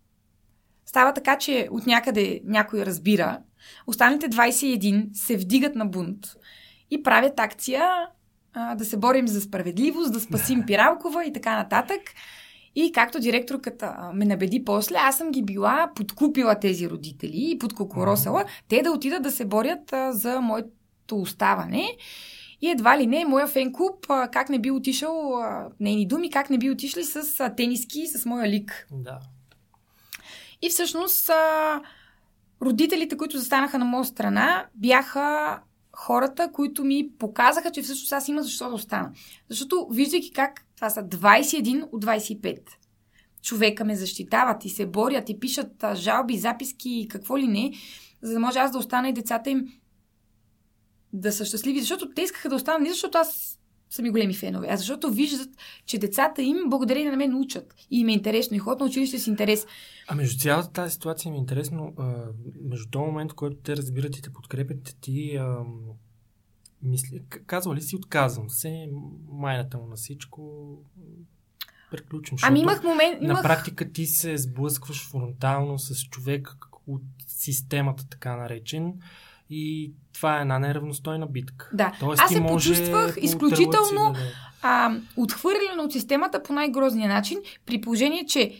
става 0.86 1.14
така, 1.14 1.38
че 1.38 1.68
от 1.70 1.86
някъде 1.86 2.40
някой 2.44 2.86
разбира, 2.86 3.38
останалите 3.86 4.28
21 4.28 5.08
се 5.14 5.36
вдигат 5.36 5.74
на 5.74 5.86
бунт 5.86 6.26
и 6.90 7.02
правят 7.02 7.40
акция 7.40 8.08
а, 8.54 8.74
да 8.74 8.84
се 8.84 8.96
борим 8.96 9.28
за 9.28 9.40
справедливост, 9.40 10.12
да 10.12 10.20
спасим 10.20 10.62
Пиралкова 10.66 11.24
и 11.24 11.32
така 11.32 11.56
нататък. 11.56 12.00
И 12.76 12.92
както 12.92 13.20
директорката 13.20 14.10
ме 14.14 14.24
набеди 14.24 14.64
после, 14.64 14.96
аз 14.98 15.16
съм 15.16 15.30
ги 15.30 15.42
била 15.42 15.90
подкупила 15.94 16.60
тези 16.60 16.90
родители 16.90 17.50
и 17.50 17.58
подкокоросала, 17.58 18.44
те 18.68 18.82
да 18.82 18.92
отидат 18.92 19.22
да 19.22 19.30
се 19.30 19.44
борят 19.44 19.92
а, 19.92 20.12
за 20.12 20.40
моето 20.40 21.20
оставане. 21.20 21.96
И 22.60 22.70
едва 22.70 22.98
ли 22.98 23.06
не, 23.06 23.24
моя 23.24 23.46
фен 23.46 23.72
клуб, 23.72 24.06
как 24.32 24.48
не 24.48 24.58
би 24.58 24.70
отишъл, 24.70 25.42
нейни 25.80 26.06
думи, 26.06 26.30
как 26.30 26.50
не 26.50 26.58
би 26.58 26.70
отишли 26.70 27.04
с 27.04 27.50
тениски 27.56 28.06
с 28.06 28.26
моя 28.26 28.48
лик. 28.48 28.86
Да. 28.92 29.18
И 30.62 30.68
всъщност 30.68 31.30
родителите, 32.62 33.16
които 33.16 33.38
застанаха 33.38 33.78
на 33.78 33.84
моя 33.84 34.04
страна, 34.04 34.66
бяха 34.74 35.58
хората, 35.96 36.52
които 36.52 36.84
ми 36.84 37.10
показаха, 37.18 37.70
че 37.70 37.82
всъщност 37.82 38.12
аз 38.12 38.28
има 38.28 38.42
защо 38.42 38.68
да 38.68 38.74
остана. 38.74 39.12
Защото, 39.48 39.88
виждайки 39.90 40.32
как 40.32 40.66
това 40.76 40.90
са 40.90 41.02
21 41.02 41.88
от 41.92 42.04
25 42.04 42.60
човека 43.42 43.84
ме 43.84 43.96
защитават 43.96 44.64
и 44.64 44.68
се 44.68 44.86
борят 44.86 45.28
и 45.28 45.40
пишат 45.40 45.84
жалби, 45.94 46.38
записки 46.38 46.90
и 46.90 47.08
какво 47.08 47.38
ли 47.38 47.46
не, 47.46 47.72
за 48.22 48.32
да 48.32 48.40
може 48.40 48.58
аз 48.58 48.70
да 48.70 48.78
остана 48.78 49.08
и 49.08 49.12
децата 49.12 49.50
им 49.50 49.66
да 51.12 51.32
са 51.32 51.44
щастливи, 51.44 51.80
защото 51.80 52.10
те 52.10 52.22
искаха 52.22 52.48
да 52.48 52.54
останат 52.54 52.82
не 52.82 52.90
защото 52.90 53.18
аз 53.18 53.58
са 53.94 54.02
ми 54.02 54.10
големи 54.10 54.34
фенове, 54.34 54.66
а 54.70 54.76
защото 54.76 55.10
виждат, 55.10 55.48
че 55.86 55.98
децата 55.98 56.42
им, 56.42 56.56
благодарение 56.66 57.10
на 57.10 57.16
мен, 57.16 57.34
учат. 57.34 57.74
И 57.90 58.00
им 58.00 58.08
е 58.08 58.12
интересно. 58.12 58.56
И 58.56 58.60
ходят 58.60 58.80
на 58.80 58.86
училище 58.86 59.18
с 59.18 59.26
интерес. 59.26 59.66
А 60.08 60.14
между 60.14 60.40
цялата 60.40 60.72
тази 60.72 60.92
ситуация 60.92 61.30
ми 61.30 61.36
е 61.36 61.40
интересно, 61.40 61.92
а, 61.98 62.14
между 62.62 62.90
този 62.90 63.04
момент, 63.04 63.32
в 63.32 63.34
който 63.34 63.56
те 63.56 63.76
разбират 63.76 64.16
и 64.16 64.22
те 64.22 64.32
подкрепят, 64.32 64.96
ти 65.00 65.36
а, 65.36 65.58
мисли, 66.82 67.22
казва 67.46 67.74
ли 67.74 67.82
си 67.82 67.96
отказвам 67.96 68.50
се, 68.50 68.88
майната 69.28 69.78
му 69.78 69.86
на 69.86 69.96
всичко, 69.96 70.68
приключвам. 71.90 72.38
Ами 72.42 72.60
имах 72.60 72.82
момент... 72.82 73.20
На 73.20 73.28
имах... 73.28 73.42
практика 73.42 73.92
ти 73.92 74.06
се 74.06 74.36
сблъскваш 74.36 75.08
фронтално 75.10 75.78
с 75.78 76.04
човек 76.04 76.56
от 76.86 77.02
системата, 77.26 78.08
така 78.08 78.36
наречен, 78.36 78.94
и 79.54 79.92
това 80.12 80.38
е 80.38 80.40
една 80.40 80.58
неравностойна 80.58 81.26
битка. 81.26 81.70
Да. 81.72 81.92
Тоест, 82.00 82.22
Аз 82.22 82.30
се 82.30 82.40
може 82.40 82.70
почувствах 82.70 83.14
по 83.14 83.20
изключително 83.20 84.12
тръбъци 84.12 84.34
а, 84.62 84.96
отхвърлена 85.16 85.82
от 85.82 85.92
системата 85.92 86.42
по 86.42 86.52
най-грозния 86.52 87.08
начин, 87.08 87.38
при 87.66 87.80
положение, 87.80 88.26
че 88.26 88.52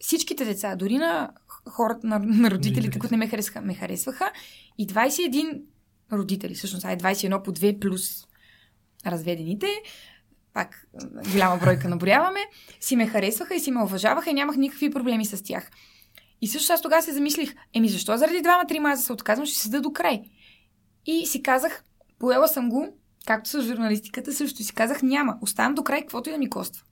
всичките 0.00 0.44
деца, 0.44 0.76
дори 0.76 0.98
на 0.98 1.30
хората, 1.70 2.06
на, 2.06 2.18
на 2.18 2.50
родителите, 2.50 2.98
които 2.98 3.14
не 3.14 3.18
ме 3.18 3.28
харесваха, 3.28 3.60
ме 3.60 3.74
харесваха 3.74 4.32
и 4.78 4.86
21 4.86 5.62
родители, 6.12 6.54
всъщност, 6.54 6.84
ай 6.84 6.96
21 6.96 7.42
по 7.42 7.52
2 7.52 7.80
плюс 7.80 8.24
разведените, 9.06 9.66
пак 10.52 10.86
голяма 11.32 11.56
бройка 11.56 11.88
наброяваме, 11.88 12.40
си 12.80 12.96
ме 12.96 13.06
харесваха 13.06 13.54
и 13.54 13.60
си 13.60 13.70
ме 13.70 13.82
уважаваха 13.82 14.30
и 14.30 14.34
нямах 14.34 14.56
никакви 14.56 14.90
проблеми 14.90 15.24
с 15.24 15.44
тях. 15.44 15.70
И 16.40 16.48
също 16.48 16.72
аз 16.72 16.82
тогава 16.82 17.02
се 17.02 17.12
замислих, 17.12 17.54
еми 17.74 17.88
защо 17.88 18.16
заради 18.16 18.42
двама-трима 18.42 18.90
аз 18.90 19.04
се 19.04 19.12
отказвам, 19.12 19.46
ще 19.46 19.58
седа 19.58 19.80
до 19.80 19.92
край. 19.92 20.22
И 21.06 21.26
си 21.26 21.42
казах, 21.42 21.84
поела 22.18 22.48
съм 22.48 22.68
го, 22.68 22.96
както 23.26 23.50
с 23.50 23.62
журналистиката, 23.62 24.32
също 24.32 24.62
си 24.62 24.74
казах, 24.74 25.02
няма, 25.02 25.38
оставам 25.40 25.74
до 25.74 25.82
край, 25.82 26.00
каквото 26.00 26.28
и 26.28 26.32
да 26.32 26.38
ми 26.38 26.50
коства. 26.50 26.84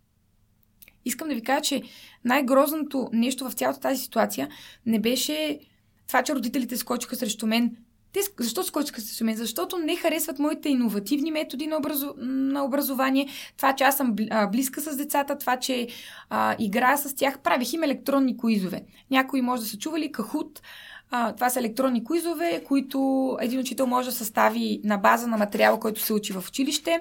Искам 1.05 1.28
да 1.28 1.34
ви 1.34 1.42
кажа, 1.42 1.61
че 1.61 1.82
най-грозното 2.24 3.09
нещо 3.12 3.49
в 3.49 3.53
цялата 3.53 3.80
тази 3.80 4.03
ситуация 4.03 4.49
не 4.86 5.01
беше 5.01 5.61
това, 6.07 6.22
че 6.22 6.34
родителите 6.34 6.76
скочиха 6.76 7.16
срещу 7.16 7.47
мен. 7.47 7.76
Те 8.16 8.44
защо 8.44 8.62
скочиха 8.62 9.00
срещу 9.00 9.24
мен? 9.24 9.36
Защото 9.36 9.78
не 9.78 9.96
харесват 9.96 10.38
моите 10.38 10.68
иновативни 10.68 11.30
методи 11.30 11.66
на, 11.66 11.76
образу... 11.76 12.14
на 12.18 12.64
образование, 12.64 13.28
това, 13.56 13.72
че 13.72 13.84
аз 13.84 13.96
съм 13.96 14.14
близка 14.52 14.80
с 14.80 14.96
децата, 14.96 15.38
това, 15.38 15.56
че 15.56 15.88
а, 16.30 16.56
играя 16.58 16.98
с 16.98 17.14
тях. 17.14 17.38
Правих 17.38 17.72
им 17.72 17.82
електронни 17.82 18.36
куизове. 18.36 18.82
Някои 19.10 19.42
може 19.42 19.62
да 19.62 19.68
са 19.68 19.78
чували 19.78 20.12
Кахут. 20.12 20.62
А, 21.10 21.32
това 21.32 21.50
са 21.50 21.58
електронни 21.58 22.04
куизове, 22.04 22.64
които 22.66 23.38
един 23.40 23.60
учител 23.60 23.86
може 23.86 24.08
да 24.08 24.16
състави 24.16 24.80
на 24.84 24.98
база 24.98 25.26
на 25.26 25.36
материала, 25.36 25.80
който 25.80 26.00
се 26.00 26.12
учи 26.12 26.32
в 26.32 26.44
училище. 26.48 27.00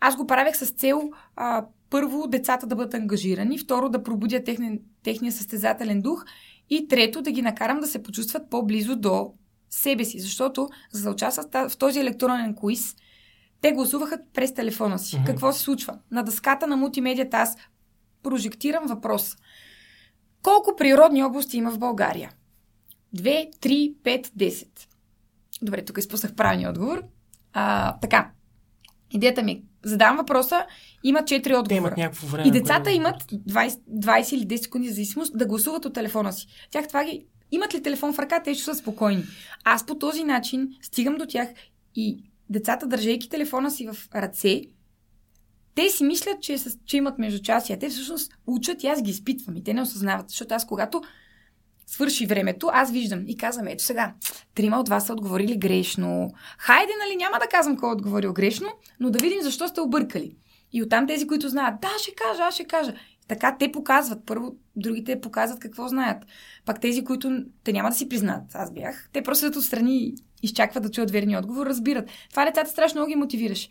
Аз 0.00 0.16
го 0.16 0.26
правех 0.26 0.56
с 0.56 0.70
цел 0.70 1.10
а, 1.36 1.64
първо 1.90 2.26
децата 2.26 2.66
да 2.66 2.76
бъдат 2.76 2.94
ангажирани, 2.94 3.58
второ 3.58 3.88
да 3.88 4.02
пробудя 4.02 4.44
техния, 4.44 4.78
техния 5.02 5.32
състезателен 5.32 6.00
дух 6.00 6.24
и 6.70 6.88
трето 6.88 7.22
да 7.22 7.30
ги 7.30 7.42
накарам 7.42 7.80
да 7.80 7.86
се 7.86 8.02
почувстват 8.02 8.50
по-близо 8.50 8.96
до 8.96 9.32
себе 9.72 10.04
си, 10.04 10.20
защото 10.20 10.68
за 10.90 11.02
да 11.02 11.10
участват 11.10 11.70
в 11.70 11.76
този 11.76 12.00
електронен 12.00 12.54
куиз, 12.54 12.96
те 13.60 13.72
гласуваха 13.72 14.18
през 14.34 14.54
телефона 14.54 14.98
си. 14.98 15.16
Мгм. 15.16 15.24
Какво 15.26 15.52
се 15.52 15.60
случва? 15.60 15.98
На 16.10 16.22
дъската 16.22 16.66
на 16.66 16.76
мултимедията 16.76 17.36
аз 17.36 17.56
прожектирам 18.22 18.86
въпрос. 18.86 19.36
Колко 20.42 20.76
природни 20.76 21.24
области 21.24 21.56
има 21.56 21.70
в 21.70 21.78
България? 21.78 22.32
2, 23.16 23.50
3, 23.58 23.94
5, 23.96 24.26
10. 24.28 24.66
Добре, 25.62 25.84
тук 25.84 25.98
изпуснах 25.98 26.34
правилния 26.34 26.70
отговор. 26.70 27.02
А, 27.52 27.96
така. 27.98 28.30
Идеята 29.10 29.42
ми 29.42 29.52
е, 29.52 29.62
задавам 29.84 30.16
въпроса, 30.16 30.66
има 31.04 31.18
4 31.20 31.26
Те 31.42 31.56
отговора. 31.56 31.74
имат 31.76 31.96
някакво 31.96 32.26
време. 32.26 32.48
И 32.48 32.50
децата 32.50 32.82
което- 32.82 32.96
имат 32.96 33.22
20, 33.22 33.80
20 33.90 34.32
или 34.34 34.46
10 34.46 34.56
секунди 34.56 34.88
зависимост 34.88 35.38
да 35.38 35.46
гласуват 35.46 35.84
от 35.84 35.94
телефона 35.94 36.32
си. 36.32 36.46
Тях 36.70 36.88
това 36.88 37.04
ги... 37.04 37.26
Имат 37.52 37.74
ли 37.74 37.82
телефон 37.82 38.12
в 38.12 38.18
ръка, 38.18 38.42
те 38.42 38.54
ще 38.54 38.64
са 38.64 38.74
спокойни. 38.74 39.24
Аз 39.64 39.86
по 39.86 39.94
този 39.98 40.24
начин 40.24 40.68
стигам 40.82 41.14
до 41.14 41.26
тях 41.26 41.48
и 41.94 42.24
децата, 42.50 42.86
държейки 42.86 43.28
телефона 43.28 43.70
си 43.70 43.88
в 43.92 44.08
ръце, 44.14 44.62
те 45.74 45.88
си 45.88 46.04
мислят, 46.04 46.42
че, 46.42 46.58
с, 46.58 46.78
че 46.86 46.96
имат 46.96 47.18
междучасия. 47.18 47.78
Те 47.78 47.88
всъщност 47.88 48.32
учат 48.46 48.82
и 48.82 48.86
аз 48.86 49.02
ги 49.02 49.10
изпитвам. 49.10 49.56
И 49.56 49.64
те 49.64 49.74
не 49.74 49.82
осъзнават. 49.82 50.28
Защото 50.28 50.54
аз, 50.54 50.66
когато 50.66 51.02
свърши 51.86 52.26
времето, 52.26 52.70
аз 52.72 52.92
виждам 52.92 53.24
и 53.26 53.36
казвам, 53.36 53.66
ето 53.66 53.84
сега, 53.84 54.14
трима 54.54 54.80
от 54.80 54.88
вас 54.88 55.06
са 55.06 55.12
отговорили 55.12 55.56
грешно. 55.56 56.30
Хайде, 56.58 56.92
нали, 57.04 57.16
няма 57.16 57.38
да 57.38 57.46
казвам 57.46 57.76
кой 57.76 57.88
е 57.88 57.92
отговорил 57.92 58.32
грешно, 58.32 58.68
но 59.00 59.10
да 59.10 59.18
видим 59.18 59.42
защо 59.42 59.68
сте 59.68 59.80
объркали. 59.80 60.36
И 60.72 60.82
оттам 60.82 61.06
тези, 61.06 61.26
които 61.26 61.48
знаят, 61.48 61.80
да, 61.80 61.88
ще 62.02 62.14
кажа, 62.14 62.42
аз 62.42 62.54
ще 62.54 62.64
кажа. 62.64 62.94
Така 63.28 63.56
те 63.58 63.72
показват. 63.72 64.26
Първо, 64.26 64.56
другите 64.76 65.20
показват 65.20 65.60
какво 65.60 65.88
знаят. 65.88 66.24
Пак 66.64 66.80
тези, 66.80 67.04
които 67.04 67.42
те 67.64 67.72
няма 67.72 67.88
да 67.88 67.94
си 67.94 68.08
признаят, 68.08 68.54
аз 68.54 68.72
бях, 68.72 69.08
те 69.12 69.22
просто 69.22 69.40
седят 69.40 69.56
отстрани 69.56 69.96
и 69.96 70.14
изчакват 70.42 70.82
да 70.82 70.90
чуят 70.90 71.10
верния 71.10 71.38
отговор, 71.38 71.66
разбират. 71.66 72.10
Това 72.30 72.44
децата 72.44 72.70
страшно 72.70 72.98
много 72.98 73.08
ги 73.08 73.16
мотивираш. 73.16 73.68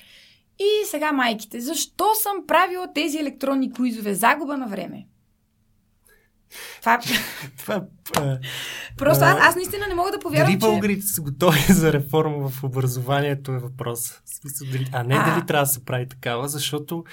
И 0.60 0.86
сега 0.86 1.12
майките, 1.12 1.60
защо 1.60 2.06
съм 2.16 2.34
правила 2.48 2.88
тези 2.94 3.18
електронни 3.18 3.74
куизове? 3.74 4.14
Загуба 4.14 4.58
на 4.58 4.68
време. 4.68 5.06
Това... 6.80 7.00
Това, 7.58 7.84
а, 8.18 8.40
Просто 8.98 9.24
аз, 9.24 9.38
аз 9.42 9.56
наистина 9.56 9.88
не 9.88 9.96
мога 9.96 10.12
да 10.12 10.20
повярвам, 10.20 10.46
дали 10.46 10.60
че... 10.60 10.68
българите 10.68 11.02
са 11.02 11.22
готови 11.22 11.60
за 11.74 11.94
реформа 11.94 12.50
в 12.50 12.64
образованието 12.64 13.52
е 13.52 13.58
въпрос. 13.58 14.10
В 14.10 14.22
смисъл, 14.26 14.68
дали, 14.72 14.90
а 14.94 15.04
не 15.04 15.16
А. 15.16 15.30
дали 15.30 15.46
трябва 15.46 15.64
да 15.64 15.72
се 15.72 15.86
прави 15.86 16.08
такава, 16.08 16.48
защото 16.48 17.04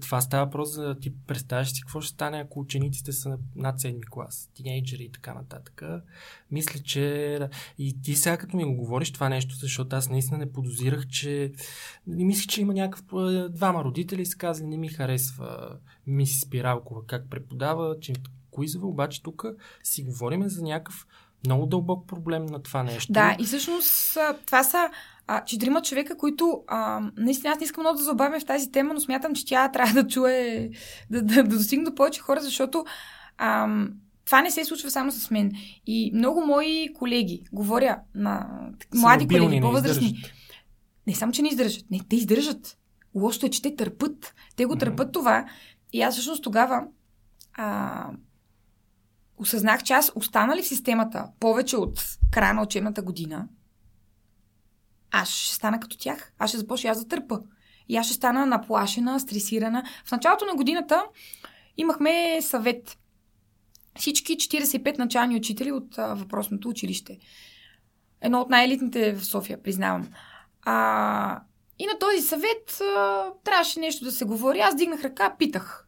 това 0.00 0.20
става 0.20 0.44
въпрос 0.44 0.74
за 0.74 0.96
ти 1.00 1.12
представяш 1.26 1.72
си 1.72 1.80
какво 1.80 2.00
ще 2.00 2.14
стане, 2.14 2.38
ако 2.38 2.60
учениците 2.60 3.12
са 3.12 3.38
над 3.56 3.80
седми 3.80 4.02
клас, 4.10 4.50
тинейджери 4.54 5.02
и 5.02 5.12
така 5.12 5.34
нататък. 5.34 5.82
Мисля, 6.50 6.80
че 6.80 7.38
и 7.78 8.02
ти 8.02 8.14
сега 8.14 8.36
като 8.36 8.56
ми 8.56 8.64
го 8.64 8.74
говориш 8.74 9.12
това 9.12 9.28
нещо, 9.28 9.54
защото 9.54 9.96
аз 9.96 10.08
наистина 10.08 10.38
не 10.38 10.52
подозирах, 10.52 11.06
че 11.06 11.52
не 12.06 12.24
мислих, 12.24 12.46
че 12.46 12.60
има 12.60 12.74
някакъв 12.74 13.04
двама 13.50 13.84
родители 13.84 14.26
се 14.26 14.36
казали, 14.36 14.66
не 14.66 14.76
ми 14.76 14.88
харесва 14.88 15.78
миси 16.06 16.38
Спиралкова 16.38 17.06
как 17.06 17.30
преподава, 17.30 17.96
че 18.00 18.12
куизове, 18.50 18.86
обаче 18.86 19.22
тук 19.22 19.44
си 19.82 20.02
говорим 20.02 20.48
за 20.48 20.62
някакъв 20.62 21.06
много 21.46 21.66
дълбок 21.66 22.08
проблем 22.08 22.46
на 22.46 22.62
това 22.62 22.82
нещо. 22.82 23.12
Да, 23.12 23.36
и 23.40 23.44
всъщност 23.44 24.18
това 24.46 24.64
са 24.64 24.90
а, 25.26 25.44
четирима 25.44 25.82
човека, 25.82 26.16
които 26.16 26.62
а, 26.66 27.00
наистина 27.16 27.52
аз 27.52 27.60
не 27.60 27.64
искам 27.64 27.82
много 27.82 27.98
да 27.98 28.04
забавяме 28.04 28.40
в 28.40 28.44
тази 28.44 28.72
тема, 28.72 28.94
но 28.94 29.00
смятам, 29.00 29.34
че 29.34 29.46
тя 29.46 29.68
трябва 29.68 30.02
да 30.02 30.08
чуе, 30.08 30.70
да, 31.10 31.22
да, 31.22 31.42
да 31.42 31.56
достигне 31.56 31.84
до 31.84 31.94
повече 31.94 32.20
хора, 32.20 32.40
защото 32.40 32.84
а, 33.38 33.68
това 34.24 34.42
не 34.42 34.50
се 34.50 34.64
случва 34.64 34.90
само 34.90 35.12
с 35.12 35.30
мен. 35.30 35.52
И 35.86 36.10
много 36.14 36.46
мои 36.46 36.88
колеги, 36.94 37.42
говоря 37.52 37.98
на 38.14 38.48
млади 38.94 39.24
мобилни, 39.24 39.46
колеги, 39.46 39.60
не 39.60 39.60
по-възрастни, 39.60 40.06
издържат. 40.06 40.32
не 41.06 41.14
само, 41.14 41.32
че 41.32 41.42
не 41.42 41.48
издържат, 41.48 41.84
не, 41.90 42.00
те 42.08 42.16
издържат. 42.16 42.78
Лошото 43.14 43.46
е, 43.46 43.50
че 43.50 43.62
те 43.62 43.76
търпат. 43.76 44.34
Те 44.56 44.64
го 44.64 44.76
търпат 44.76 45.12
това. 45.12 45.44
И 45.92 46.02
аз 46.02 46.14
всъщност 46.14 46.42
тогава 46.42 46.84
а, 47.54 48.06
осъзнах, 49.38 49.82
че 49.82 49.92
аз 49.92 50.12
останали 50.14 50.62
в 50.62 50.66
системата 50.66 51.28
повече 51.40 51.76
от 51.76 52.04
края 52.30 52.54
на 52.54 52.62
учебната 52.62 53.02
година, 53.02 53.48
аз 55.14 55.30
ще 55.30 55.54
стана 55.54 55.80
като 55.80 55.98
тях. 55.98 56.32
Аз 56.38 56.50
ще 56.50 56.58
започна 56.58 56.90
аз 56.90 57.02
да 57.02 57.08
търпа. 57.08 57.40
И 57.88 57.96
аз 57.96 58.06
ще 58.06 58.14
стана 58.14 58.46
наплашена, 58.46 59.20
стресирана. 59.20 59.84
В 60.04 60.12
началото 60.12 60.44
на 60.44 60.54
годината 60.54 61.04
имахме 61.76 62.42
съвет. 62.42 62.98
Всички 63.98 64.36
45 64.36 64.98
начални 64.98 65.36
учители 65.36 65.72
от 65.72 65.98
а, 65.98 66.14
въпросното 66.14 66.68
училище. 66.68 67.18
Едно 68.20 68.40
от 68.40 68.50
най-елитните 68.50 69.12
в 69.12 69.24
София, 69.24 69.62
признавам. 69.62 70.08
А, 70.62 71.40
и 71.78 71.86
на 71.86 71.98
този 71.98 72.22
съвет 72.22 72.80
а, 72.80 73.26
трябваше 73.44 73.80
нещо 73.80 74.04
да 74.04 74.12
се 74.12 74.24
говори. 74.24 74.60
Аз 74.60 74.76
дигнах 74.76 75.04
ръка, 75.04 75.36
питах. 75.38 75.83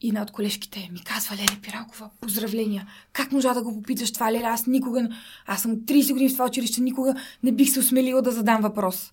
И 0.00 0.08
една 0.08 0.22
от 0.22 0.30
колежките 0.30 0.88
ми 0.92 1.04
казва, 1.04 1.36
Леле 1.36 1.60
Пиралкова, 1.62 2.10
поздравления. 2.20 2.86
Как 3.12 3.32
можа 3.32 3.54
да 3.54 3.62
го 3.62 3.74
попиташ 3.74 4.12
това, 4.12 4.32
Леле? 4.32 4.44
Аз 4.44 4.66
никога, 4.66 5.08
аз 5.46 5.62
съм 5.62 5.72
от 5.72 5.78
30 5.78 6.12
години 6.12 6.30
в 6.30 6.32
това 6.32 6.46
училище, 6.46 6.80
никога 6.80 7.14
не 7.42 7.52
бих 7.52 7.70
се 7.70 7.80
осмелила 7.80 8.22
да 8.22 8.32
задам 8.32 8.62
въпрос. 8.62 9.12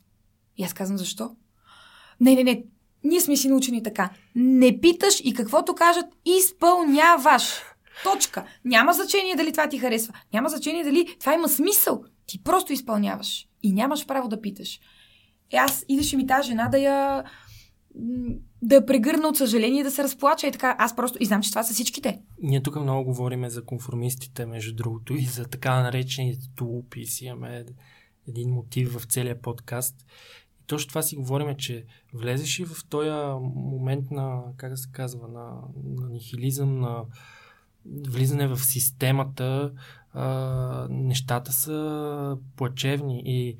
И 0.58 0.64
аз 0.64 0.74
казвам, 0.74 0.98
защо? 0.98 1.36
Не, 2.20 2.36
не, 2.36 2.44
не, 2.44 2.64
ние 3.04 3.22
сме 3.22 3.38
си 3.38 3.48
научени 3.48 3.84
така. 3.84 4.10
Не 4.36 4.80
питаш 4.80 5.22
и 5.24 5.34
каквото 5.34 5.76
кажат, 5.76 6.06
изпълняваш. 6.26 7.62
Точка. 8.04 8.46
Няма 8.66 8.94
значение 8.94 9.36
дали 9.36 9.52
това 9.52 9.70
ти 9.70 9.78
харесва. 9.80 10.14
Няма 10.34 10.50
значение 10.50 10.84
дали 10.84 11.16
това 11.20 11.34
има 11.34 11.50
смисъл. 11.50 12.04
Ти 12.28 12.44
просто 12.44 12.74
изпълняваш. 12.74 13.48
И 13.64 13.74
нямаш 13.74 14.06
право 14.06 14.28
да 14.28 14.42
питаш. 14.42 14.80
Е, 15.52 15.58
аз 15.58 15.86
идеше 15.88 16.18
ми 16.18 16.28
тази 16.28 16.48
жена 16.48 16.68
да 16.68 16.78
я 16.78 17.24
да 18.62 18.76
я 18.76 18.86
прегърна 18.86 19.28
от 19.28 19.38
съжаление 19.38 19.80
и 19.80 19.84
да 19.84 19.92
се 19.92 20.04
разплача. 20.04 20.48
И 20.48 20.52
така, 20.52 20.76
аз 20.80 20.96
просто... 20.96 21.18
И 21.22 21.26
знам, 21.26 21.42
че 21.42 21.50
това 21.50 21.64
са 21.64 21.74
всичките. 21.74 22.22
Ние 22.42 22.64
тук 22.64 22.76
много 22.76 23.04
говорим 23.04 23.50
за 23.50 23.66
конформистите, 23.66 24.46
между 24.46 24.76
другото, 24.76 25.14
и 25.14 25.22
за 25.22 25.46
така 25.46 25.82
наречените 25.82 26.48
тулупи. 26.56 27.06
Си 27.06 27.26
имаме 27.26 27.66
един 28.28 28.50
мотив 28.50 28.94
в 28.94 29.06
целия 29.06 29.42
подкаст. 29.42 30.06
точно 30.68 30.90
това 30.90 31.02
си 31.02 31.16
говорим, 31.16 31.56
че 31.58 31.86
влезеш 32.14 32.60
и 32.60 32.66
в 32.66 32.90
този 32.90 33.10
момент 33.56 34.12
на, 34.12 34.42
как 34.58 34.70
да 34.70 34.78
се 34.78 34.90
казва, 34.92 35.28
на, 35.28 35.52
на 35.84 36.10
нихилизъм, 36.10 36.80
на 36.80 37.04
влизане 37.86 38.48
в 38.48 38.58
системата, 38.58 39.72
а, 40.14 40.88
нещата 40.90 41.52
са 41.52 42.38
плачевни 42.56 43.22
и 43.26 43.58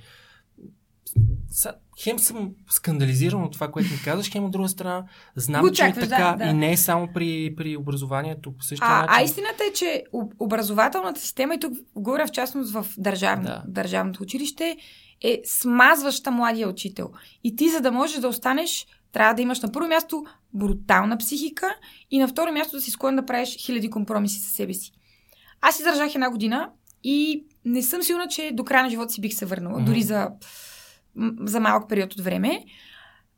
хем 2.04 2.20
съм 2.20 2.52
скандализиран 2.70 3.44
от 3.44 3.52
това, 3.54 3.72
което 3.72 3.92
ми 3.94 4.00
казваш, 4.04 4.32
хем 4.32 4.46
от 4.46 4.52
друга 4.52 4.70
страна 4.70 5.04
знам, 5.36 5.66
Очакваш, 5.66 6.04
че 6.04 6.08
е 6.08 6.10
така 6.10 6.36
да, 6.40 6.46
да. 6.46 6.52
и 6.52 6.54
не 6.54 6.72
е 6.72 6.78
само 6.78 7.08
при, 7.14 7.56
при 7.58 7.78
образованието 7.78 8.52
по 8.58 8.64
същия 8.64 8.88
А, 8.92 9.02
начин. 9.02 9.14
а 9.18 9.24
истината 9.24 9.64
е, 9.70 9.74
че 9.74 10.04
образователната 10.40 11.20
система, 11.20 11.56
и 11.56 11.60
тук 11.60 11.74
говоря 11.96 12.28
в 12.28 12.32
частност 12.32 12.74
в 12.74 12.86
държавно, 12.98 13.44
Да. 13.46 13.64
държавното 13.68 14.24
училище, 14.24 14.78
е 15.24 15.42
смазваща 15.46 16.32
младия 16.32 16.70
учител. 16.70 17.10
И 17.44 17.56
ти, 17.56 17.70
за 17.70 17.82
да 17.82 17.92
можеш 17.92 18.20
да 18.20 18.28
останеш, 18.28 18.88
трябва 19.12 19.34
да 19.34 19.42
имаш 19.42 19.62
на 19.62 19.72
първо 19.72 19.88
място 19.88 20.26
брутална 20.54 21.18
психика 21.18 21.76
и 22.12 22.20
на 22.20 22.28
второ 22.28 22.52
място 22.52 22.76
да 22.76 22.82
си 22.82 22.92
склонен 22.92 23.16
да 23.16 23.26
правиш 23.26 23.58
хиляди 23.60 23.90
компромиси 23.90 24.40
със 24.40 24.52
себе 24.52 24.74
си. 24.74 24.92
Аз 25.62 25.80
издържах 25.80 26.16
една 26.16 26.30
година 26.30 26.70
и 27.04 27.46
не 27.66 27.82
съм 27.84 28.04
сигурна, 28.04 28.28
че 28.28 28.52
до 28.54 28.64
края 28.64 28.84
на 28.84 28.90
живота 28.90 29.10
си 29.10 29.22
бих 29.22 29.34
се 29.34 29.46
върнала, 29.46 29.76
Мгм. 29.80 29.86
дори 29.86 30.02
за, 30.02 30.30
за 31.40 31.60
малък 31.60 31.90
период 31.90 32.14
от 32.14 32.22
време. 32.22 32.66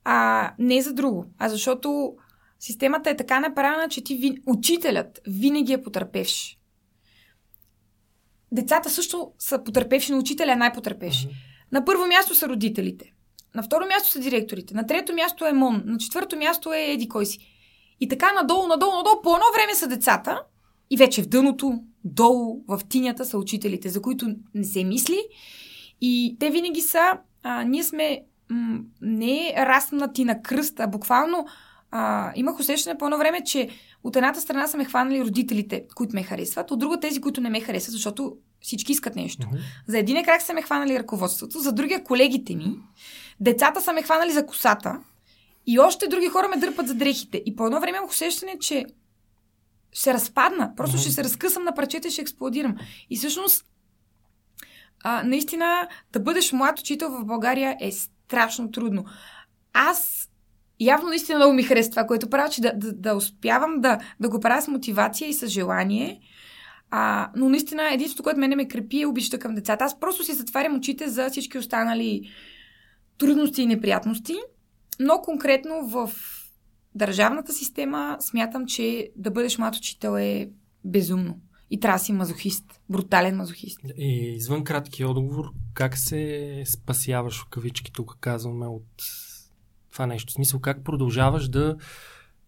А, 0.04 0.52
не 0.60 0.82
за 0.82 0.94
друго, 0.94 1.26
а 1.38 1.50
защото 1.50 2.16
системата 2.60 3.10
е 3.10 3.18
така 3.18 3.40
направена, 3.40 3.90
че 3.90 4.04
ти, 4.04 4.16
вин... 4.16 4.38
учителят 4.46 5.22
винаги 5.28 5.74
е 5.74 5.84
потърпевш. 5.84 6.58
Децата 8.52 8.90
също 8.90 9.32
са 9.40 9.64
потърпевши, 9.64 10.12
но 10.12 10.20
учителя 10.20 10.52
е 10.52 10.56
най-потърпевш. 10.56 11.26
Мгм. 11.26 11.34
На 11.72 11.86
първо 11.86 12.06
място 12.08 12.36
са 12.36 12.50
родителите. 12.50 13.14
На 13.56 13.64
второ 13.64 13.86
място 13.86 14.10
са 14.10 14.20
директорите. 14.20 14.74
На 14.74 14.88
трето 14.88 15.14
място 15.14 15.46
е 15.46 15.54
МОН. 15.54 15.84
На 15.86 15.98
четвърто 15.98 16.38
място 16.38 16.74
е 16.74 16.92
Еди 16.92 17.10
кой 17.10 17.26
си. 17.26 17.40
И 18.00 18.08
така 18.08 18.34
надолу, 18.34 18.68
надолу, 18.68 18.96
надолу, 18.96 19.22
по 19.24 19.30
едно 19.30 19.46
време 19.56 19.76
са 19.76 19.88
децата 19.88 20.42
и 20.90 20.98
вече 20.98 21.22
в 21.22 21.28
дъното, 21.28 21.84
долу, 22.04 22.64
в 22.68 22.82
тинята 22.90 23.26
са 23.26 23.38
учителите, 23.38 23.90
за 23.90 24.02
които 24.02 24.36
не 24.54 24.64
се 24.64 24.84
мисли. 24.84 25.20
И 26.02 26.38
те 26.40 26.50
винаги 26.50 26.82
са, 26.82 27.18
а, 27.48 27.64
ние 27.64 27.84
сме 27.84 28.22
м- 28.50 28.80
не 29.02 29.54
раснати 29.58 30.26
на 30.26 30.42
кръст, 30.42 30.80
а 30.80 30.88
буквално 30.88 31.48
а, 31.92 32.32
имах 32.36 32.60
усещане 32.60 32.98
по 32.98 33.06
едно 33.06 33.18
време, 33.18 33.44
че 33.44 33.70
от 34.04 34.16
едната 34.16 34.42
страна 34.42 34.68
са 34.68 34.78
ме 34.78 34.86
хванали 34.86 35.22
родителите, 35.24 35.86
които 35.96 36.16
ме 36.16 36.24
харесват, 36.24 36.72
от 36.72 36.80
друга 36.80 37.00
тези, 37.00 37.22
които 37.22 37.42
не 37.42 37.50
ме 37.50 37.62
харесват, 37.62 37.92
защото 37.92 38.38
всички 38.62 38.92
искат 38.92 39.16
нещо. 39.16 39.48
Мгм. 39.48 39.58
За 39.88 39.98
един 39.98 40.24
крак 40.24 40.42
са 40.42 40.54
ме 40.54 40.62
хванали 40.62 41.00
ръководството, 41.00 41.60
за 41.60 41.72
другия 41.72 42.04
колегите 42.04 42.56
ми, 42.56 42.76
децата 43.40 43.82
са 43.82 43.94
ме 43.94 44.02
хванали 44.02 44.32
за 44.32 44.46
косата 44.46 45.00
и 45.68 45.80
още 45.80 46.08
други 46.08 46.28
хора 46.28 46.48
ме 46.48 46.58
дърпат 46.58 46.88
за 46.88 46.94
дрехите. 46.94 47.42
И 47.46 47.56
по 47.56 47.66
едно 47.66 47.80
време 47.80 47.98
имах 47.98 48.10
усещане, 48.10 48.60
че 48.60 48.86
ще 49.92 50.14
разпадна. 50.14 50.76
Просто 50.76 50.96
Мгм. 50.96 51.02
ще 51.02 51.12
се 51.12 51.24
разкъсам 51.24 51.64
на 51.64 51.74
парчета 51.76 52.08
и 52.08 52.12
ще 52.12 52.22
експлодирам. 52.22 52.76
И 53.10 53.18
всъщност, 53.18 53.66
а, 55.10 55.24
наистина, 55.24 55.88
да 56.14 56.20
бъдеш 56.20 56.54
млад 56.54 56.80
учител 56.80 57.10
в 57.10 57.26
България 57.26 57.78
е 57.82 57.92
страшно 57.92 58.72
трудно. 58.72 59.06
Аз 59.74 60.30
явно 60.80 61.10
наистина 61.10 61.38
много 61.38 61.54
ми 61.54 61.64
харесва 61.64 61.90
това, 61.90 62.08
което 62.08 62.30
правя, 62.30 62.50
че 62.50 62.62
да, 62.62 62.74
да, 62.76 62.94
да 62.94 63.16
успявам 63.16 63.82
да, 63.82 64.00
да 64.20 64.30
го 64.30 64.40
правя 64.40 64.62
с 64.62 64.68
мотивация 64.68 65.30
и 65.30 65.34
с 65.34 65.48
желание. 65.48 66.20
А, 66.92 67.32
но 67.36 67.50
наистина 67.50 67.94
единството, 67.94 68.24
което 68.24 68.40
мене 68.40 68.56
ме 68.56 68.68
крепи 68.68 69.02
е 69.02 69.06
обичата 69.06 69.40
към 69.40 69.56
децата. 69.56 69.84
Аз 69.86 70.00
просто 70.00 70.24
си 70.24 70.34
затварям 70.34 70.76
очите 70.76 71.10
за 71.10 71.30
всички 71.30 71.58
останали 71.58 72.22
трудности 73.18 73.62
и 73.62 73.66
неприятности. 73.66 74.36
Но 75.00 75.22
конкретно 75.22 75.88
в 75.88 76.12
държавната 76.96 77.54
система 77.54 78.18
смятам, 78.20 78.66
че 78.66 79.10
да 79.16 79.32
бъдеш 79.32 79.58
млад 79.58 79.76
учител 79.76 80.18
е 80.18 80.50
безумно. 80.84 81.40
И 81.70 81.80
трябва 81.80 81.96
да 81.96 82.04
си 82.04 82.14
мазохист. 82.14 82.82
Брутален 82.90 83.36
мазохист. 83.36 83.80
И 83.98 84.34
извън 84.36 84.64
краткия 84.64 85.10
отговор, 85.10 85.46
как 85.74 85.98
се 85.98 86.64
спасяваш 86.66 87.42
в 87.42 87.46
кавички, 87.46 87.92
тук 87.92 88.18
казваме, 88.20 88.68
от 88.68 88.88
това 89.92 90.06
нещо? 90.06 90.32
В 90.32 90.34
смисъл, 90.34 90.60
как 90.60 90.84
продължаваш 90.84 91.48
да 91.48 91.76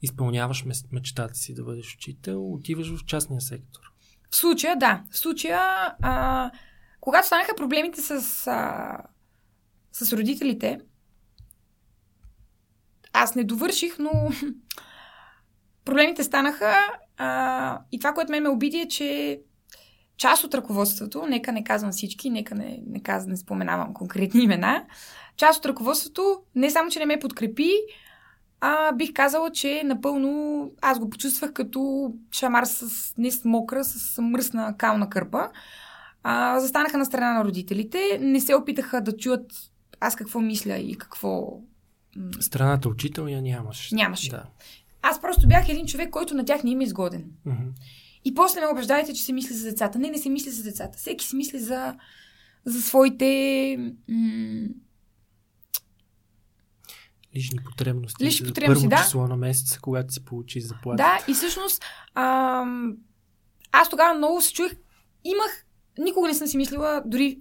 изпълняваш 0.02 0.66
мечтата 0.92 1.36
си 1.36 1.54
да 1.54 1.64
бъдеш 1.64 1.96
учител, 1.96 2.54
отиваш 2.54 2.96
в 2.96 3.06
частния 3.06 3.42
сектор? 3.42 3.82
В 4.32 4.36
случая, 4.36 4.76
да. 4.78 5.04
В 5.12 5.18
случая, 5.18 5.60
а, 6.02 6.52
когато 7.00 7.28
станаха 7.28 7.56
проблемите 7.58 8.02
с, 8.02 8.48
а, 8.48 8.98
с 9.92 10.14
родителите, 10.14 10.80
аз 13.14 13.36
не 13.36 13.44
довърших, 13.44 14.00
но 14.00 14.32
проблемите 15.86 16.24
станаха 16.24 16.76
а, 17.20 17.80
и 17.92 18.00
това, 18.00 18.14
което 18.14 18.32
ме 18.32 18.40
ме 18.40 18.50
обиди 18.50 18.78
е, 18.78 18.88
че 18.88 19.40
част 20.18 20.44
от 20.44 20.54
ръководството, 20.54 21.26
нека 21.30 21.52
не 21.52 21.64
казвам 21.64 21.92
всички, 21.92 22.30
нека 22.30 22.56
не, 22.56 22.80
не, 22.88 23.00
каз, 23.00 23.28
не 23.28 23.38
споменавам 23.38 23.94
конкретни 23.94 24.44
имена, 24.44 24.86
част 25.38 25.60
от 25.60 25.66
ръководството 25.66 26.42
не 26.56 26.70
само, 26.70 26.90
че 26.90 27.00
не 27.00 27.06
ме 27.06 27.20
подкрепи, 27.20 27.72
а 28.62 28.92
бих 28.92 29.14
казала, 29.14 29.52
че 29.52 29.82
напълно 29.86 30.72
аз 30.82 31.00
го 31.00 31.10
почувствах 31.10 31.54
като 31.54 32.12
шамар 32.32 32.64
с 32.64 33.14
не 33.18 33.32
с 33.32 33.46
мокра, 33.46 33.84
с 33.84 34.22
мръсна 34.22 34.76
кална 34.78 35.10
кърпа. 35.10 35.50
А, 36.24 36.60
застанаха 36.60 36.98
на 36.98 37.06
страна 37.06 37.34
на 37.34 37.46
родителите, 37.46 38.20
не 38.22 38.40
се 38.40 38.56
опитаха 38.56 39.02
да 39.02 39.18
чуят 39.18 39.52
аз 40.00 40.16
какво 40.16 40.40
мисля 40.40 40.78
и 40.78 40.96
какво... 40.96 41.60
Страната 42.40 42.90
учител 42.90 43.28
я 43.28 43.42
нямаш. 43.42 43.92
Нямаше. 43.92 44.30
Да. 44.30 44.44
Аз 45.02 45.22
просто 45.22 45.48
бях 45.48 45.70
един 45.70 45.86
човек, 45.86 46.10
който 46.10 46.34
на 46.34 46.46
тях 46.46 46.64
не 46.64 46.72
им 46.72 46.82
е 46.82 46.84
изгоден. 46.84 47.32
Мгм. 47.46 47.68
И 48.26 48.34
после 48.34 48.60
ме 48.60 48.68
убеждавайте, 48.68 49.14
че 49.14 49.24
се 49.24 49.34
мисли 49.34 49.56
за 49.56 49.70
децата. 49.70 50.00
Не, 50.00 50.10
не 50.10 50.18
се 50.18 50.30
мисли 50.30 50.52
за 50.52 50.64
децата. 50.64 50.98
Всеки 50.98 51.26
си 51.26 51.36
мисли 51.36 51.60
за, 51.60 51.96
за 52.66 52.82
своите 52.82 53.94
м- 54.08 54.68
Лични 57.36 57.60
потребности. 57.64 58.26
Лични 58.26 58.48
потребности, 58.48 58.90
първо 58.90 59.02
да. 59.02 59.04
число 59.04 59.28
на 59.28 59.38
месеца, 59.38 59.80
когато 59.82 60.14
си 60.14 60.26
получиш 60.26 60.64
заплата. 60.64 60.98
Да, 60.98 61.26
и 61.28 61.34
всъщност 61.34 61.84
ам, 62.16 62.98
аз 63.72 63.90
тогава 63.90 64.14
много 64.14 64.42
се 64.42 64.54
чуих. 64.54 64.72
Имах, 65.24 65.66
никога 65.98 66.28
не 66.28 66.34
съм 66.34 66.48
си 66.48 66.58
мислила, 66.58 67.04
дори, 67.06 67.40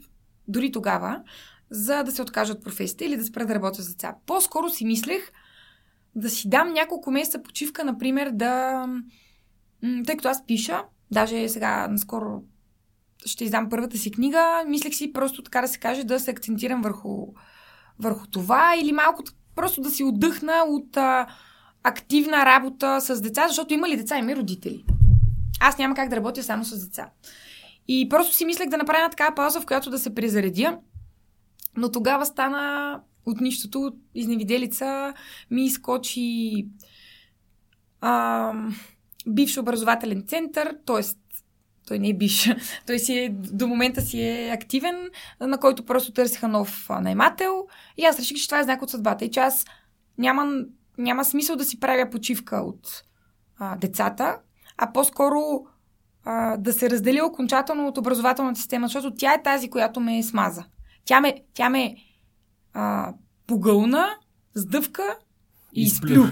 дори 0.48 0.72
тогава, 0.72 1.22
за 1.70 2.02
да 2.02 2.12
се 2.12 2.22
откажа 2.22 2.52
от 2.52 2.64
професията 2.64 3.04
или 3.04 3.16
да 3.16 3.24
спра 3.24 3.46
да 3.46 3.54
работя 3.54 3.82
с 3.82 3.88
деца. 3.88 4.14
По-скоро 4.26 4.70
си 4.70 4.84
мислех 4.84 5.32
да 6.18 6.30
си 6.30 6.48
дам 6.48 6.72
няколко 6.72 7.10
месеца 7.10 7.42
почивка, 7.42 7.84
например, 7.84 8.30
да... 8.32 8.84
Тъй 10.06 10.16
като 10.16 10.28
аз 10.28 10.46
пиша, 10.46 10.82
даже 11.10 11.48
сега 11.48 11.88
наскоро 11.88 12.42
ще 13.26 13.44
издам 13.44 13.68
първата 13.68 13.98
си 13.98 14.10
книга, 14.10 14.64
мислех 14.68 14.94
си 14.94 15.12
просто 15.12 15.42
така 15.42 15.60
да 15.60 15.68
се 15.68 15.78
каже 15.78 16.04
да 16.04 16.20
се 16.20 16.30
акцентирам 16.30 16.82
върху, 16.82 17.26
върху 17.98 18.26
това 18.26 18.74
или 18.82 18.92
малко 18.92 19.22
просто 19.54 19.80
да 19.80 19.90
си 19.90 20.04
отдъхна 20.04 20.64
от 20.68 20.96
а, 20.96 21.26
активна 21.82 22.46
работа 22.46 23.00
с 23.00 23.20
деца, 23.20 23.48
защото 23.48 23.74
има 23.74 23.88
ли 23.88 23.96
деца, 23.96 24.18
има 24.18 24.32
и 24.32 24.36
родители. 24.36 24.84
Аз 25.60 25.78
няма 25.78 25.94
как 25.94 26.08
да 26.08 26.16
работя 26.16 26.42
само 26.42 26.64
с 26.64 26.86
деца. 26.86 27.10
И 27.88 28.08
просто 28.08 28.34
си 28.34 28.44
мислех 28.44 28.68
да 28.68 28.76
направя 28.76 29.10
такава 29.10 29.34
пауза, 29.34 29.60
в 29.60 29.66
която 29.66 29.90
да 29.90 29.98
се 29.98 30.14
презаредя. 30.14 30.78
Но 31.76 31.92
тогава 31.92 32.26
стана 32.26 33.00
от 33.30 33.40
нищото, 33.40 33.80
от 33.80 33.94
изневиделица 34.14 35.14
ми 35.50 35.64
изкочи 35.64 36.66
а, 38.00 38.52
бивш 39.26 39.58
образователен 39.58 40.24
център, 40.26 40.76
т.е. 40.86 41.00
той 41.86 41.98
не 41.98 42.08
е 42.08 42.14
бивш, 42.14 42.50
той 42.86 42.98
си 42.98 43.18
е, 43.18 43.28
до 43.32 43.66
момента 43.66 44.00
си 44.00 44.22
е 44.22 44.50
активен, 44.52 45.10
на 45.40 45.58
който 45.58 45.84
просто 45.84 46.12
търсиха 46.12 46.48
нов 46.48 46.88
наймател 47.02 47.66
и 47.96 48.04
аз 48.04 48.18
реших, 48.18 48.36
че 48.36 48.48
това 48.48 48.60
е 48.60 48.64
знак 48.64 48.82
от 48.82 48.90
съдбата 48.90 49.24
и 49.24 49.30
че 49.30 49.40
аз 49.40 49.64
няма, 50.18 50.64
няма 50.98 51.24
смисъл 51.24 51.56
да 51.56 51.64
си 51.64 51.80
правя 51.80 52.10
почивка 52.10 52.56
от 52.56 53.02
а, 53.58 53.76
децата, 53.76 54.38
а 54.76 54.92
по-скоро 54.92 55.66
а, 56.24 56.56
да 56.56 56.72
се 56.72 56.90
разделя 56.90 57.26
окончателно 57.26 57.88
от 57.88 57.98
образователната 57.98 58.60
система, 58.60 58.86
защото 58.86 59.14
тя 59.14 59.34
е 59.34 59.42
тази, 59.42 59.70
която 59.70 60.00
ме 60.00 60.22
смаза. 60.22 60.64
Тя 61.04 61.20
ме, 61.20 61.34
тя 61.54 61.68
ме 61.68 61.96
а, 62.78 63.14
погълна, 63.46 64.08
сдъвка 64.54 65.16
и 65.74 65.82
изплю. 65.82 66.24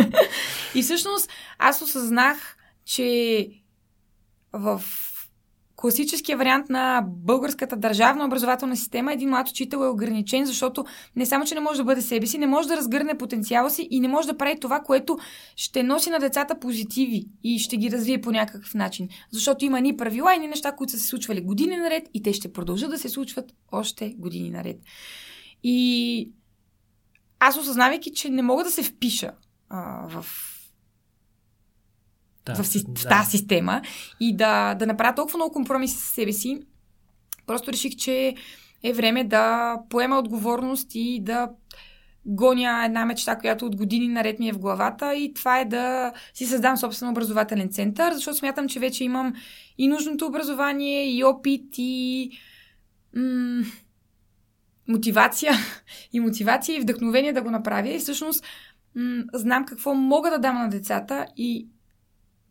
и 0.74 0.82
всъщност 0.82 1.30
аз 1.58 1.82
осъзнах, 1.82 2.56
че 2.84 3.48
в 4.52 4.82
класическия 5.76 6.38
вариант 6.38 6.68
на 6.70 7.04
българската 7.06 7.76
държавна 7.76 8.24
образователна 8.24 8.76
система 8.76 9.12
един 9.12 9.30
млад 9.30 9.48
учител 9.48 9.78
е 9.78 9.88
ограничен, 9.88 10.44
защото 10.44 10.84
не 11.16 11.26
само, 11.26 11.44
че 11.44 11.54
не 11.54 11.60
може 11.60 11.78
да 11.78 11.84
бъде 11.84 12.02
себе 12.02 12.26
си, 12.26 12.38
не 12.38 12.46
може 12.46 12.68
да 12.68 12.76
разгърне 12.76 13.18
потенциала 13.18 13.70
си 13.70 13.88
и 13.90 14.00
не 14.00 14.08
може 14.08 14.28
да 14.28 14.36
прави 14.36 14.60
това, 14.60 14.80
което 14.80 15.18
ще 15.56 15.82
носи 15.82 16.10
на 16.10 16.18
децата 16.18 16.58
позитиви 16.58 17.24
и 17.44 17.58
ще 17.58 17.76
ги 17.76 17.90
развие 17.90 18.20
по 18.20 18.30
някакъв 18.30 18.74
начин. 18.74 19.08
Защото 19.30 19.64
има 19.64 19.80
ни 19.80 19.96
правила 19.96 20.34
и 20.34 20.38
ни 20.38 20.48
неща, 20.48 20.72
които 20.72 20.92
са 20.92 20.98
се 20.98 21.06
случвали 21.06 21.40
години 21.40 21.76
наред 21.76 22.08
и 22.14 22.22
те 22.22 22.32
ще 22.32 22.52
продължат 22.52 22.90
да 22.90 22.98
се 22.98 23.08
случват 23.08 23.52
още 23.72 24.14
години 24.18 24.50
наред. 24.50 24.76
И 25.62 26.32
аз 27.38 27.56
осъзнавайки, 27.56 28.12
че 28.12 28.30
не 28.30 28.42
мога 28.42 28.64
да 28.64 28.70
се 28.70 28.82
впиша 28.82 29.32
а, 29.68 30.08
в 30.08 30.26
Да, 32.44 32.54
в, 32.54 32.66
си, 32.66 32.78
в 32.78 33.02
да. 33.02 33.08
тази 33.08 33.30
система 33.30 33.82
и 34.20 34.36
да, 34.36 34.74
да 34.74 34.86
направя 34.86 35.14
толкова 35.14 35.36
много 35.36 35.52
компромиси 35.52 35.96
с 35.96 36.00
себе 36.00 36.32
си, 36.32 36.60
просто 37.46 37.72
реших, 37.72 37.96
че 37.96 38.34
е 38.82 38.92
време 38.92 39.24
да 39.24 39.76
поема 39.90 40.18
отговорност 40.18 40.90
и 40.94 41.20
да 41.22 41.48
гоня 42.26 42.82
една 42.84 43.06
мечта, 43.06 43.38
която 43.38 43.66
от 43.66 43.76
години 43.76 44.08
наред 44.08 44.38
ми 44.38 44.48
е 44.48 44.52
в 44.52 44.58
главата 44.58 45.14
и 45.14 45.34
това 45.34 45.60
е 45.60 45.64
да 45.64 46.12
си 46.34 46.46
създам 46.46 46.76
собствен 46.76 47.10
образователен 47.10 47.68
център, 47.68 48.12
защото 48.12 48.36
смятам, 48.36 48.68
че 48.68 48.80
вече 48.80 49.04
имам 49.04 49.34
и 49.78 49.88
нужното 49.88 50.26
образование, 50.26 51.10
и 51.16 51.24
опит, 51.24 51.74
и 51.78 52.30
м- 53.16 53.64
мотивация, 54.90 55.52
и 56.12 56.20
мотивация, 56.20 56.76
и 56.76 56.80
вдъхновение 56.80 57.32
да 57.32 57.42
го 57.42 57.50
направя. 57.50 57.88
И 57.88 57.98
всъщност 57.98 58.44
м- 58.94 59.24
знам 59.34 59.64
какво 59.64 59.94
мога 59.94 60.30
да 60.30 60.38
дам 60.38 60.58
на 60.58 60.68
децата 60.68 61.26
и 61.36 61.68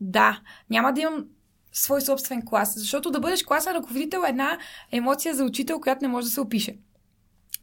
да, 0.01 0.41
няма 0.69 0.93
да 0.93 1.01
имам 1.01 1.25
свой 1.71 2.01
собствен 2.01 2.41
клас, 2.45 2.73
защото 2.77 3.11
да 3.11 3.19
бъдеш 3.19 3.43
класен 3.43 3.73
ръководител 3.73 4.23
е 4.25 4.29
една 4.29 4.57
емоция 4.91 5.35
за 5.35 5.45
учител, 5.45 5.79
която 5.79 6.01
не 6.01 6.07
може 6.07 6.25
да 6.25 6.31
се 6.31 6.41
опише. 6.41 6.77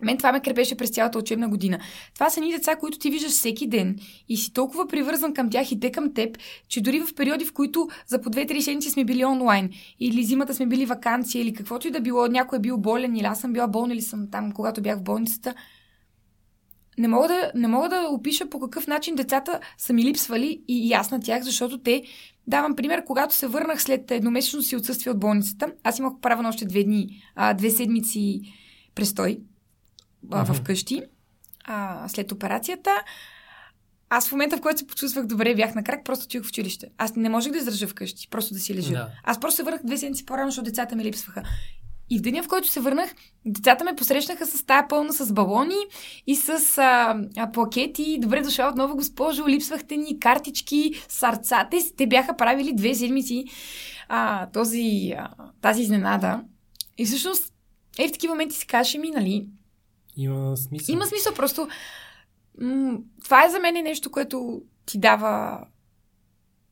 Мен 0.03 0.17
това 0.17 0.33
ме 0.33 0.41
крепеше 0.41 0.77
през 0.77 0.91
цялата 0.91 1.19
учебна 1.19 1.49
година. 1.49 1.79
Това 2.15 2.31
са 2.31 2.41
ни 2.41 2.53
деца, 2.53 2.77
които 2.77 2.99
ти 2.99 3.11
виждаш 3.11 3.33
всеки 3.33 3.67
ден 3.67 3.99
и 4.29 4.37
си 4.37 4.53
толкова 4.53 4.89
привързан 4.89 5.35
към 5.35 5.51
тях 5.51 5.73
и 5.73 5.81
те 5.81 5.93
към 5.93 6.15
теб, 6.15 6.39
че 6.69 6.81
дори 6.81 7.01
в 7.01 7.15
периоди, 7.15 7.45
в 7.45 7.53
които 7.53 7.89
за 8.07 8.21
по 8.21 8.31
2-3 8.31 8.61
седмици 8.61 8.91
сме 8.91 9.05
били 9.05 9.25
онлайн, 9.25 9.71
или 10.01 10.23
зимата 10.23 10.55
сме 10.55 10.67
били 10.67 10.87
вакансия, 10.87 11.43
или 11.43 11.53
каквото 11.53 11.89
и 11.89 11.91
да 11.91 12.01
било, 12.01 12.27
някой 12.27 12.59
е 12.59 12.61
бил 12.61 12.79
болен, 12.79 13.17
или 13.17 13.25
аз 13.25 13.41
съм 13.41 13.53
била 13.53 13.69
болна, 13.69 13.95
или 13.95 14.03
съм 14.03 14.31
там, 14.31 14.53
когато 14.53 14.83
бях 14.83 14.99
в 14.99 15.03
болницата, 15.03 15.55
не 16.99 17.09
мога, 17.09 17.29
да, 17.29 17.53
не 17.55 17.69
мога 17.69 17.89
да 17.89 18.09
опиша 18.11 18.51
по 18.51 18.61
какъв 18.61 18.87
начин 18.87 19.15
децата 19.15 19.61
са 19.79 19.93
ми 19.93 20.05
липсвали 20.05 20.63
и, 20.69 20.89
и 20.89 20.93
аз 20.93 21.11
на 21.11 21.21
тях, 21.21 21.43
защото 21.43 21.79
те, 21.79 22.03
давам 22.47 22.77
пример, 22.77 23.05
когато 23.05 23.35
се 23.35 23.47
върнах 23.47 23.83
след 23.83 24.11
едномесечно 24.11 24.63
си 24.63 24.77
отсъствие 24.77 25.13
от 25.13 25.21
болницата, 25.21 25.73
аз 25.83 25.99
имах 25.99 26.13
право 26.23 26.43
на 26.43 26.49
още 26.49 26.65
две 26.65 26.85
дни, 26.85 27.23
а, 27.35 27.55
две 27.55 27.71
седмици 27.71 28.41
престой 28.95 29.39
а, 30.33 30.55
вкъщи 30.55 31.03
а, 31.65 32.09
след 32.09 32.33
операцията. 32.33 32.91
Аз 34.11 34.29
в 34.29 34.33
момента, 34.33 34.57
в 34.57 34.61
който 34.61 34.79
се 34.79 34.87
почувствах 34.87 35.27
добре, 35.27 35.55
бях 35.55 35.75
на 35.75 35.85
крак, 35.85 36.05
просто 36.05 36.25
отидох 36.25 36.47
в 36.47 36.49
училище. 36.49 36.87
Аз 36.99 37.17
не 37.17 37.29
можех 37.29 37.53
да 37.53 37.59
издържа 37.59 37.89
вкъщи, 37.89 38.29
просто 38.31 38.55
да 38.55 38.61
си 38.61 38.75
лежа. 38.75 38.93
Да. 38.93 39.11
Аз 39.25 39.41
просто 39.41 39.57
се 39.57 39.63
върнах 39.63 39.81
две 39.85 39.97
седмици 39.97 40.27
по-рано, 40.27 40.51
защото 40.51 40.65
децата 40.65 40.97
ми 40.97 41.05
липсваха. 41.05 41.43
И 42.11 42.19
в 42.19 42.23
деня, 42.23 42.43
в 42.43 42.49
който 42.49 42.69
се 42.69 42.81
върнах, 42.81 43.15
децата 43.47 43.85
ме 43.85 43.97
посрещнаха 43.97 44.47
с 44.47 44.67
тая 44.67 44.89
пълна 44.89 45.13
с 45.13 45.33
балони 45.33 45.75
и 46.27 46.37
с 46.37 46.79
а, 46.79 47.21
а, 47.37 47.53
плакети. 47.53 48.19
Добре 48.21 48.41
дошла 48.41 48.69
отново, 48.69 48.97
госпожо, 48.97 49.49
липсвахте 49.49 49.97
ни 49.97 50.21
картички, 50.21 50.93
сърца. 51.09 51.69
Те, 51.71 51.79
те 51.97 52.07
бяха 52.07 52.37
правили 52.37 52.73
две 52.75 52.95
седмици 52.95 53.45
а, 54.09 54.47
този, 54.47 55.15
а, 55.19 55.29
тази 55.61 55.83
изненада. 55.83 56.43
И 56.99 57.07
всъщност, 57.07 57.53
е 57.99 58.09
в 58.09 58.13
такива 58.13 58.35
моменти 58.35 58.57
си 58.57 58.67
каже 58.67 58.99
ми, 58.99 59.11
нали, 59.11 59.49
Има 60.17 60.57
смисъл. 60.57 60.93
има 60.93 61.07
смисъл, 61.07 61.35
просто 61.35 61.69
м- 62.61 62.99
това 63.25 63.45
е 63.45 63.51
за 63.51 63.59
мен 63.59 63.85
нещо, 63.85 64.11
което 64.11 64.63
ти 64.87 64.99
дава 64.99 65.65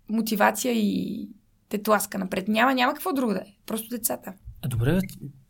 мотивация 0.09 0.73
и 0.73 1.29
те 1.69 1.83
тласка 1.83 2.19
напред. 2.19 2.49
Няма, 2.49 2.75
няма 2.75 2.95
какво 2.95 3.13
друго 3.13 3.33
да 3.33 3.39
е. 3.39 3.55
Просто 3.67 3.89
децата. 3.89 4.33
А 4.63 4.69
добре, 4.69 5.01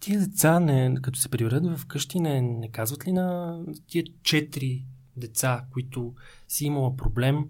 тия 0.01 0.21
деца, 0.21 0.61
не, 0.61 0.95
като 1.03 1.19
се 1.19 1.29
приберат 1.29 1.79
вкъщи, 1.79 2.21
не, 2.21 2.41
не 2.41 2.71
казват 2.71 3.07
ли 3.07 3.13
на 3.13 3.59
тия 3.87 4.05
четири 4.23 4.85
деца, 5.17 5.65
които 5.73 6.15
си 6.49 6.65
имала 6.65 6.97
проблем, 6.97 7.45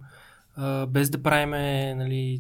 а, 0.57 0.87
без 0.87 1.11
да 1.11 1.23
правиме, 1.23 1.95
нали, 1.95 2.39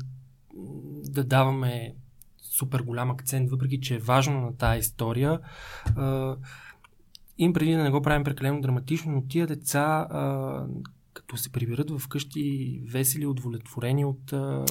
да 1.10 1.24
даваме 1.24 1.94
супер 2.42 2.80
голям 2.80 3.10
акцент, 3.10 3.50
въпреки 3.50 3.80
че 3.80 3.94
е 3.94 3.98
важно 3.98 4.40
на 4.40 4.56
тази 4.56 4.78
история. 4.78 5.40
А, 5.96 6.36
им 7.38 7.52
преди 7.52 7.72
да 7.72 7.82
не 7.82 7.90
го 7.90 8.02
правим 8.02 8.24
прекалено 8.24 8.60
драматично, 8.60 9.12
но 9.12 9.22
тия 9.22 9.46
деца, 9.46 10.06
а, 10.10 10.64
като 11.14 11.36
се 11.36 11.52
приберат 11.52 12.00
вкъщи 12.00 12.80
весели, 12.88 13.26
удовлетворени 13.26 14.04
от 14.04 14.32
а, 14.32 14.64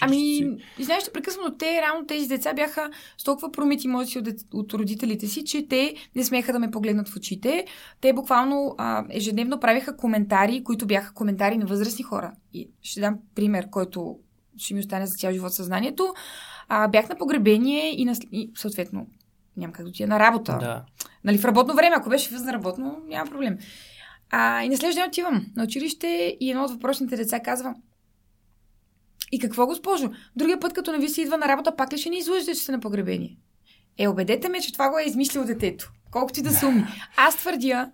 Ами, 0.00 0.40
знаеш, 0.80 1.10
прекъснато 1.12 1.56
те, 1.56 1.82
реално 1.82 2.06
тези 2.06 2.28
деца 2.28 2.54
бяха 2.54 2.90
с 3.18 3.24
толкова 3.24 3.52
промити 3.52 3.86
емоции 3.86 4.20
от, 4.20 4.28
от 4.52 4.74
родителите 4.74 5.26
си, 5.26 5.44
че 5.44 5.68
те 5.68 5.94
не 6.14 6.24
смеха 6.24 6.52
да 6.52 6.58
ме 6.58 6.70
погледнат 6.70 7.08
в 7.08 7.16
очите. 7.16 7.66
Те 8.00 8.12
буквално 8.12 8.74
а, 8.78 9.04
ежедневно 9.10 9.60
правиха 9.60 9.96
коментари, 9.96 10.64
които 10.64 10.86
бяха 10.86 11.14
коментари 11.14 11.56
на 11.56 11.66
възрастни 11.66 12.04
хора. 12.04 12.32
И 12.52 12.70
ще 12.82 13.00
дам 13.00 13.18
пример, 13.34 13.70
който 13.70 14.18
ще 14.56 14.74
ми 14.74 14.80
остане 14.80 15.06
за 15.06 15.14
цял 15.14 15.32
живот 15.32 15.54
съзнанието. 15.54 16.14
А, 16.68 16.88
бях 16.88 17.08
на 17.08 17.18
погребение 17.18 18.00
и, 18.00 18.04
на, 18.04 18.14
и 18.32 18.50
съответно 18.54 19.06
няма 19.56 19.72
как 19.72 19.84
да 19.84 19.88
отида 19.88 20.08
на 20.08 20.18
работа. 20.18 20.58
Да. 20.60 20.84
Нали, 21.24 21.38
в 21.38 21.44
работно 21.44 21.74
време, 21.74 21.96
ако 21.98 22.08
беше 22.08 22.34
възна 22.34 22.52
работно, 22.52 23.02
няма 23.08 23.30
проблем. 23.30 23.58
А, 24.30 24.62
и 24.62 24.68
на 24.68 24.76
следващия 24.76 25.02
ден 25.02 25.08
отивам 25.08 25.46
на 25.56 25.64
училище 25.64 26.36
и 26.40 26.50
едно 26.50 26.64
от 26.64 26.70
въпросните 26.70 27.16
деца 27.16 27.40
казва 27.40 27.74
И 29.32 29.38
какво, 29.38 29.66
госпожо? 29.66 30.10
Другия 30.36 30.60
път, 30.60 30.72
като 30.72 30.92
не 30.92 30.98
ви 30.98 31.08
се 31.08 31.22
идва 31.22 31.38
на 31.38 31.48
работа, 31.48 31.76
пак 31.76 31.92
ли 31.92 31.98
ще 31.98 32.10
ни 32.10 32.18
излъжете, 32.18 32.54
че 32.54 32.60
сте 32.60 32.72
на 32.72 32.80
погребение? 32.80 33.36
Е, 33.98 34.08
убедете 34.08 34.48
ме, 34.48 34.60
че 34.60 34.72
това 34.72 34.90
го 34.90 34.98
е 34.98 35.04
измислил 35.04 35.44
детето. 35.44 35.92
Колкото 36.10 36.40
и 36.40 36.42
да 36.42 36.50
са 36.50 36.66
умни. 36.66 36.84
Аз 37.16 37.36
твърдя, 37.36 37.90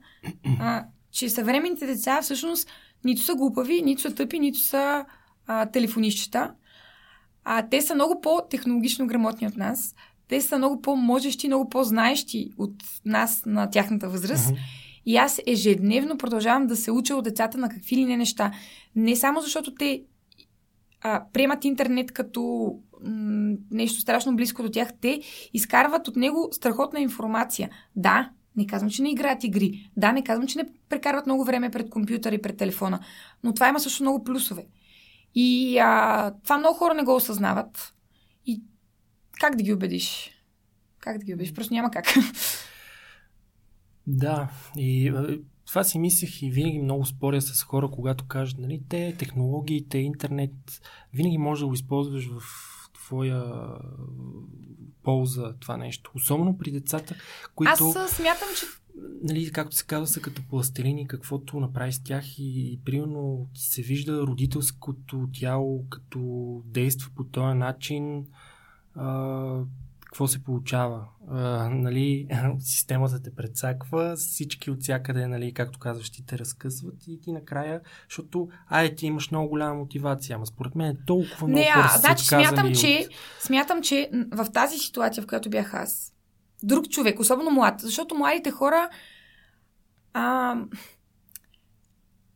а, 0.61 0.85
че 1.13 1.29
съвременните 1.29 1.87
деца 1.87 2.23
всъщност 2.23 2.69
нито 3.05 3.23
са 3.23 3.35
глупави, 3.35 3.83
нито 3.83 4.03
са 4.03 4.15
тъпи, 4.15 4.39
нито 4.39 4.59
са 4.59 5.05
а, 5.47 5.67
телефонищчета. 5.67 6.55
А, 7.45 7.69
те 7.69 7.83
са 7.83 7.95
много 7.95 8.21
по-технологично 8.21 9.07
грамотни 9.07 9.47
от 9.47 9.57
нас. 9.57 9.95
Те 10.29 10.41
са 10.41 10.59
много 10.59 10.83
по-можещи, 10.83 11.47
много 11.47 11.69
по-знаещи 11.69 12.51
от 12.59 12.75
нас 13.05 13.43
на 13.47 13.71
тяхната 13.71 14.09
възраст. 14.09 14.51
Мгм. 14.51 14.61
И 15.07 15.17
аз 15.17 15.41
ежедневно 15.47 16.19
продължавам 16.19 16.67
да 16.67 16.77
се 16.77 16.91
уча 16.91 17.17
от 17.17 17.25
децата 17.25 17.59
на 17.59 17.69
какви 17.69 17.97
ли 17.97 18.05
не 18.05 18.17
неща. 18.17 18.53
Не 18.97 19.17
само 19.17 19.41
защото 19.41 19.75
те 19.75 20.03
а, 21.01 21.23
приемат 21.33 21.65
интернет 21.65 22.13
като 22.13 22.73
м- 23.05 23.57
нещо 23.71 24.01
страшно 24.01 24.37
близко 24.37 24.63
до 24.63 24.69
тях, 24.69 24.89
те 25.01 25.21
изкарват 25.55 26.09
от 26.09 26.17
него 26.17 26.49
страхотна 26.53 27.01
информация. 27.01 27.71
Да, 27.97 28.31
не 28.57 28.67
казвам, 28.67 28.91
че 28.91 29.03
не 29.03 29.11
играят 29.11 29.45
игри. 29.45 29.91
Да, 29.97 30.13
не 30.13 30.25
казвам, 30.25 30.49
че 30.49 30.59
не 30.59 30.69
прекарват 30.89 31.27
много 31.27 31.45
време 31.45 31.71
пред 31.71 31.91
компютъра 31.91 32.35
и 32.35 32.43
пред 32.43 32.57
телефона. 32.57 33.01
Но 33.45 33.55
това 33.55 33.69
има 33.69 33.81
също 33.81 34.03
много 34.03 34.25
плюсове. 34.25 34.67
И 35.35 35.79
а, 35.79 36.33
това 36.45 36.59
много 36.59 36.79
хора 36.79 36.95
не 36.95 37.03
го 37.03 37.15
осъзнават. 37.15 37.95
Как 39.41 39.57
да 39.57 39.63
ги 39.63 39.73
убедиш? 39.73 40.31
Как 41.01 41.19
да 41.19 41.25
ги 41.25 41.35
убедиш? 41.35 41.55
Просто 41.55 41.75
няма 41.75 41.91
как. 41.91 42.07
Да, 44.11 44.51
и 44.77 45.13
това 45.67 45.85
си 45.85 45.99
мислех 45.99 46.43
и 46.43 46.51
винаги 46.51 46.79
много 46.79 47.07
споря 47.07 47.43
с 47.43 47.63
хора, 47.63 47.91
когато 47.91 48.27
кажат, 48.27 48.59
нали, 48.59 48.83
те 48.89 49.15
технологиите, 49.19 49.99
интернет, 49.99 50.81
винаги 51.15 51.39
можеш 51.39 51.61
да 51.61 51.67
го 51.67 51.75
използваш 51.75 52.29
в 52.29 52.43
твоя 52.95 53.45
полза 55.03 55.55
това 55.61 55.77
нещо. 55.77 56.11
Особено 56.15 56.59
при 56.59 56.71
децата, 56.71 57.15
които, 57.55 57.71
Аз 57.97 58.11
смятам, 58.11 58.49
че 58.59 58.67
нали, 59.23 59.53
както 59.53 59.77
се 59.77 59.87
казва, 59.87 60.07
са 60.07 60.21
като 60.21 60.43
пластелини, 60.49 61.09
каквото 61.09 61.61
направи 61.61 61.93
с 61.93 62.03
тях 62.03 62.39
и, 62.39 62.73
и 62.73 62.81
примерно 62.85 63.49
се 63.55 63.83
вижда 63.83 64.23
родителското 64.23 65.29
тяло, 65.33 65.87
като 65.89 66.63
действа 66.65 67.11
по 67.17 67.25
този 67.25 67.59
начин, 67.59 68.27
а, 68.99 69.61
какво 70.01 70.29
се 70.29 70.45
получава? 70.45 71.05
А, 71.31 71.69
нали, 71.69 72.29
системата 72.59 73.23
те 73.23 73.35
прецаква, 73.35 74.17
всички 74.17 74.71
от 74.71 74.83
всякъде, 74.83 75.27
нали, 75.27 75.55
както 75.55 75.79
казваш, 75.79 76.11
ти 76.11 76.27
те 76.27 76.39
разкъсват 76.39 77.07
и 77.07 77.21
ти 77.21 77.33
накрая, 77.33 77.81
защото, 78.09 78.49
ай, 78.69 78.95
ти 78.95 79.07
имаш 79.07 79.31
много 79.31 79.49
голяма 79.49 79.75
мотивация, 79.75 80.37
ама 80.37 80.47
според 80.47 80.75
мен 80.75 80.91
е 80.91 80.97
толкова 81.07 81.49
много 81.49 81.61
Не, 81.61 81.71
а, 81.75 81.99
значи 81.99 82.25
смятам, 82.25 82.75
че, 82.75 83.07
от... 83.09 83.15
смятам, 83.45 83.83
че 83.83 84.11
в 84.33 84.47
тази 84.53 84.79
ситуация, 84.79 85.23
в 85.23 85.27
която 85.27 85.51
бях 85.51 85.75
аз, 85.75 86.13
друг 86.63 86.89
човек, 86.89 87.21
особено 87.21 87.51
млад, 87.51 87.81
защото 87.81 88.15
младите 88.15 88.51
хора. 88.51 88.91
А, 90.13 90.55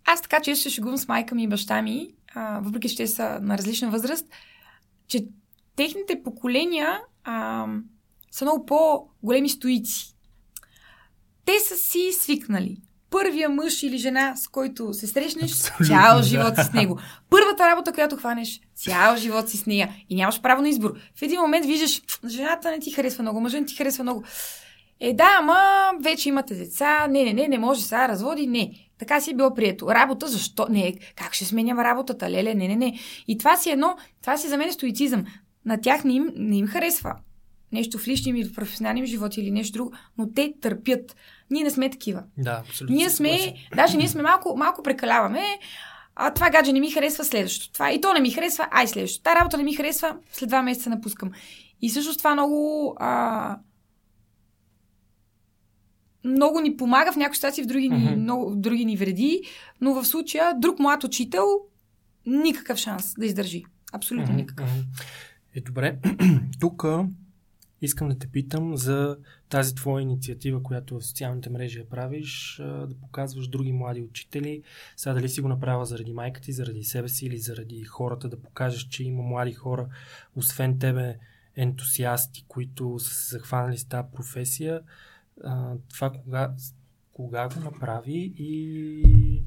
аз 0.05 0.23
така 0.23 0.41
често 0.41 0.63
се 0.63 0.71
шегувам 0.71 0.97
с 0.97 1.09
майка 1.09 1.35
ми 1.35 1.43
и 1.43 1.49
баща 1.49 1.83
ми, 1.83 2.15
а, 2.35 2.61
въпреки 2.61 2.89
че 2.89 2.97
те 2.97 3.07
са 3.07 3.39
на 3.43 3.59
различна 3.59 3.91
възраст, 3.91 4.27
че 5.09 5.27
техните 5.77 6.23
поколения 6.23 7.01
а, 7.25 7.67
са 8.31 8.45
много 8.45 8.67
по-големи 8.67 9.49
стоици. 9.49 10.17
Те 11.45 11.61
са 11.61 11.77
си 11.77 12.11
свикнали. 12.13 12.77
Първия 13.11 13.49
мъж 13.49 13.83
или 13.83 13.99
жена, 13.99 14.37
с 14.37 14.49
който 14.49 14.95
се 14.95 15.07
срещнеш, 15.07 15.53
Абсолютно, 15.53 15.87
цял 15.87 16.17
да. 16.17 16.23
живот 16.23 16.55
си 16.57 16.65
с 16.65 16.73
него. 16.73 16.99
Първата 17.31 17.67
работа, 17.67 17.93
която 17.93 18.17
хванеш, 18.17 18.61
цял 18.75 19.17
живот 19.17 19.49
си 19.49 19.57
с 19.57 19.67
нея. 19.67 19.95
И 20.09 20.17
нямаш 20.17 20.41
право 20.41 20.63
на 20.63 20.69
избор. 20.69 20.93
В 21.17 21.23
един 21.23 21.41
момент 21.41 21.67
виждаш, 21.67 22.03
жената 22.27 22.71
не 22.71 22.79
ти 22.79 22.91
харесва 22.91 23.23
много, 23.23 23.41
мъжът 23.41 23.61
не 23.61 23.67
ти 23.67 23.77
харесва 23.77 24.03
много. 24.03 24.25
Е, 25.01 25.13
да, 25.13 25.37
ама 25.39 25.91
вече 26.01 26.29
имате 26.29 26.55
деца, 26.55 27.07
не, 27.07 27.25
не, 27.25 27.33
не, 27.33 27.49
не 27.49 27.59
може 27.59 27.83
сега 27.83 28.09
разводи, 28.09 28.47
не. 28.47 28.73
Така 28.99 29.21
си 29.21 29.31
е 29.31 29.35
било 29.35 29.55
прието. 29.55 29.87
Работа, 29.89 30.27
защо? 30.27 30.67
Не, 30.71 30.95
как 31.17 31.35
ще 31.35 31.45
сменям 31.45 31.79
работата, 31.79 32.31
леле, 32.31 32.55
не, 32.55 32.69
не, 32.69 32.77
не. 32.77 32.99
И 33.29 33.39
това 33.39 33.57
си 33.57 33.71
едно, 33.71 33.97
това 34.23 34.37
си 34.37 34.49
за 34.49 34.57
мен 34.57 34.69
е 34.69 34.73
стоицизъм. 34.73 35.25
На 35.65 35.81
тях 35.81 36.05
не 36.05 36.15
им, 36.15 36.33
не 36.37 36.59
им 36.59 36.67
харесва 36.67 37.17
нещо 37.73 37.99
в 37.99 38.09
личния 38.09 38.33
ми, 38.33 38.45
в 38.45 38.55
професионалния 38.55 39.07
живот 39.07 39.37
или 39.37 39.51
нещо 39.51 39.73
друго, 39.73 39.93
но 40.19 40.33
те 40.33 40.55
търпят. 40.61 41.17
Ние 41.51 41.65
не 41.65 41.71
сме 41.71 41.91
такива. 41.91 42.23
Да, 42.39 42.63
абсолютно. 42.69 42.97
Ние 42.97 43.11
сме, 43.11 43.55
даже 43.77 43.97
ние 43.97 44.09
сме 44.09 44.23
малко, 44.23 44.55
малко 44.57 44.83
прекаляваме. 44.83 45.43
А, 46.15 46.35
това 46.35 46.51
гадже 46.51 46.73
не 46.73 46.81
ми 46.81 46.91
харесва 46.91 47.25
следващото. 47.25 47.73
Това, 47.73 47.93
и 47.93 48.01
то 48.01 48.13
не 48.13 48.21
ми 48.21 48.31
харесва, 48.31 48.69
ай 48.71 48.89
следващото. 48.89 49.23
Та 49.23 49.35
работа 49.35 49.57
не 49.57 49.63
ми 49.63 49.75
харесва, 49.75 50.17
след 50.33 50.49
два 50.49 50.63
месеца 50.63 50.91
напускам. 50.91 51.31
И 51.83 51.91
също 51.91 52.17
това 52.17 52.33
много 52.33 52.97
а, 53.01 53.57
много 56.25 56.61
ни 56.61 56.77
помага 56.77 57.13
в 57.13 57.17
някои 57.17 57.35
ситуации, 57.35 57.65
в 57.65 57.67
други, 57.67 57.89
ни, 57.89 57.97
mm-hmm. 57.97 58.17
много, 58.17 58.51
в 58.51 58.57
други 58.57 58.85
ни 58.85 58.97
вреди, 58.97 59.43
но 59.81 59.95
в 59.95 60.05
случая 60.05 60.55
друг 60.59 60.79
млад 60.79 61.05
учител 61.05 61.47
никакъв 62.27 62.79
шанс 62.79 63.15
да 63.19 63.27
издържи. 63.27 63.65
Абсолютно 63.93 64.33
mm-hmm. 64.33 64.37
никакъв. 64.37 64.71
Е, 65.55 65.61
добре. 65.61 65.99
Тук 66.61 66.85
искам 67.81 68.09
да 68.09 68.19
те 68.19 68.27
питам 68.27 68.77
за 68.77 69.17
тази 69.49 69.75
твоя 69.75 70.03
инициатива, 70.03 70.63
която 70.63 71.01
в 71.01 71.05
социалните 71.05 71.51
мрежи 71.51 71.79
я 71.79 71.89
правиш, 71.89 72.57
да 72.63 72.95
показваш 73.01 73.49
други 73.49 73.73
млади 73.73 74.03
учители. 74.03 74.63
Сега 74.97 75.15
дали 75.15 75.29
си 75.29 75.41
го 75.41 75.49
направила 75.49 75.87
заради 75.87 76.13
майка 76.13 76.41
ти, 76.41 76.53
заради 76.53 76.85
себе 76.85 77.09
си 77.09 77.27
или 77.27 77.39
заради 77.39 77.85
хората, 77.85 78.29
да 78.29 78.43
покажеш, 78.43 78.83
че 78.83 79.05
има 79.05 79.23
млади 79.23 79.53
хора, 79.53 79.89
освен 80.37 80.79
тебе, 80.79 81.19
ентусиасти, 81.57 82.45
които 82.49 82.99
са 82.99 83.15
се 83.15 83.37
захванали 83.37 83.79
с 83.79 83.85
тази 83.85 84.09
професия 84.13 84.81
това 85.89 86.11
кога, 86.11 86.55
кога 87.13 87.49
го 87.49 87.61
направи 87.61 88.33
и 88.39 89.43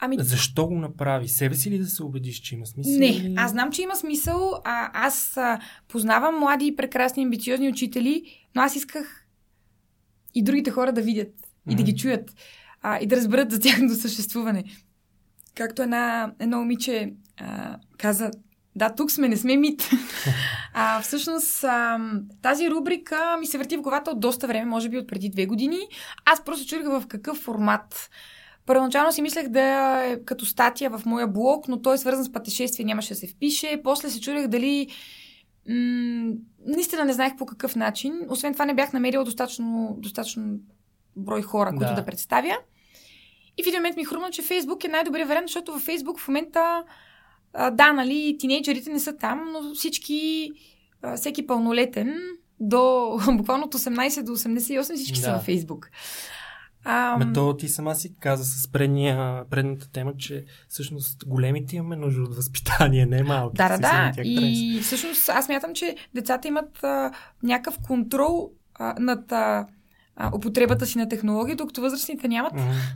Ами... 0.00 0.16
Защо 0.20 0.66
го 0.66 0.74
направи? 0.74 1.28
Себе 1.28 1.54
си 1.54 1.70
ли 1.70 1.78
да 1.78 1.86
се 1.86 2.02
убедиш, 2.02 2.36
че 2.40 2.54
има 2.54 2.66
смисъл? 2.66 2.98
Не, 2.98 3.34
аз 3.36 3.50
знам, 3.50 3.72
че 3.72 3.82
има 3.82 3.96
смисъл. 3.96 4.52
А, 4.64 5.06
аз 5.06 5.36
а, 5.36 5.60
познавам 5.88 6.38
млади 6.38 6.66
и 6.66 6.76
прекрасни, 6.76 7.22
амбициозни 7.22 7.68
учители, 7.68 8.22
но 8.54 8.62
аз 8.62 8.76
исках 8.76 9.26
и 10.34 10.44
другите 10.44 10.70
хора 10.70 10.92
да 10.92 11.02
видят 11.02 11.28
и 11.28 11.72
mm-hmm. 11.72 11.76
да 11.76 11.82
ги 11.82 11.96
чуят 11.96 12.34
а, 12.82 12.98
и 12.98 13.06
да 13.06 13.16
разберат 13.16 13.50
за 13.50 13.60
тяхното 13.60 13.94
съществуване. 13.94 14.64
Както 15.54 15.82
една, 15.82 16.32
едно 16.38 16.58
момиче 16.58 17.12
а, 17.36 17.76
каза, 17.98 18.30
да, 18.76 18.94
тук 18.94 19.10
сме, 19.10 19.28
не 19.28 19.36
сме 19.36 19.56
мит. 19.56 19.90
а, 20.74 21.00
всъщност, 21.00 21.64
а, 21.64 21.98
тази 22.42 22.70
рубрика 22.70 23.36
ми 23.40 23.46
се 23.46 23.58
върти 23.58 23.76
в 23.76 23.82
главата 23.82 24.10
от 24.10 24.20
доста 24.20 24.46
време, 24.46 24.64
може 24.64 24.88
би 24.88 24.98
от 24.98 25.08
преди 25.08 25.28
две 25.28 25.46
години. 25.46 25.78
Аз 26.24 26.44
просто 26.44 26.66
чудих 26.66 26.86
в 26.86 27.04
какъв 27.08 27.38
формат. 27.38 28.10
Първоначално 28.70 29.12
си 29.12 29.22
мислех 29.22 29.48
да 29.48 29.60
е 30.04 30.24
като 30.24 30.46
статия 30.46 30.90
в 30.90 31.02
моя 31.06 31.26
блог, 31.26 31.68
но 31.68 31.82
той 31.82 31.94
е 31.94 31.98
свързан 31.98 32.24
с 32.24 32.32
пътешествие, 32.32 32.84
нямаше 32.84 33.08
да 33.08 33.14
се 33.14 33.26
впише. 33.26 33.80
После 33.84 34.10
се 34.10 34.20
чудех 34.20 34.46
дали 34.46 34.88
м- 35.68 36.32
наистина 36.66 37.04
не 37.04 37.12
знаех 37.12 37.36
по 37.36 37.46
какъв 37.46 37.76
начин. 37.76 38.20
Освен 38.28 38.52
това 38.52 38.64
не 38.64 38.74
бях 38.74 38.92
намерила 38.92 39.24
достатъчно, 39.24 39.96
достатъчно 39.98 40.58
брой 41.16 41.42
хора, 41.42 41.70
които 41.70 41.90
да. 41.90 41.94
да 41.94 42.04
представя. 42.04 42.56
И 43.58 43.62
в 43.62 43.66
един 43.66 43.78
момент 43.78 43.96
ми 43.96 44.04
хрумна, 44.04 44.30
че 44.30 44.42
Фейсбук 44.42 44.84
е 44.84 44.88
най-добрият 44.88 45.28
вариант, 45.28 45.48
защото 45.48 45.72
във 45.72 45.82
Фейсбук 45.82 46.20
в 46.20 46.28
момента 46.28 46.84
а, 47.52 47.70
да, 47.70 47.92
нали, 47.92 48.36
тинейджерите 48.38 48.90
не 48.90 49.00
са 49.00 49.16
там, 49.16 49.52
но 49.52 49.74
всички, 49.74 50.50
а, 51.02 51.16
всеки 51.16 51.46
пълнолетен, 51.46 52.14
до 52.60 53.10
буквално 53.32 53.64
от 53.64 53.74
18 53.74 54.22
до 54.22 54.36
88 54.36 54.94
всички 54.94 55.20
да. 55.20 55.24
са 55.24 55.32
във 55.32 55.42
Фейсбук. 55.42 55.90
А, 56.84 57.16
Ме 57.18 57.32
то 57.32 57.56
ти 57.56 57.68
сама 57.68 57.94
си 57.94 58.14
каза 58.20 58.44
с 58.44 58.68
предния, 58.68 59.44
предната 59.50 59.90
тема, 59.90 60.16
че 60.16 60.44
всъщност 60.68 61.26
големите 61.26 61.76
имаме 61.76 61.96
нужда 61.96 62.22
от 62.22 62.36
възпитание, 62.36 63.06
не 63.06 63.22
малко. 63.22 63.56
Да, 63.56 63.68
да, 63.68 63.78
да. 63.78 64.12
И 64.22 64.80
всъщност 64.82 65.28
аз 65.28 65.48
мятам, 65.48 65.74
че 65.74 65.96
децата 66.14 66.48
имат 66.48 66.84
а, 66.84 67.12
някакъв 67.42 67.78
контрол 67.82 68.50
а, 68.74 68.94
над 68.98 69.32
а, 69.32 69.66
а, 70.16 70.36
употребата 70.36 70.86
си 70.86 70.98
на 70.98 71.08
технологии, 71.08 71.54
докато 71.54 71.80
възрастните 71.80 72.28
нямат. 72.28 72.52
Mm-hmm. 72.52 72.94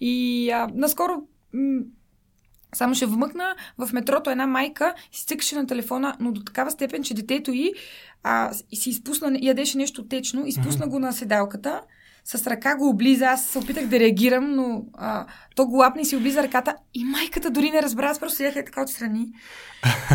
И 0.00 0.50
а, 0.50 0.68
наскоро 0.74 1.12
м- 1.52 1.82
само 2.74 2.94
ще 2.94 3.06
вмъкна 3.06 3.56
в 3.78 3.92
метрото 3.92 4.30
една 4.30 4.46
майка 4.46 4.94
си 5.12 5.26
цъкаше 5.26 5.54
на 5.54 5.66
телефона, 5.66 6.16
но 6.20 6.32
до 6.32 6.44
такава 6.44 6.70
степен, 6.70 7.02
че 7.02 7.14
детето 7.14 7.52
й 7.52 7.72
а, 8.22 8.52
си 8.74 8.90
изпусна, 8.90 9.38
ядеше 9.42 9.78
нещо 9.78 10.08
течно, 10.08 10.46
изпусна 10.46 10.86
mm-hmm. 10.86 10.90
го 10.90 10.98
на 10.98 11.12
седалката, 11.12 11.80
с 12.26 12.46
ръка 12.46 12.76
го 12.76 12.88
облиза, 12.88 13.24
аз 13.26 13.46
се 13.46 13.58
опитах 13.58 13.86
да 13.86 14.00
реагирам, 14.00 14.54
но 14.54 14.84
а, 14.94 15.26
то 15.56 15.66
го 15.66 15.76
лапна 15.76 16.00
и 16.00 16.04
си 16.04 16.16
облиза 16.16 16.42
ръката 16.42 16.76
и 16.94 17.04
майката 17.04 17.50
дори 17.50 17.70
не 17.70 17.82
разбра, 17.82 18.10
аз 18.10 18.20
просто 18.20 18.36
седях 18.36 18.54
така 18.54 18.82
отстрани. 18.82 19.32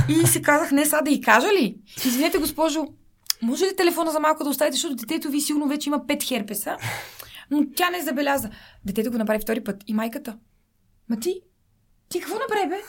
И 0.10 0.28
си 0.28 0.42
казах, 0.42 0.72
не, 0.72 0.86
сега 0.86 1.02
да 1.02 1.12
й 1.12 1.22
кажа 1.22 1.48
ли? 1.48 1.78
Извинете, 2.06 2.38
госпожо, 2.38 2.88
може 3.42 3.66
ли 3.66 3.76
телефона 3.76 4.12
за 4.12 4.20
малко 4.20 4.44
да 4.44 4.50
оставите, 4.50 4.76
защото 4.76 4.96
детето 4.96 5.30
ви 5.30 5.42
сигурно 5.42 5.68
вече 5.68 5.90
има 5.90 6.08
пет 6.08 6.24
херпеса? 6.24 6.78
Но 7.52 7.66
тя 7.76 7.90
не 7.90 8.02
забеляза. 8.02 8.50
Детето 8.86 9.12
го 9.12 9.18
направи 9.18 9.40
втори 9.40 9.64
път. 9.64 9.84
И 9.88 9.94
майката. 9.94 10.38
Ма 11.10 11.20
ти, 11.20 11.42
ти 12.10 12.20
какво 12.20 12.40
направи, 12.40 12.70
бе? 12.70 12.82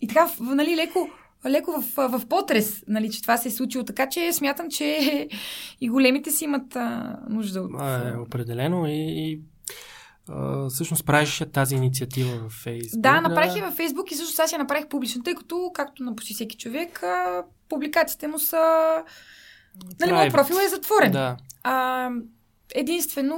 И 0.00 0.08
така, 0.08 0.30
нали, 0.40 0.76
леко, 0.76 1.08
леко 1.46 1.82
в, 1.82 2.08
в 2.08 2.26
потрес, 2.26 2.82
нали, 2.88 3.10
че 3.10 3.22
това 3.22 3.36
се 3.36 3.48
е 3.48 3.50
случило. 3.50 3.84
Така 3.84 4.08
че 4.08 4.32
смятам, 4.32 4.70
че 4.70 5.28
и 5.80 5.88
големите 5.88 6.30
си 6.30 6.44
имат 6.44 6.76
а, 6.76 7.18
нужда 7.28 7.62
от... 7.62 7.70
А, 7.78 8.08
е, 8.08 8.16
определено 8.16 8.86
и, 8.86 8.92
и 8.92 9.40
а, 10.28 10.68
всъщност 10.68 11.06
правиш 11.06 11.42
тази 11.52 11.74
инициатива 11.74 12.48
в 12.48 12.52
Фейсбук. 12.52 13.00
Да, 13.00 13.20
направих 13.20 13.56
я 13.56 13.64
във 13.64 13.74
Фейсбук 13.74 14.10
и 14.10 14.14
също 14.14 14.42
аз 14.42 14.52
я 14.52 14.58
направих 14.58 14.88
публично, 14.88 15.22
тъй 15.22 15.34
като, 15.34 15.70
както 15.74 16.02
на 16.02 16.16
почти 16.16 16.34
всеки 16.34 16.56
човек, 16.56 17.02
а, 17.02 17.44
публикациите 17.68 18.28
му 18.28 18.38
са... 18.38 18.62
Нали, 20.00 20.12
моят 20.12 20.32
профил 20.32 20.54
е 20.54 20.68
затворен. 20.68 21.12
Да. 21.12 21.36
А, 21.62 22.10
единствено 22.74 23.36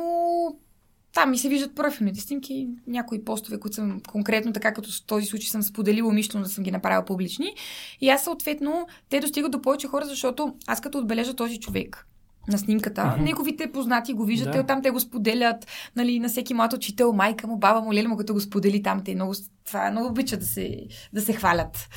там 1.15 1.31
ми 1.31 1.39
се 1.39 1.49
виждат 1.49 1.75
профилните 1.75 2.21
снимки, 2.21 2.69
някои 2.87 3.25
постове, 3.25 3.61
които 3.61 3.75
съм 3.75 4.01
конкретно, 4.09 4.53
така 4.53 4.75
като 4.75 4.91
в 4.91 5.07
този 5.07 5.27
случай 5.27 5.49
съм 5.49 5.63
споделила 5.63 6.09
умишлено 6.09 6.45
да 6.45 6.51
съм 6.51 6.65
ги 6.65 6.71
направила 6.71 7.05
публични. 7.05 7.55
И 8.01 8.09
аз 8.09 8.25
съответно, 8.25 8.87
те 9.09 9.21
достигат 9.21 9.53
до 9.53 9.63
повече 9.63 9.87
хора, 9.87 10.05
защото 10.07 10.55
аз 10.67 10.81
като 10.81 10.99
отбележа 10.99 11.35
този 11.35 11.61
човек 11.61 12.07
на 12.49 12.59
снимката. 12.59 13.01
Mm-hmm. 13.03 13.21
Неговите 13.21 13.73
познати 13.73 14.13
го 14.13 14.25
виждат, 14.25 14.53
да. 14.53 14.67
там 14.67 14.83
те 14.83 14.91
го 14.91 15.01
споделят, 15.01 15.67
нали, 15.97 16.21
на 16.21 16.29
всеки 16.29 16.55
млад 16.55 16.73
учител, 16.73 17.13
майка 17.13 17.47
му, 17.47 17.57
баба 17.57 17.81
му, 17.81 17.93
леля 17.93 18.09
му, 18.09 18.17
като 18.17 18.35
го 18.35 18.41
сподели 18.41 18.83
там, 18.83 19.05
те 19.05 19.15
много, 19.15 19.35
това 19.67 19.91
много 19.91 20.09
обичат 20.09 20.41
да 20.41 20.47
се, 20.47 20.87
да 21.13 21.21
се 21.21 21.33
хвалят. 21.33 21.89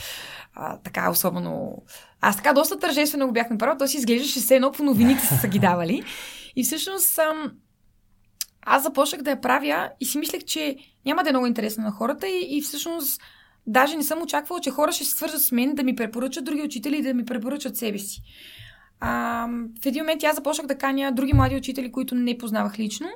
А, 0.53 0.77
така, 0.77 1.11
особено... 1.11 1.83
Аз 2.21 2.37
така 2.37 2.53
доста 2.53 2.79
тържествено 2.79 3.27
го 3.27 3.33
бях 3.33 3.49
направила, 3.49 3.77
той 3.77 3.87
си 3.87 3.97
изглеждаше 3.97 4.39
все 4.39 4.55
едно 4.55 4.71
по 4.71 4.83
новините 4.83 5.25
са 5.25 5.47
ги 5.47 5.59
давали. 5.59 6.03
И 6.55 6.63
всъщност 6.63 7.05
съм 7.05 7.51
аз 8.61 8.83
започнах 8.83 9.21
да 9.21 9.29
я 9.29 9.41
правя 9.41 9.89
и 9.99 10.05
си 10.05 10.17
мислех, 10.17 10.43
че 10.43 10.77
няма 11.05 11.23
да 11.23 11.29
е 11.29 11.33
много 11.33 11.45
интересна 11.45 11.83
на 11.83 11.91
хората 11.91 12.27
и, 12.27 12.57
и 12.57 12.61
всъщност 12.61 13.21
даже 13.67 13.97
не 13.97 14.03
съм 14.03 14.21
очаквала, 14.21 14.61
че 14.61 14.71
хора 14.71 14.91
ще 14.91 15.05
се 15.05 15.11
свържат 15.11 15.41
с 15.41 15.51
мен 15.51 15.75
да 15.75 15.83
ми 15.83 15.95
препоръчат 15.95 16.45
други 16.45 16.61
учители 16.61 16.97
и 16.97 17.01
да 17.01 17.13
ми 17.13 17.25
препоръчат 17.25 17.77
себе 17.77 17.99
си. 17.99 18.21
А, 19.03 19.47
в 19.83 19.85
един 19.85 20.03
момент 20.03 20.23
аз 20.23 20.35
започнах 20.35 20.67
да 20.67 20.77
каня 20.77 21.11
други 21.11 21.33
млади 21.33 21.55
учители, 21.55 21.91
които 21.91 22.15
не 22.15 22.37
познавах 22.37 22.79
лично. 22.79 23.07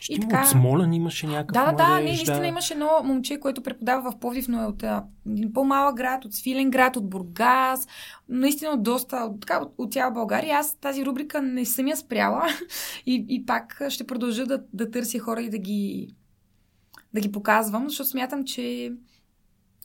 Ще 0.00 0.12
и 0.12 0.20
така... 0.20 0.40
От 0.40 0.48
Смолен 0.48 0.92
имаше 0.92 1.26
някакъв 1.26 1.54
Да, 1.54 1.72
да, 1.72 1.76
да, 1.76 1.96
не, 1.96 2.02
наистина 2.02 2.40
да. 2.40 2.46
имаше 2.46 2.72
едно 2.74 2.90
момче, 3.04 3.40
което 3.40 3.62
преподава 3.62 4.10
в 4.10 4.18
Повдив, 4.18 4.48
но 4.48 4.62
е 4.62 4.66
от 4.66 4.84
един 5.26 5.52
по-малък 5.52 5.96
град, 5.96 6.24
от 6.24 6.34
Свилен 6.34 6.70
град, 6.70 6.96
от 6.96 7.10
Бургас, 7.10 7.88
наистина 8.28 8.70
от 8.70 8.82
доста, 8.82 9.16
от, 9.16 9.40
така, 9.40 9.58
от, 9.62 9.74
от 9.78 9.92
цяла 9.92 10.10
България. 10.10 10.56
Аз 10.58 10.74
тази 10.74 11.04
рубрика 11.04 11.42
не 11.42 11.64
съм 11.64 11.88
я 11.88 11.96
спряла 11.96 12.46
и, 13.06 13.26
и 13.28 13.46
пак 13.46 13.82
ще 13.88 14.06
продължа 14.06 14.46
да, 14.46 14.62
да 14.72 14.90
търся 14.90 15.18
хора 15.18 15.42
и 15.42 15.50
да 15.50 15.58
ги, 15.58 16.08
да 17.14 17.20
ги 17.20 17.32
показвам, 17.32 17.88
защото 17.88 18.10
смятам, 18.10 18.44
че 18.44 18.92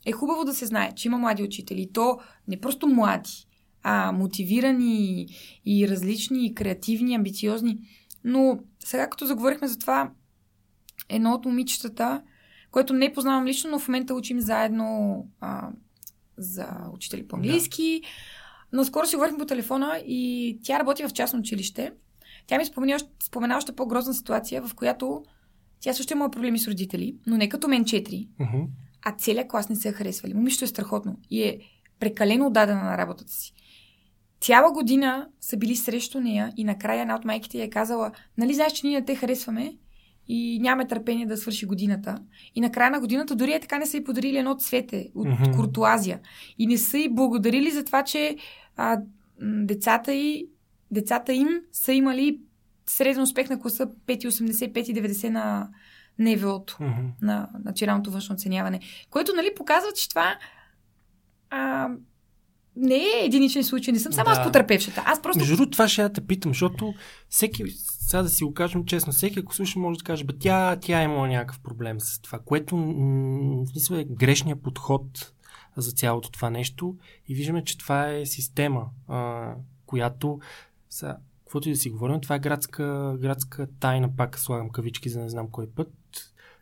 е 0.06 0.12
хубаво 0.12 0.44
да 0.44 0.54
се 0.54 0.66
знае, 0.66 0.92
че 0.94 1.08
има 1.08 1.18
млади 1.18 1.42
учители. 1.42 1.82
И 1.82 1.92
то 1.92 2.18
не 2.48 2.60
просто 2.60 2.86
млади, 2.86 3.47
а, 3.82 4.12
мотивирани 4.12 5.26
и 5.66 5.88
различни, 5.88 6.46
и 6.46 6.54
креативни, 6.54 7.14
амбициозни. 7.14 7.78
Но 8.24 8.58
сега 8.84 9.10
като 9.10 9.26
заговорихме 9.26 9.68
за 9.68 9.78
това, 9.78 10.10
едно 11.08 11.32
от 11.32 11.44
момичетата, 11.44 12.22
което 12.70 12.92
не 12.92 13.12
познавам 13.12 13.46
лично, 13.46 13.70
но 13.70 13.78
в 13.78 13.88
момента 13.88 14.14
учим 14.14 14.40
заедно 14.40 15.26
а, 15.40 15.68
за 16.36 16.66
учители 16.94 17.28
по 17.28 17.36
английски. 17.36 18.00
Да. 18.02 18.08
Но 18.72 18.84
скоро 18.84 19.06
си 19.06 19.16
говорихме 19.16 19.38
по 19.38 19.46
телефона 19.46 20.02
и 20.06 20.58
тя 20.62 20.78
работи 20.78 21.04
в 21.04 21.12
частно 21.12 21.38
училище. 21.38 21.92
Тя 22.46 22.58
ми 22.58 22.64
спомена, 22.64 22.98
спомена 23.22 23.56
още 23.56 23.72
по-грозна 23.72 24.14
ситуация, 24.14 24.62
в 24.62 24.74
която 24.74 25.22
тя 25.80 25.92
също 25.92 26.12
има 26.12 26.30
проблеми 26.30 26.58
с 26.58 26.68
родители, 26.68 27.16
но 27.26 27.36
не 27.36 27.48
като 27.48 27.68
мен 27.68 27.84
четири, 27.84 28.28
uh-huh. 28.40 28.66
а 29.02 29.16
целият 29.16 29.48
клас 29.48 29.68
не 29.68 29.76
се 29.76 29.88
е 29.88 29.92
харесвали. 29.92 30.34
Момичето 30.34 30.64
е 30.64 30.68
страхотно 30.68 31.18
и 31.30 31.42
е 31.42 31.60
прекалено 32.00 32.46
отдадена 32.46 32.84
на 32.84 32.98
работата 32.98 33.32
си 33.32 33.54
цяла 34.40 34.72
година 34.72 35.28
са 35.40 35.56
били 35.56 35.76
срещу 35.76 36.20
нея 36.20 36.52
и 36.56 36.64
накрая 36.64 37.02
една 37.02 37.16
от 37.16 37.24
майките 37.24 37.62
е 37.62 37.70
казала, 37.70 38.10
нали 38.38 38.54
знаеш, 38.54 38.72
че 38.72 38.86
ние 38.86 39.00
не 39.00 39.04
те 39.04 39.14
харесваме 39.14 39.74
и 40.28 40.58
нямаме 40.62 40.88
търпение 40.88 41.26
да 41.26 41.36
свърши 41.36 41.66
годината. 41.66 42.18
И 42.54 42.60
на 42.60 42.72
края 42.72 42.90
на 42.90 43.00
годината 43.00 43.36
дори 43.36 43.52
е 43.52 43.60
така 43.60 43.78
не 43.78 43.86
са 43.86 43.96
и 43.96 44.04
подарили 44.04 44.38
едно 44.38 44.54
цвете 44.54 45.10
от 45.14 45.28
mm-hmm. 45.28 45.56
куртуазия. 45.56 46.20
И 46.58 46.66
не 46.66 46.78
са 46.78 46.98
и 46.98 47.08
благодарили 47.08 47.70
за 47.70 47.84
това, 47.84 48.04
че 48.04 48.36
а, 48.76 48.98
децата, 49.40 50.14
и, 50.14 50.48
децата 50.90 51.32
им 51.32 51.48
са 51.72 51.92
имали 51.92 52.40
среден 52.86 53.22
успех 53.22 53.48
на 53.48 53.60
класа 53.60 53.86
5,85-90 54.06 55.28
на 55.28 55.68
НВО-то, 56.18 56.74
mm-hmm. 56.74 57.10
на 57.22 57.48
националното 57.64 58.10
външно 58.10 58.34
оценяване. 58.34 58.80
Което 59.10 59.32
нали, 59.36 59.50
показва, 59.56 59.92
че 59.92 60.08
това 60.08 60.38
а, 61.50 61.88
не 62.78 62.94
е 62.94 63.24
единичен 63.24 63.64
случай, 63.64 63.92
не 63.92 63.98
съм 63.98 64.12
само 64.12 64.24
да. 64.24 64.30
аз 64.30 64.44
потърпевшата. 64.44 65.02
Аз 65.06 65.22
просто. 65.22 65.38
Между 65.38 65.56
другото, 65.56 65.70
това 65.70 65.88
ще 65.88 66.02
я 66.02 66.12
те 66.12 66.20
питам, 66.20 66.50
защото 66.50 66.94
всеки, 67.28 67.64
сега 68.08 68.22
да 68.22 68.28
си 68.28 68.44
го 68.44 68.54
кажем 68.54 68.84
честно, 68.84 69.12
всеки, 69.12 69.38
ако 69.38 69.54
слуша, 69.54 69.78
може 69.78 69.98
да 69.98 70.04
каже, 70.04 70.24
бе, 70.24 70.32
тя, 70.38 70.76
тя 70.80 71.00
е 71.00 71.04
имала 71.04 71.28
някакъв 71.28 71.60
проблем 71.60 72.00
с 72.00 72.20
това, 72.20 72.38
което 72.38 72.76
в 72.76 73.66
смисъл 73.66 73.96
е 73.96 74.04
грешния 74.04 74.56
подход 74.56 75.32
за 75.76 75.92
цялото 75.92 76.30
това 76.30 76.50
нещо 76.50 76.96
и 77.28 77.34
виждаме, 77.34 77.64
че 77.64 77.78
това 77.78 78.08
е 78.10 78.26
система, 78.26 78.86
а, 79.08 79.52
която 79.86 80.40
са, 80.90 81.16
каквото 81.44 81.68
и 81.68 81.72
да 81.72 81.78
си 81.78 81.90
говорим, 81.90 82.20
това 82.20 82.34
е 82.34 82.38
градска, 82.38 83.16
градска 83.20 83.66
тайна, 83.80 84.16
пак 84.16 84.38
слагам 84.38 84.70
кавички 84.70 85.08
за 85.08 85.20
не 85.20 85.28
знам 85.28 85.48
кой 85.50 85.66
път, 85.66 85.92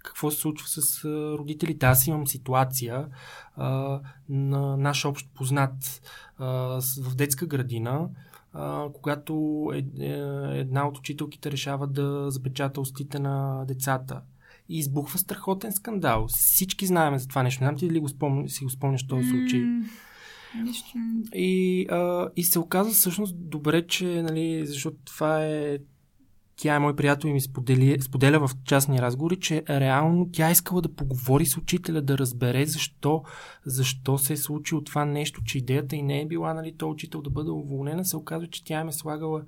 какво 0.06 0.30
се 0.30 0.40
случва 0.40 0.68
с 0.68 1.04
родителите. 1.38 1.86
Аз 1.86 2.06
имам 2.06 2.26
ситуация 2.26 3.08
а, 3.56 4.00
на 4.28 4.76
наш 4.76 5.04
общ 5.04 5.28
познат 5.34 6.02
а, 6.38 6.46
в 7.02 7.14
детска 7.14 7.46
градина, 7.46 8.08
а, 8.52 8.86
когато 8.92 9.64
е, 9.74 9.78
е, 9.78 9.84
една 10.58 10.88
от 10.88 10.98
учителките 10.98 11.50
решава 11.50 11.86
да 11.86 12.30
запечата 12.30 12.80
устите 12.80 13.18
на 13.18 13.64
децата. 13.64 14.20
И 14.68 14.78
избухва 14.78 15.18
страхотен 15.18 15.72
скандал. 15.72 16.26
Всички 16.28 16.86
знаем 16.86 17.18
за 17.18 17.28
това 17.28 17.42
нещо. 17.42 17.64
Не 17.64 17.68
знам 17.68 17.78
ти 17.78 17.90
ли 17.90 18.00
го 18.00 18.08
спомня, 18.08 18.48
си 18.48 18.64
го 18.64 18.70
спомняш 18.70 19.06
този 19.06 19.28
случай. 19.28 19.60
Нищо. 20.62 20.92
И, 21.34 21.86
а, 21.90 22.28
и 22.36 22.44
се 22.44 22.58
оказа 22.58 22.90
всъщност 22.90 23.34
добре, 23.38 23.86
че, 23.86 24.22
нали, 24.22 24.66
защото 24.66 24.96
това 25.04 25.44
е 25.46 25.78
тя 26.56 26.74
е 26.74 26.78
мой 26.78 26.96
приятел 26.96 27.28
и 27.28 27.32
ми 27.32 27.40
сподели, 27.40 28.00
споделя 28.00 28.48
в 28.48 28.50
частни 28.64 28.98
разговори, 28.98 29.36
че 29.36 29.64
реално 29.68 30.28
тя 30.32 30.50
искала 30.50 30.82
да 30.82 30.94
поговори 30.94 31.46
с 31.46 31.56
учителя, 31.56 32.02
да 32.02 32.18
разбере 32.18 32.66
защо, 32.66 33.22
защо 33.64 34.18
се 34.18 34.32
е 34.32 34.36
случило 34.36 34.84
това 34.84 35.04
нещо, 35.04 35.44
че 35.44 35.58
идеята 35.58 35.96
и 35.96 36.02
не 36.02 36.20
е 36.20 36.26
била, 36.26 36.54
нали, 36.54 36.74
то 36.78 36.90
учител 36.90 37.22
да 37.22 37.30
бъде 37.30 37.50
уволнена. 37.50 38.04
Се 38.04 38.16
оказва, 38.16 38.46
че 38.46 38.64
тя 38.64 38.80
им 38.80 38.88
е 38.88 38.92
слагала 38.92 39.42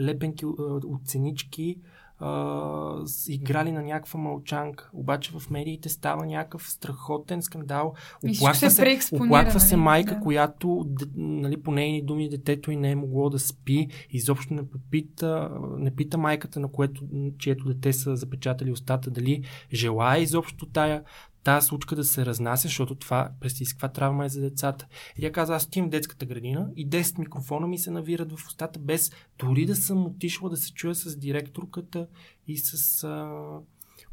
лепенки 0.00 0.46
оценички, 0.94 1.76
а, 2.24 3.04
играли 3.28 3.72
на 3.72 3.82
някаква 3.82 4.20
мълчанка. 4.20 4.90
Обаче 4.92 5.32
в 5.38 5.50
медиите 5.50 5.88
става 5.88 6.26
някакъв 6.26 6.70
страхотен 6.70 7.42
скандал. 7.42 7.94
Оплаква 8.36 8.70
се, 8.70 8.98
оплаква 9.12 9.60
се 9.60 9.76
нали? 9.76 9.84
майка, 9.84 10.14
да. 10.14 10.20
която, 10.20 10.86
нали, 11.16 11.62
по 11.62 11.72
нейни 11.72 12.02
думи, 12.02 12.28
детето 12.28 12.70
и 12.70 12.76
не 12.76 12.90
е 12.90 12.96
могло 12.96 13.30
да 13.30 13.38
спи. 13.38 13.88
Изобщо 14.10 14.54
не 14.54 14.68
попита, 14.68 15.50
не 15.78 15.94
пита 15.94 16.18
майката, 16.18 16.60
на 16.60 16.68
което, 16.68 17.04
чието 17.38 17.64
дете 17.64 17.92
са 17.92 18.16
запечатали 18.16 18.72
устата, 18.72 19.10
дали 19.10 19.44
желая 19.72 20.22
изобщо 20.22 20.66
тая, 20.66 21.02
тази 21.44 21.66
случка 21.66 21.96
да 21.96 22.04
се 22.04 22.26
разнася, 22.26 22.62
защото 22.62 22.94
това 22.94 23.30
представи 23.40 23.70
каква 23.70 23.88
травма 23.88 24.24
е 24.24 24.28
за 24.28 24.40
децата. 24.40 24.86
И 25.18 25.20
тя 25.20 25.32
каза, 25.32 25.54
аз 25.54 25.64
отивам 25.64 25.90
детската 25.90 26.26
градина 26.26 26.70
и 26.76 26.88
10 26.88 27.18
микрофона 27.18 27.66
ми 27.66 27.78
се 27.78 27.90
навират 27.90 28.32
в 28.32 28.46
устата, 28.46 28.78
без 28.78 29.12
дори 29.38 29.66
да 29.66 29.76
съм 29.76 30.06
отишла 30.06 30.50
да 30.50 30.56
се 30.56 30.72
чуя 30.72 30.94
с 30.94 31.16
директорката 31.16 32.06
и 32.46 32.58
с 32.58 33.04
а, 33.04 33.30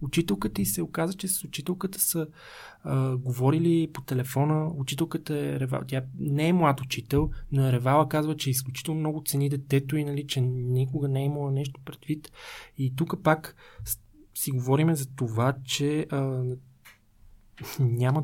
учителката 0.02 0.62
и 0.62 0.66
се 0.66 0.82
оказа, 0.82 1.14
че 1.14 1.28
с 1.28 1.44
учителката 1.44 2.00
са 2.00 2.28
а, 2.84 3.18
говорили 3.18 3.90
по 3.94 4.02
телефона. 4.02 4.72
Учителката 4.76 5.38
е 5.38 5.60
ревала. 5.60 5.84
Тя 5.88 6.04
не 6.20 6.48
е 6.48 6.54
млад 6.54 6.82
учител, 6.82 7.30
но 7.52 7.68
е 7.68 7.72
ревала, 7.72 8.10
казва, 8.10 8.38
че 8.38 8.50
изключително 8.50 9.00
много 9.00 9.24
цени 9.26 9.50
детето 9.50 9.98
и 9.98 10.04
нали, 10.04 10.28
че 10.28 10.42
никога 10.42 11.08
не 11.08 11.22
е 11.22 11.26
имала 11.26 11.52
нещо 11.52 11.82
предвид. 11.86 12.32
И 12.78 12.96
тук 12.96 13.24
пак 13.24 13.56
си 14.36 14.52
говориме 14.52 14.96
за 14.96 15.16
това, 15.16 15.54
че 15.66 16.08
а, 16.10 16.44
няма, 17.80 18.24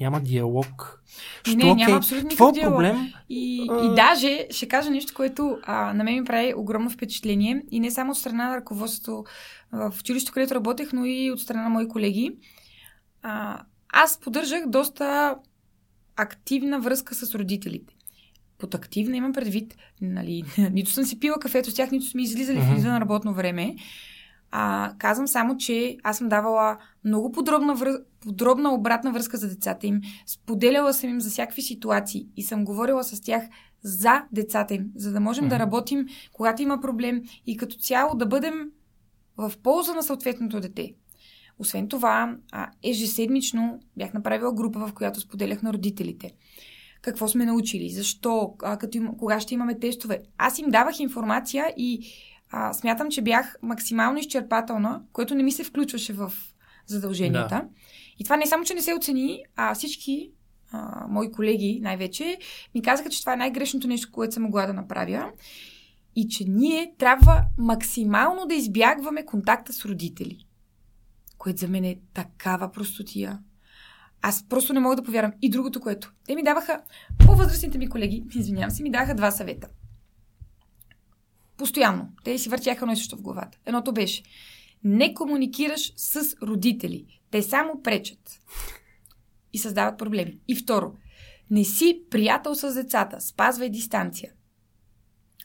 няма 0.00 0.20
диалог. 0.20 1.02
Що, 1.44 1.56
не, 1.56 1.74
няма 1.74 1.96
абсолютно 1.96 2.28
никакъв 2.28 2.52
диалог. 2.52 2.74
проблем. 2.74 3.12
И, 3.28 3.66
а... 3.70 3.84
и 3.84 3.94
даже 3.94 4.46
ще 4.50 4.68
кажа 4.68 4.90
нещо, 4.90 5.14
което 5.16 5.58
а, 5.62 5.94
на 5.94 6.04
мен 6.04 6.14
ми 6.14 6.24
прави 6.24 6.54
огромно 6.56 6.90
впечатление. 6.90 7.62
И 7.70 7.80
не 7.80 7.90
само 7.90 8.10
от 8.10 8.18
страна 8.18 8.48
на 8.48 8.56
ръководството 8.56 9.24
в 9.72 9.94
училището, 10.00 10.32
където 10.32 10.54
работех, 10.54 10.92
но 10.92 11.04
и 11.04 11.30
от 11.30 11.40
страна 11.40 11.62
на 11.62 11.68
мои 11.68 11.88
колеги. 11.88 12.36
А, 13.22 13.62
аз 13.88 14.20
поддържах 14.20 14.66
доста 14.66 15.36
активна 16.16 16.80
връзка 16.80 17.14
с 17.14 17.34
родителите. 17.34 17.94
Под 18.58 18.74
активна 18.74 19.16
имам 19.16 19.32
предвид, 19.32 19.76
нали, 20.00 20.44
нито 20.72 20.90
съм 20.90 21.04
си 21.04 21.20
пила 21.20 21.36
кафето 21.38 21.70
с 21.70 21.74
тях, 21.74 21.90
нито 21.90 22.06
сме 22.06 22.22
излизали 22.22 22.58
mm-hmm. 22.58 22.74
в 22.74 22.78
извън 22.78 22.96
работно 22.96 23.34
време. 23.34 23.76
А, 24.50 24.92
казвам 24.98 25.28
само, 25.28 25.56
че 25.56 25.96
аз 26.02 26.18
съм 26.18 26.28
давала 26.28 26.76
много 27.04 27.32
подробна, 27.32 27.74
вър... 27.74 27.88
подробна 28.20 28.74
обратна 28.74 29.12
връзка 29.12 29.36
за 29.36 29.48
децата 29.48 29.86
им. 29.86 30.00
Споделяла 30.26 30.94
съм 30.94 31.10
им 31.10 31.20
за 31.20 31.30
всякакви 31.30 31.62
ситуации 31.62 32.26
и 32.36 32.42
съм 32.42 32.64
говорила 32.64 33.04
с 33.04 33.20
тях 33.20 33.42
за 33.82 34.24
децата 34.32 34.74
им, 34.74 34.90
за 34.96 35.12
да 35.12 35.20
можем 35.20 35.44
mm-hmm. 35.44 35.48
да 35.48 35.58
работим, 35.58 36.06
когато 36.32 36.62
има 36.62 36.80
проблем 36.80 37.22
и 37.46 37.56
като 37.56 37.76
цяло 37.76 38.14
да 38.14 38.26
бъдем 38.26 38.70
в 39.36 39.52
полза 39.62 39.94
на 39.94 40.02
съответното 40.02 40.60
дете. 40.60 40.94
Освен 41.58 41.88
това, 41.88 42.36
ежеседмично 42.82 43.80
бях 43.96 44.14
направила 44.14 44.52
група, 44.52 44.86
в 44.86 44.92
която 44.94 45.20
споделях 45.20 45.62
на 45.62 45.72
родителите. 45.72 46.34
Какво 47.02 47.28
сме 47.28 47.44
научили, 47.44 47.90
защо, 47.90 48.54
а, 48.62 48.78
като 48.78 48.96
им, 48.98 49.08
кога 49.18 49.40
ще 49.40 49.54
имаме 49.54 49.78
тестове. 49.78 50.22
Аз 50.38 50.58
им 50.58 50.70
давах 50.70 51.00
информация 51.00 51.74
и 51.76 52.06
а, 52.50 52.72
смятам, 52.72 53.10
че 53.10 53.22
бях 53.22 53.56
максимално 53.62 54.18
изчерпателна, 54.18 55.02
което 55.12 55.34
не 55.34 55.42
ми 55.42 55.52
се 55.52 55.64
включваше 55.64 56.12
в 56.12 56.32
задълженията. 56.86 57.48
Да. 57.48 57.68
И 58.18 58.24
това 58.24 58.36
не 58.36 58.46
само, 58.46 58.64
че 58.64 58.74
не 58.74 58.82
се 58.82 58.94
оцени, 58.94 59.44
а 59.56 59.74
всички 59.74 60.30
а, 60.72 61.06
мои 61.08 61.32
колеги 61.32 61.80
най-вече 61.82 62.38
ми 62.74 62.82
казаха, 62.82 63.10
че 63.10 63.20
това 63.20 63.32
е 63.32 63.36
най-грешното 63.36 63.88
нещо, 63.88 64.12
което 64.12 64.34
съм 64.34 64.42
могла 64.42 64.66
да 64.66 64.72
направя. 64.72 65.30
И 66.16 66.28
че 66.28 66.44
ние 66.44 66.94
трябва 66.98 67.42
максимално 67.58 68.46
да 68.46 68.54
избягваме 68.54 69.24
контакта 69.24 69.72
с 69.72 69.84
родители. 69.84 70.46
Което 71.38 71.60
за 71.60 71.68
мен 71.68 71.84
е 71.84 72.00
такава 72.14 72.72
простотия. 72.72 73.38
Аз 74.22 74.48
просто 74.48 74.72
не 74.72 74.80
мога 74.80 74.96
да 74.96 75.02
повярвам. 75.02 75.32
И 75.42 75.50
другото, 75.50 75.80
което. 75.80 76.12
Те 76.26 76.34
ми 76.34 76.42
даваха, 76.42 76.80
по-възрастните 77.26 77.78
ми 77.78 77.88
колеги, 77.88 78.24
извинявам 78.34 78.70
се, 78.70 78.82
ми 78.82 78.90
даваха 78.90 79.14
два 79.14 79.30
съвета. 79.30 79.68
Постоянно. 81.56 82.08
Те 82.24 82.38
си 82.38 82.48
въртяха 82.48 82.92
и 82.92 82.96
също 82.96 83.16
в 83.16 83.22
главата. 83.22 83.58
Едното 83.66 83.92
беше 83.92 84.22
не 84.86 85.14
комуникираш 85.14 85.92
с 85.96 86.36
родители. 86.42 87.04
Те 87.30 87.42
само 87.42 87.82
пречат. 87.82 88.40
И 89.52 89.58
създават 89.58 89.98
проблеми. 89.98 90.38
И 90.48 90.56
второ, 90.56 90.92
не 91.50 91.64
си 91.64 92.00
приятел 92.10 92.54
с 92.54 92.74
децата. 92.74 93.20
Спазвай 93.20 93.70
дистанция. 93.70 94.32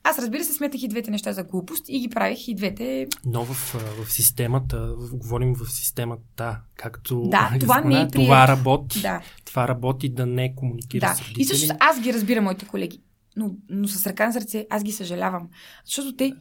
Аз 0.03 0.19
разбира 0.19 0.43
се 0.43 0.53
сметах 0.53 0.83
и 0.83 0.87
двете 0.87 1.11
неща 1.11 1.33
за 1.33 1.43
глупост 1.43 1.85
и 1.87 1.99
ги 1.99 2.09
правих 2.09 2.47
и 2.47 2.55
двете. 2.55 3.07
Но 3.25 3.43
в, 3.45 3.75
в 4.03 4.11
системата, 4.11 4.95
говорим 5.13 5.55
в 5.55 5.71
системата, 5.71 6.59
както 6.75 7.21
да, 7.21 7.51
това, 7.59 7.81
не 7.81 8.01
е 8.01 8.07
това 8.07 8.47
работи. 8.47 9.01
Да. 9.01 9.21
Това 9.45 9.67
работи 9.67 10.09
да 10.09 10.25
не 10.25 10.55
комуникира 10.55 11.07
да. 11.07 11.15
с 11.15 11.19
родители. 11.19 11.41
И 11.41 11.45
също 11.45 11.75
аз 11.79 12.01
ги 12.01 12.13
разбирам, 12.13 12.43
моите 12.43 12.67
колеги 12.67 13.01
но, 13.35 13.51
но 13.69 13.87
с 13.87 14.07
ръка 14.07 14.27
на 14.27 14.33
сърце 14.33 14.67
аз 14.69 14.83
ги 14.83 14.91
съжалявам. 14.91 15.49
Защото 15.85 16.15
те, 16.15 16.33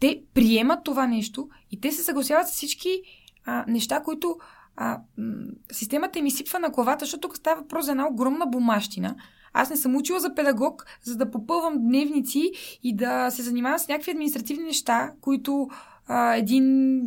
те 0.00 0.22
приемат 0.34 0.84
това 0.84 1.06
нещо 1.06 1.48
и 1.70 1.80
те 1.80 1.92
се 1.92 2.02
съгласяват 2.02 2.48
с 2.48 2.52
всички 2.52 3.02
а, 3.44 3.64
неща, 3.68 4.02
които 4.02 4.36
а, 4.76 5.00
м- 5.18 5.34
системата 5.72 6.18
им 6.18 6.26
изсипва 6.26 6.58
на 6.58 6.70
главата, 6.70 7.04
защото 7.04 7.20
тук 7.20 7.36
става 7.36 7.60
въпрос 7.60 7.84
за 7.84 7.90
една 7.90 8.08
огромна 8.08 8.46
бумащина. 8.46 9.16
Аз 9.52 9.70
не 9.70 9.76
съм 9.76 9.96
учила 9.96 10.20
за 10.20 10.34
педагог, 10.34 10.86
за 11.02 11.16
да 11.16 11.30
попълвам 11.30 11.78
дневници 11.78 12.50
и 12.82 12.96
да 12.96 13.30
се 13.30 13.42
занимавам 13.42 13.78
с 13.78 13.88
някакви 13.88 14.10
административни 14.10 14.64
неща, 14.64 15.12
които 15.20 15.68
а, 16.06 16.34
един 16.34 17.00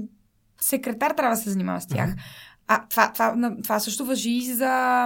секретар 0.61 1.11
трябва 1.11 1.35
да 1.35 1.41
се 1.41 1.49
занимава 1.49 1.81
с 1.81 1.87
тях. 1.87 2.09
Mm-hmm. 2.09 2.21
А 2.67 2.87
това, 2.87 3.11
това, 3.13 3.55
това 3.63 3.79
също 3.79 4.05
въжи 4.05 4.31
и 4.31 4.41
за 4.41 5.05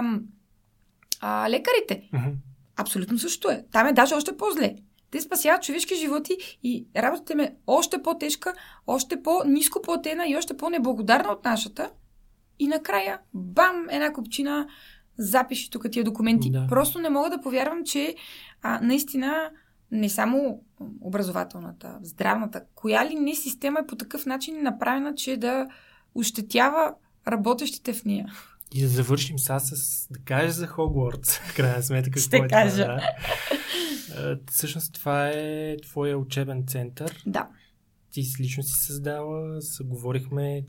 а, 1.20 1.50
лекарите. 1.50 2.08
Mm-hmm. 2.14 2.32
Абсолютно 2.76 3.18
също 3.18 3.50
е. 3.50 3.64
Там 3.72 3.86
е 3.86 3.92
даже 3.92 4.14
още 4.14 4.36
по-зле. 4.36 4.74
Те 5.10 5.20
спасяват 5.20 5.62
човешки 5.62 5.94
животи 5.94 6.58
и 6.62 6.86
работата 6.96 7.32
им 7.32 7.40
е 7.40 7.56
още 7.66 8.02
по-тежка, 8.02 8.54
още 8.86 9.22
по-низко 9.22 9.82
платена 9.82 10.26
и 10.28 10.36
още 10.36 10.56
по-неблагодарна 10.56 11.32
от 11.32 11.44
нашата. 11.44 11.90
И 12.58 12.68
накрая, 12.68 13.18
бам, 13.34 13.86
една 13.90 14.12
купчина 14.12 14.66
запиши 15.18 15.70
тук 15.70 15.90
тия 15.90 16.04
документи. 16.04 16.50
Да. 16.50 16.66
Просто 16.68 16.98
не 16.98 17.10
мога 17.10 17.30
да 17.30 17.40
повярвам, 17.40 17.84
че 17.84 18.14
а, 18.62 18.80
наистина 18.82 19.50
не 19.90 20.08
само 20.08 20.60
образователната, 21.00 21.98
здравната, 22.02 22.62
коя 22.74 23.06
ли 23.06 23.14
не 23.14 23.34
система 23.34 23.80
е 23.80 23.86
по 23.86 23.96
такъв 23.96 24.26
начин 24.26 24.62
направена, 24.62 25.14
че 25.14 25.36
да 25.36 25.66
ощетява 26.14 26.94
работещите 27.28 27.92
в 27.92 28.04
нея. 28.04 28.32
И 28.74 28.82
да 28.82 28.88
завършим 28.88 29.38
сега 29.38 29.58
с 29.58 30.06
да 30.10 30.18
кажеш 30.18 30.52
за 30.52 30.66
Хогвартс, 30.66 31.38
в 31.48 31.54
крайна 31.56 31.82
сметка. 31.82 32.10
Какво 32.10 32.26
Ще 32.26 32.36
е 32.36 32.48
кажа. 32.48 32.82
Това, 32.82 33.00
да? 34.24 34.38
Всъщност 34.50 34.94
това 34.94 35.28
е 35.28 35.76
твоя 35.82 36.18
учебен 36.18 36.64
център. 36.66 37.22
Да. 37.26 37.48
Ти 38.10 38.22
лично 38.40 38.62
си 38.62 38.72
създала, 38.72 39.60
говорихме, 39.84 40.64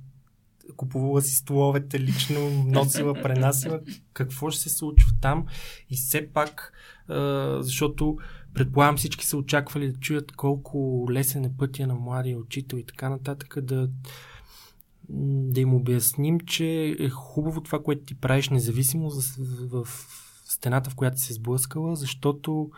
купувала 0.76 1.22
си 1.22 1.36
столовете 1.36 2.00
лично, 2.00 2.50
носила, 2.50 3.14
пренасила. 3.14 3.80
Какво 4.14 4.52
ще 4.52 4.62
се 4.62 4.70
случва 4.70 5.12
там? 5.22 5.46
И 5.90 5.96
все 5.96 6.30
пак, 6.34 6.74
защото 7.60 8.18
предполагам 8.54 8.98
всички 8.98 9.26
са 9.26 9.38
очаквали 9.38 9.92
да 9.92 10.00
чуят 10.00 10.32
колко 10.32 11.08
лесен 11.12 11.46
е 11.46 11.54
пътя 11.58 11.88
на 11.88 11.96
младия 11.96 12.38
учител 12.38 12.78
и 12.78 12.86
така 12.86 13.10
нататък, 13.10 13.58
да 13.62 13.90
да 15.10 15.62
им 15.62 15.74
обясним, 15.74 16.40
че 16.40 16.96
е 17.00 17.10
хубаво 17.10 17.62
това, 17.62 17.84
което 17.84 18.06
ти 18.06 18.16
правиш, 18.16 18.50
независимо 18.50 19.12
в, 19.72 19.88
стената, 20.46 20.90
в 20.90 20.96
която 20.96 21.20
се 21.20 21.34
сблъскала, 21.34 21.96
защото 21.96 22.70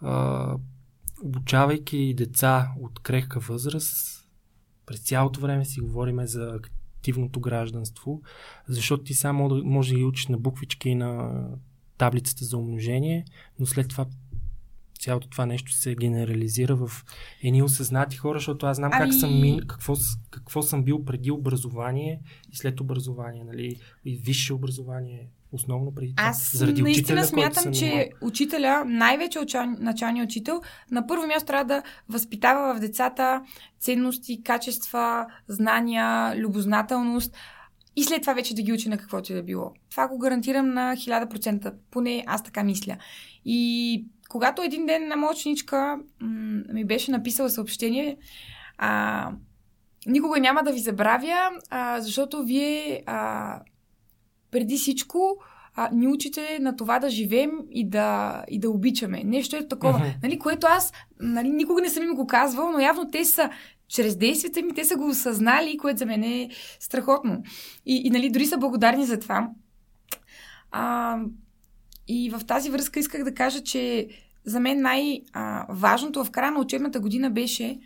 а, 0.00 0.56
обучавайки 1.24 2.14
деца 2.16 2.70
от 2.80 2.98
крехка 2.98 3.40
възраст, 3.40 4.28
през 4.86 5.00
цялото 5.00 5.40
време 5.40 5.64
си 5.64 5.80
говориме 5.80 6.26
за 6.26 6.60
активното 6.96 7.40
гражданство, 7.40 8.22
защото 8.68 9.04
ти 9.04 9.14
само 9.14 9.62
може 9.64 9.92
да 9.92 9.98
ги 9.98 10.04
учиш 10.04 10.26
на 10.26 10.38
буквички 10.38 10.88
и 10.88 10.94
на 10.94 11.44
таблицата 11.98 12.44
за 12.44 12.56
умножение, 12.56 13.24
но 13.58 13.66
след 13.66 13.88
това 13.88 14.06
цялото 14.98 15.28
това 15.28 15.46
нещо 15.46 15.72
се 15.72 15.94
генерализира 15.94 16.76
в 16.76 16.90
едни 17.42 17.62
осъзнати 17.62 18.16
хора, 18.16 18.38
защото 18.38 18.66
аз 18.66 18.76
знам 18.76 18.90
ами... 18.94 19.10
как 19.10 19.20
съм 19.20 19.40
мин, 19.40 19.60
какво, 19.66 19.94
какво 20.30 20.62
съм 20.62 20.84
бил 20.84 21.04
преди 21.04 21.30
образование 21.30 22.20
и 22.52 22.56
след 22.56 22.80
образование, 22.80 23.44
нали, 23.44 23.80
и 24.04 24.16
висше 24.16 24.54
образование, 24.54 25.28
основно 25.52 25.94
преди 25.94 26.14
това. 26.14 26.28
Аз 26.28 26.56
заради 26.56 26.82
наистина 26.82 27.20
учителя, 27.20 27.26
смятам, 27.26 27.72
че 27.72 27.86
имал. 27.86 28.04
учителя, 28.20 28.84
най-вече 28.86 29.38
началният 29.78 30.30
учител, 30.30 30.60
на 30.90 31.06
първо 31.06 31.26
място 31.26 31.46
трябва 31.46 31.64
да 31.64 31.82
възпитава 32.08 32.74
в 32.74 32.80
децата 32.80 33.42
ценности, 33.80 34.42
качества, 34.42 35.26
знания, 35.48 36.36
любознателност 36.36 37.36
и 37.96 38.04
след 38.04 38.20
това 38.20 38.34
вече 38.34 38.54
да 38.54 38.62
ги 38.62 38.72
учи 38.72 38.88
на 38.88 38.98
каквото 38.98 39.32
и 39.32 39.34
да 39.34 39.42
било. 39.42 39.72
Това 39.90 40.08
го 40.08 40.18
гарантирам 40.18 40.74
на 40.74 40.96
1000%, 40.96 41.74
поне 41.90 42.24
аз 42.26 42.42
така 42.42 42.64
мисля. 42.64 42.96
И 43.44 44.04
когато 44.28 44.62
един 44.62 44.86
ден 44.86 45.08
на 45.08 45.16
моя 45.16 45.32
ученичка 45.32 45.98
м- 46.20 46.62
ми 46.72 46.84
беше 46.84 47.10
написала 47.10 47.50
съобщение, 47.50 48.16
а, 48.78 49.30
никога 50.06 50.40
няма 50.40 50.62
да 50.62 50.72
ви 50.72 50.78
забравя, 50.78 51.50
а, 51.70 52.00
защото 52.00 52.44
вие 52.44 53.02
а, 53.06 53.60
преди 54.50 54.76
всичко 54.76 55.36
а, 55.74 55.90
ни 55.92 56.08
учите 56.08 56.58
на 56.60 56.76
това 56.76 56.98
да 56.98 57.10
живеем 57.10 57.50
и 57.70 57.88
да, 57.88 58.44
и 58.48 58.58
да 58.58 58.70
обичаме. 58.70 59.22
Нещо 59.24 59.56
е 59.56 59.68
такова, 59.68 59.98
uh-huh. 59.98 60.22
нали, 60.22 60.38
което 60.38 60.66
аз 60.66 60.92
нали, 61.20 61.50
никога 61.50 61.82
не 61.82 61.88
съм 61.88 62.02
им 62.02 62.14
го 62.14 62.26
казвал, 62.26 62.72
но 62.72 62.78
явно 62.78 63.10
те 63.10 63.24
са 63.24 63.50
чрез 63.88 64.16
действията 64.16 64.62
ми, 64.62 64.74
те 64.74 64.84
са 64.84 64.96
го 64.96 65.08
осъзнали, 65.08 65.76
което 65.76 65.98
за 65.98 66.06
мен 66.06 66.24
е 66.24 66.50
страхотно. 66.80 67.42
И, 67.86 68.02
и 68.04 68.10
нали, 68.10 68.30
дори 68.30 68.46
са 68.46 68.58
благодарни 68.58 69.06
за 69.06 69.18
това. 69.18 69.48
А, 70.70 71.18
и 72.08 72.30
в 72.30 72.40
тази 72.46 72.70
връзка 72.70 73.00
исках 73.00 73.24
да 73.24 73.34
кажа, 73.34 73.62
че 73.62 74.08
за 74.44 74.60
мен 74.60 74.80
най-важното 74.80 76.24
в 76.24 76.30
края 76.30 76.52
на 76.52 76.60
учебната 76.60 77.00
година 77.00 77.30
беше 77.30 77.78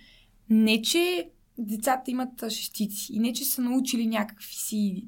не, 0.51 0.83
че 0.83 1.31
децата 1.59 2.11
имат 2.11 2.51
шестици 2.51 3.13
и 3.13 3.19
не, 3.19 3.33
че 3.33 3.45
са 3.45 3.63
научили 3.63 4.07
някакви 4.07 4.55
си 4.55 5.05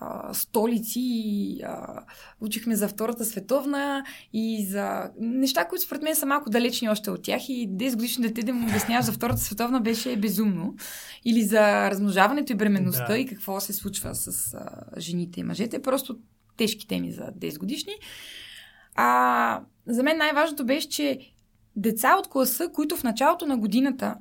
а, 0.00 0.34
столици 0.34 1.00
и 1.00 1.60
а, 1.62 2.04
учихме 2.40 2.76
за 2.76 2.88
Втората 2.88 3.24
световна 3.24 4.04
и 4.32 4.66
за 4.66 5.10
неща, 5.20 5.68
които 5.68 5.84
според 5.84 6.02
мен 6.02 6.16
са 6.16 6.26
малко 6.26 6.50
далечни 6.50 6.88
още 6.88 7.10
от 7.10 7.22
тях 7.22 7.48
и 7.48 7.68
10 7.68 7.94
годишни 7.94 8.28
дете 8.28 8.42
да 8.42 8.52
му 8.52 8.68
обясняваш 8.68 9.04
за 9.04 9.12
Втората 9.12 9.40
световна 9.40 9.80
беше 9.80 10.16
безумно. 10.16 10.74
Или 11.24 11.42
за 11.42 11.90
размножаването 11.90 12.52
и 12.52 12.56
бременността 12.56 13.06
да. 13.06 13.18
и 13.18 13.26
какво 13.26 13.60
се 13.60 13.72
случва 13.72 14.14
с 14.14 14.54
а, 14.54 15.00
жените 15.00 15.40
и 15.40 15.44
мъжете. 15.44 15.82
Просто 15.82 16.18
тежки 16.58 16.86
теми 16.86 17.12
за 17.12 17.22
10 17.22 17.58
годишни. 17.58 17.92
А, 18.94 19.60
за 19.86 20.02
мен 20.02 20.18
най-важното 20.18 20.66
беше, 20.66 20.88
че 20.88 21.18
деца 21.76 22.16
от 22.18 22.28
класа, 22.28 22.68
които 22.72 22.96
в 22.96 23.04
началото 23.04 23.46
на 23.46 23.58
годината 23.58 24.16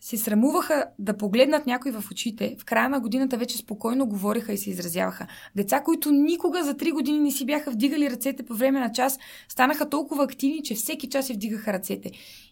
се 0.00 0.16
срамуваха 0.16 0.84
да 0.98 1.16
погледнат 1.16 1.66
някой 1.66 1.92
в 1.92 2.04
очите, 2.10 2.56
в 2.58 2.64
края 2.64 2.88
на 2.88 3.00
годината 3.00 3.36
вече 3.36 3.58
спокойно 3.58 4.06
говориха 4.06 4.52
и 4.52 4.58
се 4.58 4.70
изразяваха. 4.70 5.26
Деца, 5.56 5.80
които 5.80 6.10
никога 6.10 6.64
за 6.64 6.76
три 6.76 6.92
години 6.92 7.18
не 7.18 7.30
си 7.30 7.46
бяха 7.46 7.70
вдигали 7.70 8.10
ръцете 8.10 8.42
по 8.42 8.54
време 8.54 8.80
на 8.80 8.92
час, 8.92 9.18
станаха 9.48 9.88
толкова 9.88 10.24
активни, 10.24 10.62
че 10.62 10.74
всеки 10.74 11.08
час 11.08 11.26
си 11.26 11.32
вдигаха 11.32 11.72
ръцете. 11.72 12.10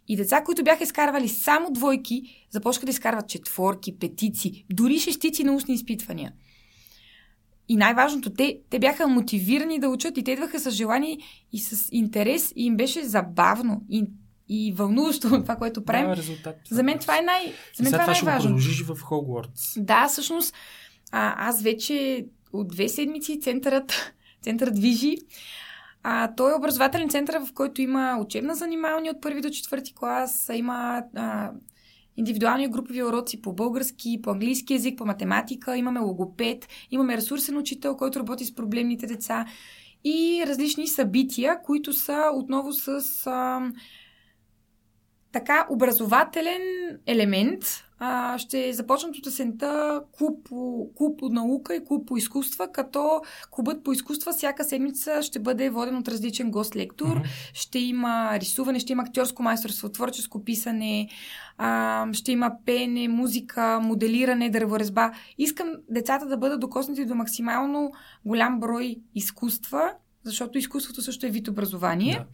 И 0.08 0.16
деца, 0.16 0.42
които 0.44 0.64
бяха 0.64 0.84
изкарвали 0.84 1.28
само 1.28 1.70
двойки, 1.70 2.46
започнаха 2.50 2.86
да 2.86 2.90
изкарват 2.90 3.28
четворки, 3.28 3.98
петици, 3.98 4.64
дори 4.72 4.98
шестици 4.98 5.44
на 5.44 5.54
устни 5.54 5.74
изпитвания– 5.74 6.32
и 7.68 7.76
най-важното, 7.76 8.30
те, 8.30 8.58
те 8.70 8.78
бяха 8.78 9.08
мотивирани 9.08 9.78
да 9.78 9.88
учат 9.88 10.18
и 10.18 10.24
те 10.24 10.32
идваха 10.32 10.60
с 10.60 10.70
желание 10.70 11.18
и 11.52 11.58
с 11.58 11.88
интерес 11.92 12.52
и 12.56 12.66
им 12.66 12.76
беше 12.76 13.04
забавно 13.04 13.82
и, 13.90 14.04
и 14.48 14.72
вълнуващо 14.72 15.28
това, 15.42 15.56
което 15.56 15.84
правим. 15.84 16.10
Да, 16.10 16.16
резултат. 16.16 16.56
За 16.70 16.82
мен 16.82 16.98
това 16.98 17.18
е, 17.18 17.22
най, 17.22 17.52
за 17.74 17.82
мен 17.82 17.92
това 17.92 18.04
е 18.04 18.06
най-важно. 18.06 18.48
продължиш 18.48 18.82
в 18.82 19.00
Хогвартс. 19.00 19.74
Да, 19.76 20.08
всъщност 20.08 20.54
а, 21.12 21.48
аз 21.48 21.62
вече 21.62 22.26
от 22.52 22.68
две 22.68 22.88
седмици 22.88 23.40
центърът, 23.40 24.14
центърът 24.42 24.74
движи. 24.74 25.16
А, 26.02 26.34
той 26.34 26.52
е 26.52 26.54
образователен 26.54 27.08
център, 27.08 27.38
в 27.38 27.52
който 27.54 27.82
има 27.82 28.18
учебна 28.20 28.54
занималния 28.54 29.12
от 29.12 29.22
първи 29.22 29.40
до 29.40 29.50
четвърти 29.50 29.94
клас, 29.94 30.50
има 30.54 31.02
а, 31.16 31.50
индивидуални 32.16 32.68
групови 32.68 33.02
уроци 33.02 33.42
по 33.42 33.52
български, 33.52 34.20
по 34.22 34.30
английски 34.30 34.72
язик, 34.72 34.98
по 34.98 35.06
математика, 35.06 35.76
имаме 35.76 36.00
логопед, 36.00 36.68
имаме 36.90 37.16
ресурсен 37.16 37.56
учител, 37.56 37.96
който 37.96 38.18
работи 38.18 38.44
с 38.44 38.54
проблемните 38.54 39.06
деца 39.06 39.46
и 40.04 40.44
различни 40.46 40.88
събития, 40.88 41.62
които 41.62 41.92
са 41.92 42.30
отново 42.34 42.72
с 42.72 42.88
а, 43.26 43.60
така 45.32 45.66
образователен 45.70 46.62
елемент. 47.06 47.83
А, 47.98 48.38
ще 48.38 48.72
започнат 48.72 49.16
от 49.16 49.26
есента 49.26 50.00
клуб, 50.18 50.48
клуб 50.96 51.18
по 51.18 51.28
наука 51.28 51.74
и 51.74 51.84
клуб 51.84 52.08
по 52.08 52.16
изкуства, 52.16 52.72
като 52.72 53.20
клубът 53.50 53.84
по 53.84 53.92
изкуства 53.92 54.32
всяка 54.32 54.64
седмица 54.64 55.22
ще 55.22 55.38
бъде 55.38 55.70
воден 55.70 55.96
от 55.96 56.08
различен 56.08 56.50
гост-лектор. 56.50 57.18
Mm-hmm. 57.18 57.50
Ще 57.54 57.78
има 57.78 58.38
рисуване, 58.40 58.78
ще 58.78 58.92
има 58.92 59.02
актьорско 59.02 59.42
майсторство, 59.42 59.88
творческо 59.88 60.44
писане, 60.44 61.08
а, 61.58 62.06
ще 62.12 62.32
има 62.32 62.52
пеене, 62.66 63.08
музика, 63.08 63.80
моделиране, 63.82 64.50
дърворезба. 64.50 65.12
Искам 65.38 65.68
децата 65.90 66.26
да 66.26 66.36
бъдат 66.36 66.60
докоснати 66.60 67.04
до 67.04 67.14
максимално 67.14 67.92
голям 68.24 68.60
брой 68.60 68.96
изкуства, 69.14 69.92
защото 70.24 70.58
изкуството 70.58 71.02
също 71.02 71.26
е 71.26 71.30
вид 71.30 71.48
образование. 71.48 72.14
Да. 72.14 72.24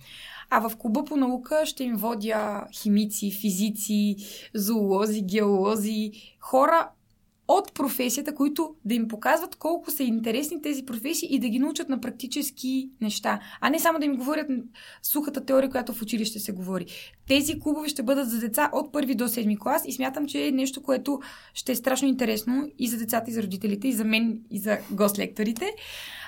А 0.51 0.69
в 0.69 0.77
клуба 0.77 1.05
по 1.05 1.17
наука 1.17 1.63
ще 1.67 1.85
им 1.85 1.97
водя 1.97 2.65
химици, 2.73 3.31
физици, 3.31 4.17
зоолози, 4.55 5.23
геолози, 5.23 6.13
хора 6.41 6.89
от 7.53 7.75
професията, 7.75 8.35
които 8.35 8.75
да 8.85 8.95
им 8.95 9.09
показват 9.09 9.57
колко 9.57 9.91
са 9.91 10.03
интересни 10.03 10.63
тези 10.63 10.85
професии 10.85 11.29
и 11.31 11.39
да 11.39 11.49
ги 11.49 11.59
научат 11.59 11.89
на 11.89 12.01
практически 12.01 12.91
неща. 13.01 13.41
А 13.61 13.71
не 13.71 13.79
само 13.79 13.99
да 13.99 14.05
им 14.05 14.17
говорят 14.17 14.47
сухата 15.03 15.45
теория, 15.45 15.71
която 15.71 15.93
в 15.93 16.03
училище 16.03 16.39
се 16.39 16.53
говори. 16.53 16.87
Тези 17.29 17.61
клубове 17.61 17.89
ще 17.89 18.03
бъдат 18.03 18.31
за 18.31 18.39
деца 18.39 18.71
от 18.73 18.93
първи 18.93 19.15
до 19.15 19.29
седми 19.29 19.59
клас 19.59 19.83
и 19.87 19.93
смятам, 19.93 20.27
че 20.27 20.47
е 20.47 20.53
нещо, 20.53 20.83
което 20.83 21.21
ще 21.55 21.73
е 21.73 21.77
страшно 21.77 22.09
интересно 22.09 22.69
и 22.79 22.89
за 22.89 22.99
децата, 22.99 23.31
и 23.31 23.35
за 23.35 23.43
родителите, 23.43 23.89
и 23.89 23.93
за 23.93 24.05
мен, 24.05 24.41
и 24.51 24.59
за 24.59 24.79
гост-лекторите 24.93 25.67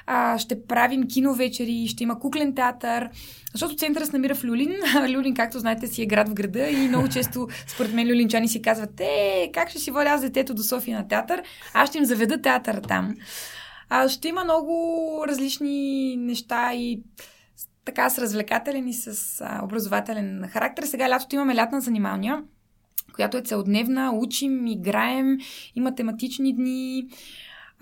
а, 0.07 0.39
ще 0.39 0.67
правим 0.67 1.09
киновечери, 1.09 1.87
ще 1.89 2.03
има 2.03 2.19
куклен 2.19 2.55
театър, 2.55 3.09
защото 3.53 3.77
центъра 3.77 4.07
се 4.07 4.13
намира 4.13 4.35
в 4.35 4.45
Люлин. 4.45 4.73
Люлин, 5.17 5.35
както 5.35 5.59
знаете, 5.59 5.87
си 5.87 6.03
е 6.03 6.07
град 6.07 6.29
в 6.29 6.35
града 6.35 6.69
и 6.69 6.89
много 6.89 7.09
често, 7.09 7.49
според 7.67 7.93
мен, 7.93 8.07
люлинчани 8.09 8.49
си 8.49 8.63
казват, 8.63 9.01
е, 9.01 9.51
как 9.55 9.71
ще 9.71 9.79
си 9.79 9.91
водя 9.91 10.09
аз 10.09 10.21
детето 10.21 10.55
до 10.55 10.63
София 10.63 10.99
на 10.99 11.09
театър? 11.09 11.43
Аз 11.75 11.89
ще 11.89 11.99
им 11.99 12.05
заведа 12.05 12.43
театър 12.43 12.81
там. 12.89 13.15
А, 13.89 14.09
ще 14.09 14.29
има 14.29 14.45
много 14.45 15.25
различни 15.29 16.17
неща 16.17 16.75
и 16.75 17.03
така 17.85 18.11
с 18.11 18.19
развлекателен 18.19 18.89
и 18.89 18.95
с 18.95 19.41
а, 19.41 19.65
образователен 19.65 20.49
характер. 20.49 20.83
Сега 20.83 21.11
лятото 21.11 21.35
имаме 21.35 21.57
лятна 21.57 21.81
занималния, 21.81 22.43
която 23.15 23.37
е 23.37 23.43
целодневна, 23.43 24.13
учим, 24.15 24.67
играем, 24.67 25.39
има 25.75 25.95
тематични 25.95 26.55
дни. 26.55 27.07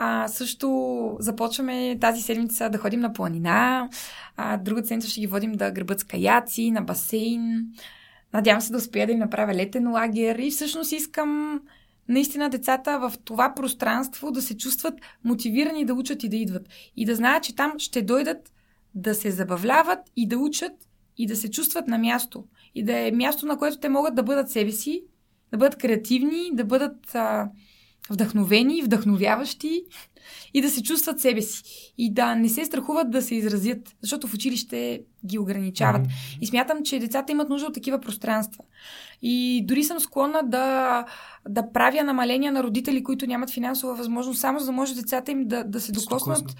А, 0.03 0.29
също 0.29 1.17
започваме 1.19 1.99
тази 2.01 2.23
седмица 2.23 2.71
да 2.71 2.79
ходим 2.79 3.01
на 3.01 3.13
планина. 3.13 3.89
А, 4.37 4.57
другата 4.57 4.89
седмица 4.89 5.09
ще 5.09 5.21
ги 5.21 5.27
водим 5.27 5.53
да 5.53 5.71
гребат 5.71 6.01
с 6.01 6.05
каяци, 6.05 6.71
на 6.71 6.83
басейн. 6.83 7.67
Надявам 8.33 8.61
се 8.61 8.73
да 8.73 8.79
успея 8.79 9.07
да 9.07 9.13
им 9.13 9.19
направя 9.19 9.55
летен 9.55 9.91
лагер. 9.91 10.39
И 10.39 10.51
всъщност 10.51 10.93
искам 10.93 11.61
наистина 12.09 12.51
децата 12.51 12.99
в 12.99 13.13
това 13.25 13.55
пространство 13.55 14.31
да 14.31 14.43
се 14.43 14.57
чувстват 14.57 14.95
мотивирани 15.25 15.85
да 15.85 15.95
учат 15.95 16.25
и 16.25 16.29
да 16.29 16.37
идват. 16.37 16.69
И 16.97 17.07
да 17.07 17.15
знаят, 17.15 17.45
че 17.45 17.57
там 17.57 17.73
ще 17.79 18.03
дойдат 18.03 18.53
да 18.95 19.15
се 19.15 19.31
забавляват 19.31 19.99
и 20.17 20.29
да 20.29 20.39
учат 20.39 20.73
и 21.19 21.27
да 21.27 21.37
се 21.37 21.51
чувстват 21.51 21.89
на 21.89 21.99
място. 21.99 22.45
И 22.75 22.85
да 22.85 22.99
е 22.99 23.13
място, 23.13 23.47
на 23.47 23.59
което 23.59 23.79
те 23.79 23.89
могат 23.89 24.15
да 24.15 24.23
бъдат 24.23 24.51
себе 24.51 24.73
си, 24.73 25.05
да 25.51 25.59
бъдат 25.59 25.79
креативни, 25.79 26.51
да 26.53 26.65
бъдат 26.65 27.15
а, 27.15 27.51
вдъхновени, 28.11 28.83
вдъхновяващи 28.83 29.85
и 30.55 30.63
да 30.63 30.71
се 30.71 30.83
чувстват 30.83 31.21
себе 31.21 31.43
си. 31.43 31.93
И 31.99 32.13
да 32.13 32.35
не 32.35 32.49
се 32.49 32.65
страхуват 32.65 33.11
да 33.11 33.23
се 33.23 33.35
изразят, 33.35 33.97
защото 34.03 34.29
в 34.29 34.35
училище 34.35 35.03
ги 35.27 35.39
ограничават. 35.39 36.03
Mm-hmm. 36.03 36.39
И 36.41 36.47
смятам, 36.47 36.79
че 36.85 36.99
децата 36.99 37.33
имат 37.33 37.49
нужда 37.49 37.67
от 37.67 37.75
такива 37.75 38.01
пространства. 38.01 38.65
И 39.23 39.65
дори 39.67 39.85
съм 39.85 40.01
склонна 40.01 40.43
да, 40.45 41.05
да 41.49 41.73
правя 41.73 42.05
намаления 42.05 42.53
на 42.53 42.63
родители, 42.63 43.05
които 43.05 43.27
нямат 43.27 43.51
финансова 43.51 43.95
възможност, 43.95 44.41
само 44.41 44.59
за 44.59 44.67
да 44.67 44.73
може 44.73 44.95
децата 44.95 45.31
им 45.31 45.49
да, 45.49 45.65
да 45.65 45.81
се 45.81 45.93
докоснат 45.93 46.57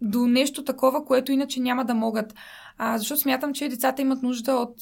до 0.00 0.26
нещо 0.26 0.64
такова, 0.64 1.04
което 1.04 1.32
иначе 1.32 1.60
няма 1.60 1.84
да 1.84 1.94
могат. 1.94 2.34
А, 2.78 2.98
защото 2.98 3.20
смятам, 3.20 3.54
че 3.54 3.68
децата 3.68 4.02
имат 4.02 4.22
нужда 4.22 4.52
от 4.52 4.74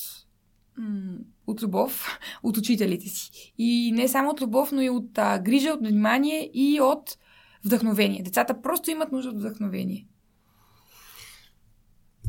от 1.47 1.63
любов 1.63 2.19
от 2.43 2.57
учителите 2.57 3.09
си. 3.09 3.55
И 3.59 3.93
не 3.95 4.09
само 4.09 4.31
от 4.31 4.41
любов, 4.41 4.73
но 4.73 4.83
и 4.83 4.91
от 4.91 5.19
а, 5.19 5.39
грижа, 5.39 5.71
от 5.71 5.81
внимание 5.81 6.51
и 6.55 6.81
от 6.81 7.19
вдъхновение. 7.65 8.23
Децата 8.23 8.63
просто 8.63 8.91
имат 8.91 9.13
нужда 9.13 9.31
от 9.31 9.39
вдъхновение. 9.39 10.07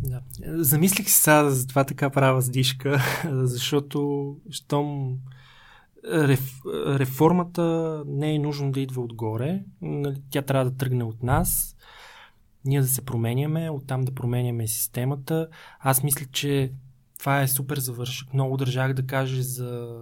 Да. 0.04 0.22
Замислих 0.46 1.10
се 1.10 1.22
сега 1.22 1.50
за 1.50 1.68
това 1.68 1.84
така 1.84 2.10
права 2.10 2.42
сдишка, 2.42 3.02
защото 3.32 4.36
щом 4.50 5.18
реф, 6.14 6.62
реформата 6.88 8.04
не 8.08 8.36
е 8.36 8.40
нужно 8.40 8.72
да 8.72 8.80
идва 8.80 9.02
отгоре, 9.02 9.64
нали, 9.82 10.22
тя 10.30 10.42
трябва 10.42 10.72
да 10.72 10.78
тръгне 10.78 11.04
от 11.04 11.24
нас, 11.24 11.76
ние 12.66 12.82
да 12.82 12.88
се 12.88 13.06
променяме, 13.06 13.70
оттам 13.70 14.02
да 14.02 14.12
променяме 14.12 14.68
системата. 14.68 15.48
Аз 15.80 16.04
мисля, 16.04 16.26
че 16.32 16.72
това 17.26 17.42
е 17.42 17.48
супер 17.48 17.78
завършък. 17.78 18.34
Много 18.34 18.58
държах 18.58 18.94
да 18.94 19.06
кажа 19.06 19.44
за 19.44 19.98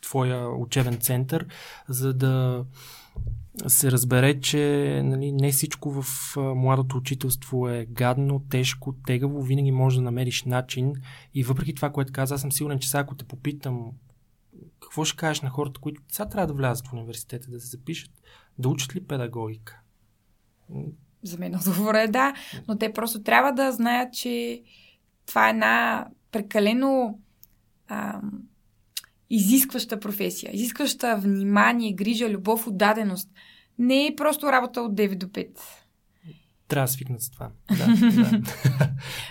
твоя 0.00 0.48
учебен 0.48 0.96
център, 0.96 1.46
за 1.88 2.14
да 2.14 2.64
се 3.66 3.92
разбере, 3.92 4.40
че 4.40 5.02
нали, 5.04 5.32
не 5.32 5.52
всичко 5.52 6.02
в 6.02 6.36
младото 6.36 6.96
учителство 6.96 7.68
е 7.68 7.86
гадно, 7.90 8.42
тежко, 8.50 8.94
тегаво, 9.06 9.42
винаги 9.42 9.70
можеш 9.70 9.96
да 9.96 10.02
намериш 10.02 10.44
начин. 10.44 10.92
И 11.34 11.42
въпреки 11.42 11.74
това, 11.74 11.90
което 11.90 12.12
каза, 12.12 12.34
аз 12.34 12.40
съм 12.40 12.52
сигурен, 12.52 12.78
че 12.78 12.90
сега 12.90 13.00
ако 13.00 13.14
те 13.14 13.24
попитам 13.24 13.90
какво 14.80 15.04
ще 15.04 15.16
кажеш 15.16 15.40
на 15.40 15.50
хората, 15.50 15.80
които 15.80 16.02
сега 16.08 16.28
трябва 16.28 16.46
да 16.46 16.54
влязат 16.54 16.88
в 16.88 16.92
университета, 16.92 17.50
да 17.50 17.60
се 17.60 17.66
запишат, 17.66 18.10
да 18.58 18.68
учат 18.68 18.96
ли 18.96 19.00
педагогика? 19.00 19.80
За 21.22 21.38
мен 21.38 21.54
отговор 21.54 21.94
е 21.94 22.08
да, 22.08 22.34
но 22.68 22.78
те 22.78 22.92
просто 22.92 23.22
трябва 23.22 23.52
да 23.52 23.72
знаят, 23.72 24.14
че 24.14 24.62
това 25.30 25.46
е 25.46 25.50
една 25.50 26.06
прекалено 26.32 27.18
ам, 27.88 28.30
изискваща 29.30 30.00
професия, 30.00 30.50
изискваща 30.52 31.16
внимание, 31.16 31.92
грижа, 31.92 32.30
любов, 32.30 32.66
отдаденост. 32.66 33.30
Не 33.78 34.06
е 34.06 34.16
просто 34.16 34.52
работа 34.52 34.80
от 34.80 34.94
9 34.94 35.14
до 35.14 35.26
5. 35.26 35.48
Трябва 36.68 36.86
да 36.86 36.92
свикнат 36.92 37.22
с 37.22 37.30
това. 37.30 37.50
Да, 37.78 37.86
да. 38.10 38.40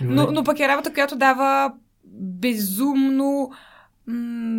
но, 0.00 0.32
но 0.32 0.44
пък 0.44 0.60
е 0.60 0.68
работа, 0.68 0.92
която 0.92 1.16
дава 1.16 1.72
безумно 2.14 3.50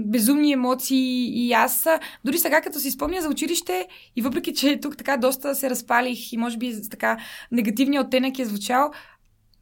безумни 0.06 0.52
емоции 0.52 1.48
и 1.48 1.54
аз 1.54 1.88
дори 2.26 2.38
сега 2.38 2.62
като 2.62 2.80
си 2.80 2.92
спомня 2.92 3.22
за 3.22 3.30
училище 3.30 3.88
и 4.16 4.22
въпреки, 4.22 4.54
че 4.54 4.80
тук 4.80 4.98
така 4.98 5.18
доста 5.18 5.56
се 5.56 5.70
разпалих 5.70 6.34
и 6.34 6.38
може 6.38 6.58
би 6.58 6.90
така 6.90 7.18
негативният 7.52 8.06
оттенък 8.06 8.40
е 8.40 8.46
звучал, 8.46 8.92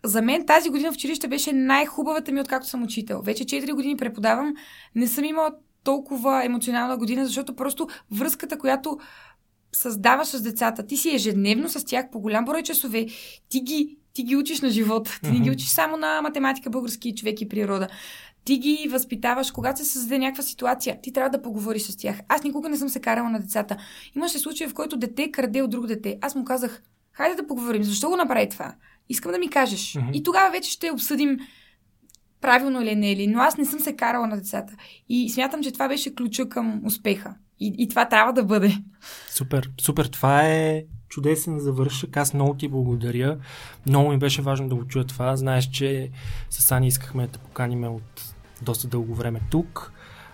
за 0.06 0.22
мен 0.22 0.46
тази 0.46 0.70
година 0.70 0.92
в 0.92 0.96
училище 0.96 1.28
беше 1.28 1.54
най-хубавата 1.54 2.32
ми, 2.32 2.42
откакто 2.42 2.68
съм 2.68 2.84
учител. 2.84 3.22
Вече 3.22 3.46
4 3.46 3.74
години 3.74 3.98
преподавам. 3.98 4.54
Не 4.96 5.08
съм 5.08 5.24
имала 5.24 5.52
толкова 5.84 6.46
емоционална 6.46 6.98
година, 6.98 7.26
защото 7.26 7.56
просто 7.56 7.88
връзката, 8.12 8.58
която 8.58 8.98
създаваш 9.72 10.28
с 10.28 10.42
децата, 10.42 10.86
ти 10.86 10.98
си 10.98 11.16
ежедневно 11.16 11.70
с 11.70 11.86
тях 11.86 12.06
по 12.12 12.20
голям 12.20 12.46
брой 12.46 12.64
часове, 12.64 13.06
ти 13.50 13.62
ги, 13.62 13.98
ти 14.14 14.24
ги 14.24 14.36
учиш 14.36 14.62
на 14.62 14.70
живота. 14.70 15.20
Ти 15.24 15.32
не 15.32 15.40
ги 15.40 15.52
учиш 15.52 15.68
само 15.68 15.98
на 15.98 16.22
математика, 16.22 16.70
български 16.70 17.16
човек 17.16 17.42
и 17.42 17.50
природа. 17.50 17.88
Ти 18.44 18.58
ги 18.58 18.88
възпитаваш, 18.92 19.52
когато 19.52 19.80
се 19.80 19.86
създаде 19.86 20.18
някаква 20.18 20.44
ситуация, 20.44 21.02
ти 21.02 21.14
трябва 21.14 21.30
да 21.30 21.42
поговориш 21.42 21.82
с 21.82 21.98
тях. 21.98 22.20
Аз 22.28 22.44
никога 22.44 22.70
не 22.70 22.78
съм 22.78 22.90
се 22.90 23.00
карала 23.00 23.30
на 23.30 23.40
децата. 23.40 23.78
Имаше 24.16 24.40
случай, 24.40 24.68
в 24.68 24.74
който 24.74 24.98
дете 24.98 25.32
краде 25.32 25.62
от 25.62 25.70
друг 25.70 25.88
дете. 25.88 26.18
Аз 26.22 26.36
му 26.36 26.44
казах, 26.44 26.82
хайде 27.12 27.36
да 27.36 27.48
поговорим, 27.48 27.84
защо 27.84 28.10
го 28.10 28.16
направи 28.16 28.50
това? 28.50 28.76
Искам 29.10 29.32
да 29.32 29.38
ми 29.38 29.50
кажеш. 29.50 29.80
Mm-hmm. 29.80 30.12
И 30.12 30.24
тогава 30.24 30.52
вече 30.52 30.72
ще 30.72 30.92
обсъдим 30.92 31.40
правилно 32.42 32.82
или 32.82 32.96
не 32.96 33.12
или, 33.12 33.28
но 33.28 33.40
аз 33.40 33.58
не 33.58 33.66
съм 33.66 33.80
се 33.80 33.96
карала 33.96 34.28
на 34.28 34.38
децата. 34.38 34.74
И 35.10 35.30
смятам, 35.30 35.64
че 35.64 35.72
това 35.72 35.88
беше 35.88 36.16
ключа 36.16 36.50
към 36.50 36.82
успеха. 36.86 37.36
И, 37.60 37.76
и 37.78 37.90
това 37.90 38.06
трябва 38.10 38.34
да 38.34 38.44
бъде. 38.44 38.78
Супер, 39.30 39.72
супер. 39.82 40.06
Това 40.06 40.48
е 40.48 40.84
чудесен 41.10 41.60
завършък. 41.60 42.18
Аз 42.18 42.34
много 42.34 42.54
ти 42.54 42.68
благодаря. 42.68 43.38
Много 43.86 44.10
ми 44.10 44.18
беше 44.18 44.42
важно 44.42 44.70
да 44.70 44.76
го 44.76 44.88
чуя 44.88 45.06
това. 45.06 45.36
Знаеш, 45.36 45.70
че 45.70 46.10
с 46.50 46.72
Ани 46.72 46.88
искахме 46.88 47.28
да 47.28 47.40
поканим 47.40 47.84
от 47.84 48.34
доста 48.62 48.88
дълго 48.88 49.16
време 49.16 49.42
тук. 49.52 49.94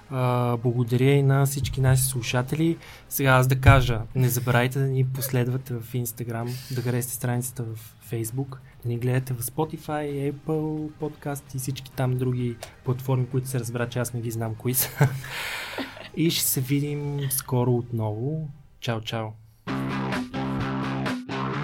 А, 0.09 0.57
благодаря 0.57 1.11
и 1.11 1.23
на 1.23 1.45
всички 1.45 1.81
наши 1.81 2.03
слушатели. 2.03 2.77
Сега 3.09 3.31
аз 3.31 3.47
да 3.47 3.59
кажа, 3.59 4.01
не 4.15 4.29
забравяйте 4.29 4.79
да 4.79 4.85
ни 4.85 5.05
последвате 5.05 5.73
в 5.73 5.93
Instagram, 5.93 6.75
да 6.75 6.81
харесате 6.81 7.15
страницата 7.15 7.63
в 7.63 7.94
Facebook, 8.11 8.57
да 8.83 8.89
ни 8.89 8.97
гледате 8.97 9.33
в 9.33 9.41
Spotify, 9.41 10.33
Apple 10.33 10.89
Podcast 11.01 11.55
и 11.55 11.57
всички 11.57 11.91
там 11.91 12.17
други 12.17 12.55
платформи, 12.83 13.27
които 13.31 13.47
се 13.47 13.59
разбра, 13.59 13.89
че 13.89 13.99
аз 13.99 14.13
не 14.13 14.21
ги 14.21 14.31
знам 14.31 14.55
кои 14.55 14.73
са. 14.73 14.89
и 16.17 16.31
ще 16.31 16.43
се 16.43 16.61
видим 16.61 17.19
скоро 17.29 17.71
отново. 17.75 18.49
Чао, 18.79 19.01
чао! 19.01 19.27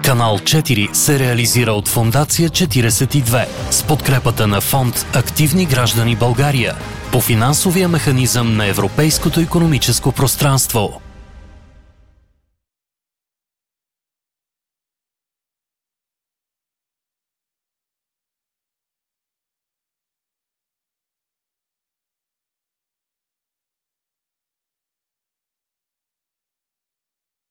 Канал 0.04 0.38
4 0.38 0.92
се 0.92 1.18
реализира 1.18 1.72
от 1.72 1.88
Фондация 1.88 2.48
42 2.48 3.46
с 3.70 3.86
подкрепата 3.86 4.46
на 4.46 4.60
фонд 4.60 5.06
Активни 5.14 5.66
граждани 5.66 6.16
България 6.16 6.74
по 7.12 7.20
финансовия 7.20 7.88
механизъм 7.88 8.56
на 8.56 8.66
Европейското 8.66 9.40
економическо 9.40 10.12
пространство. 10.12 11.00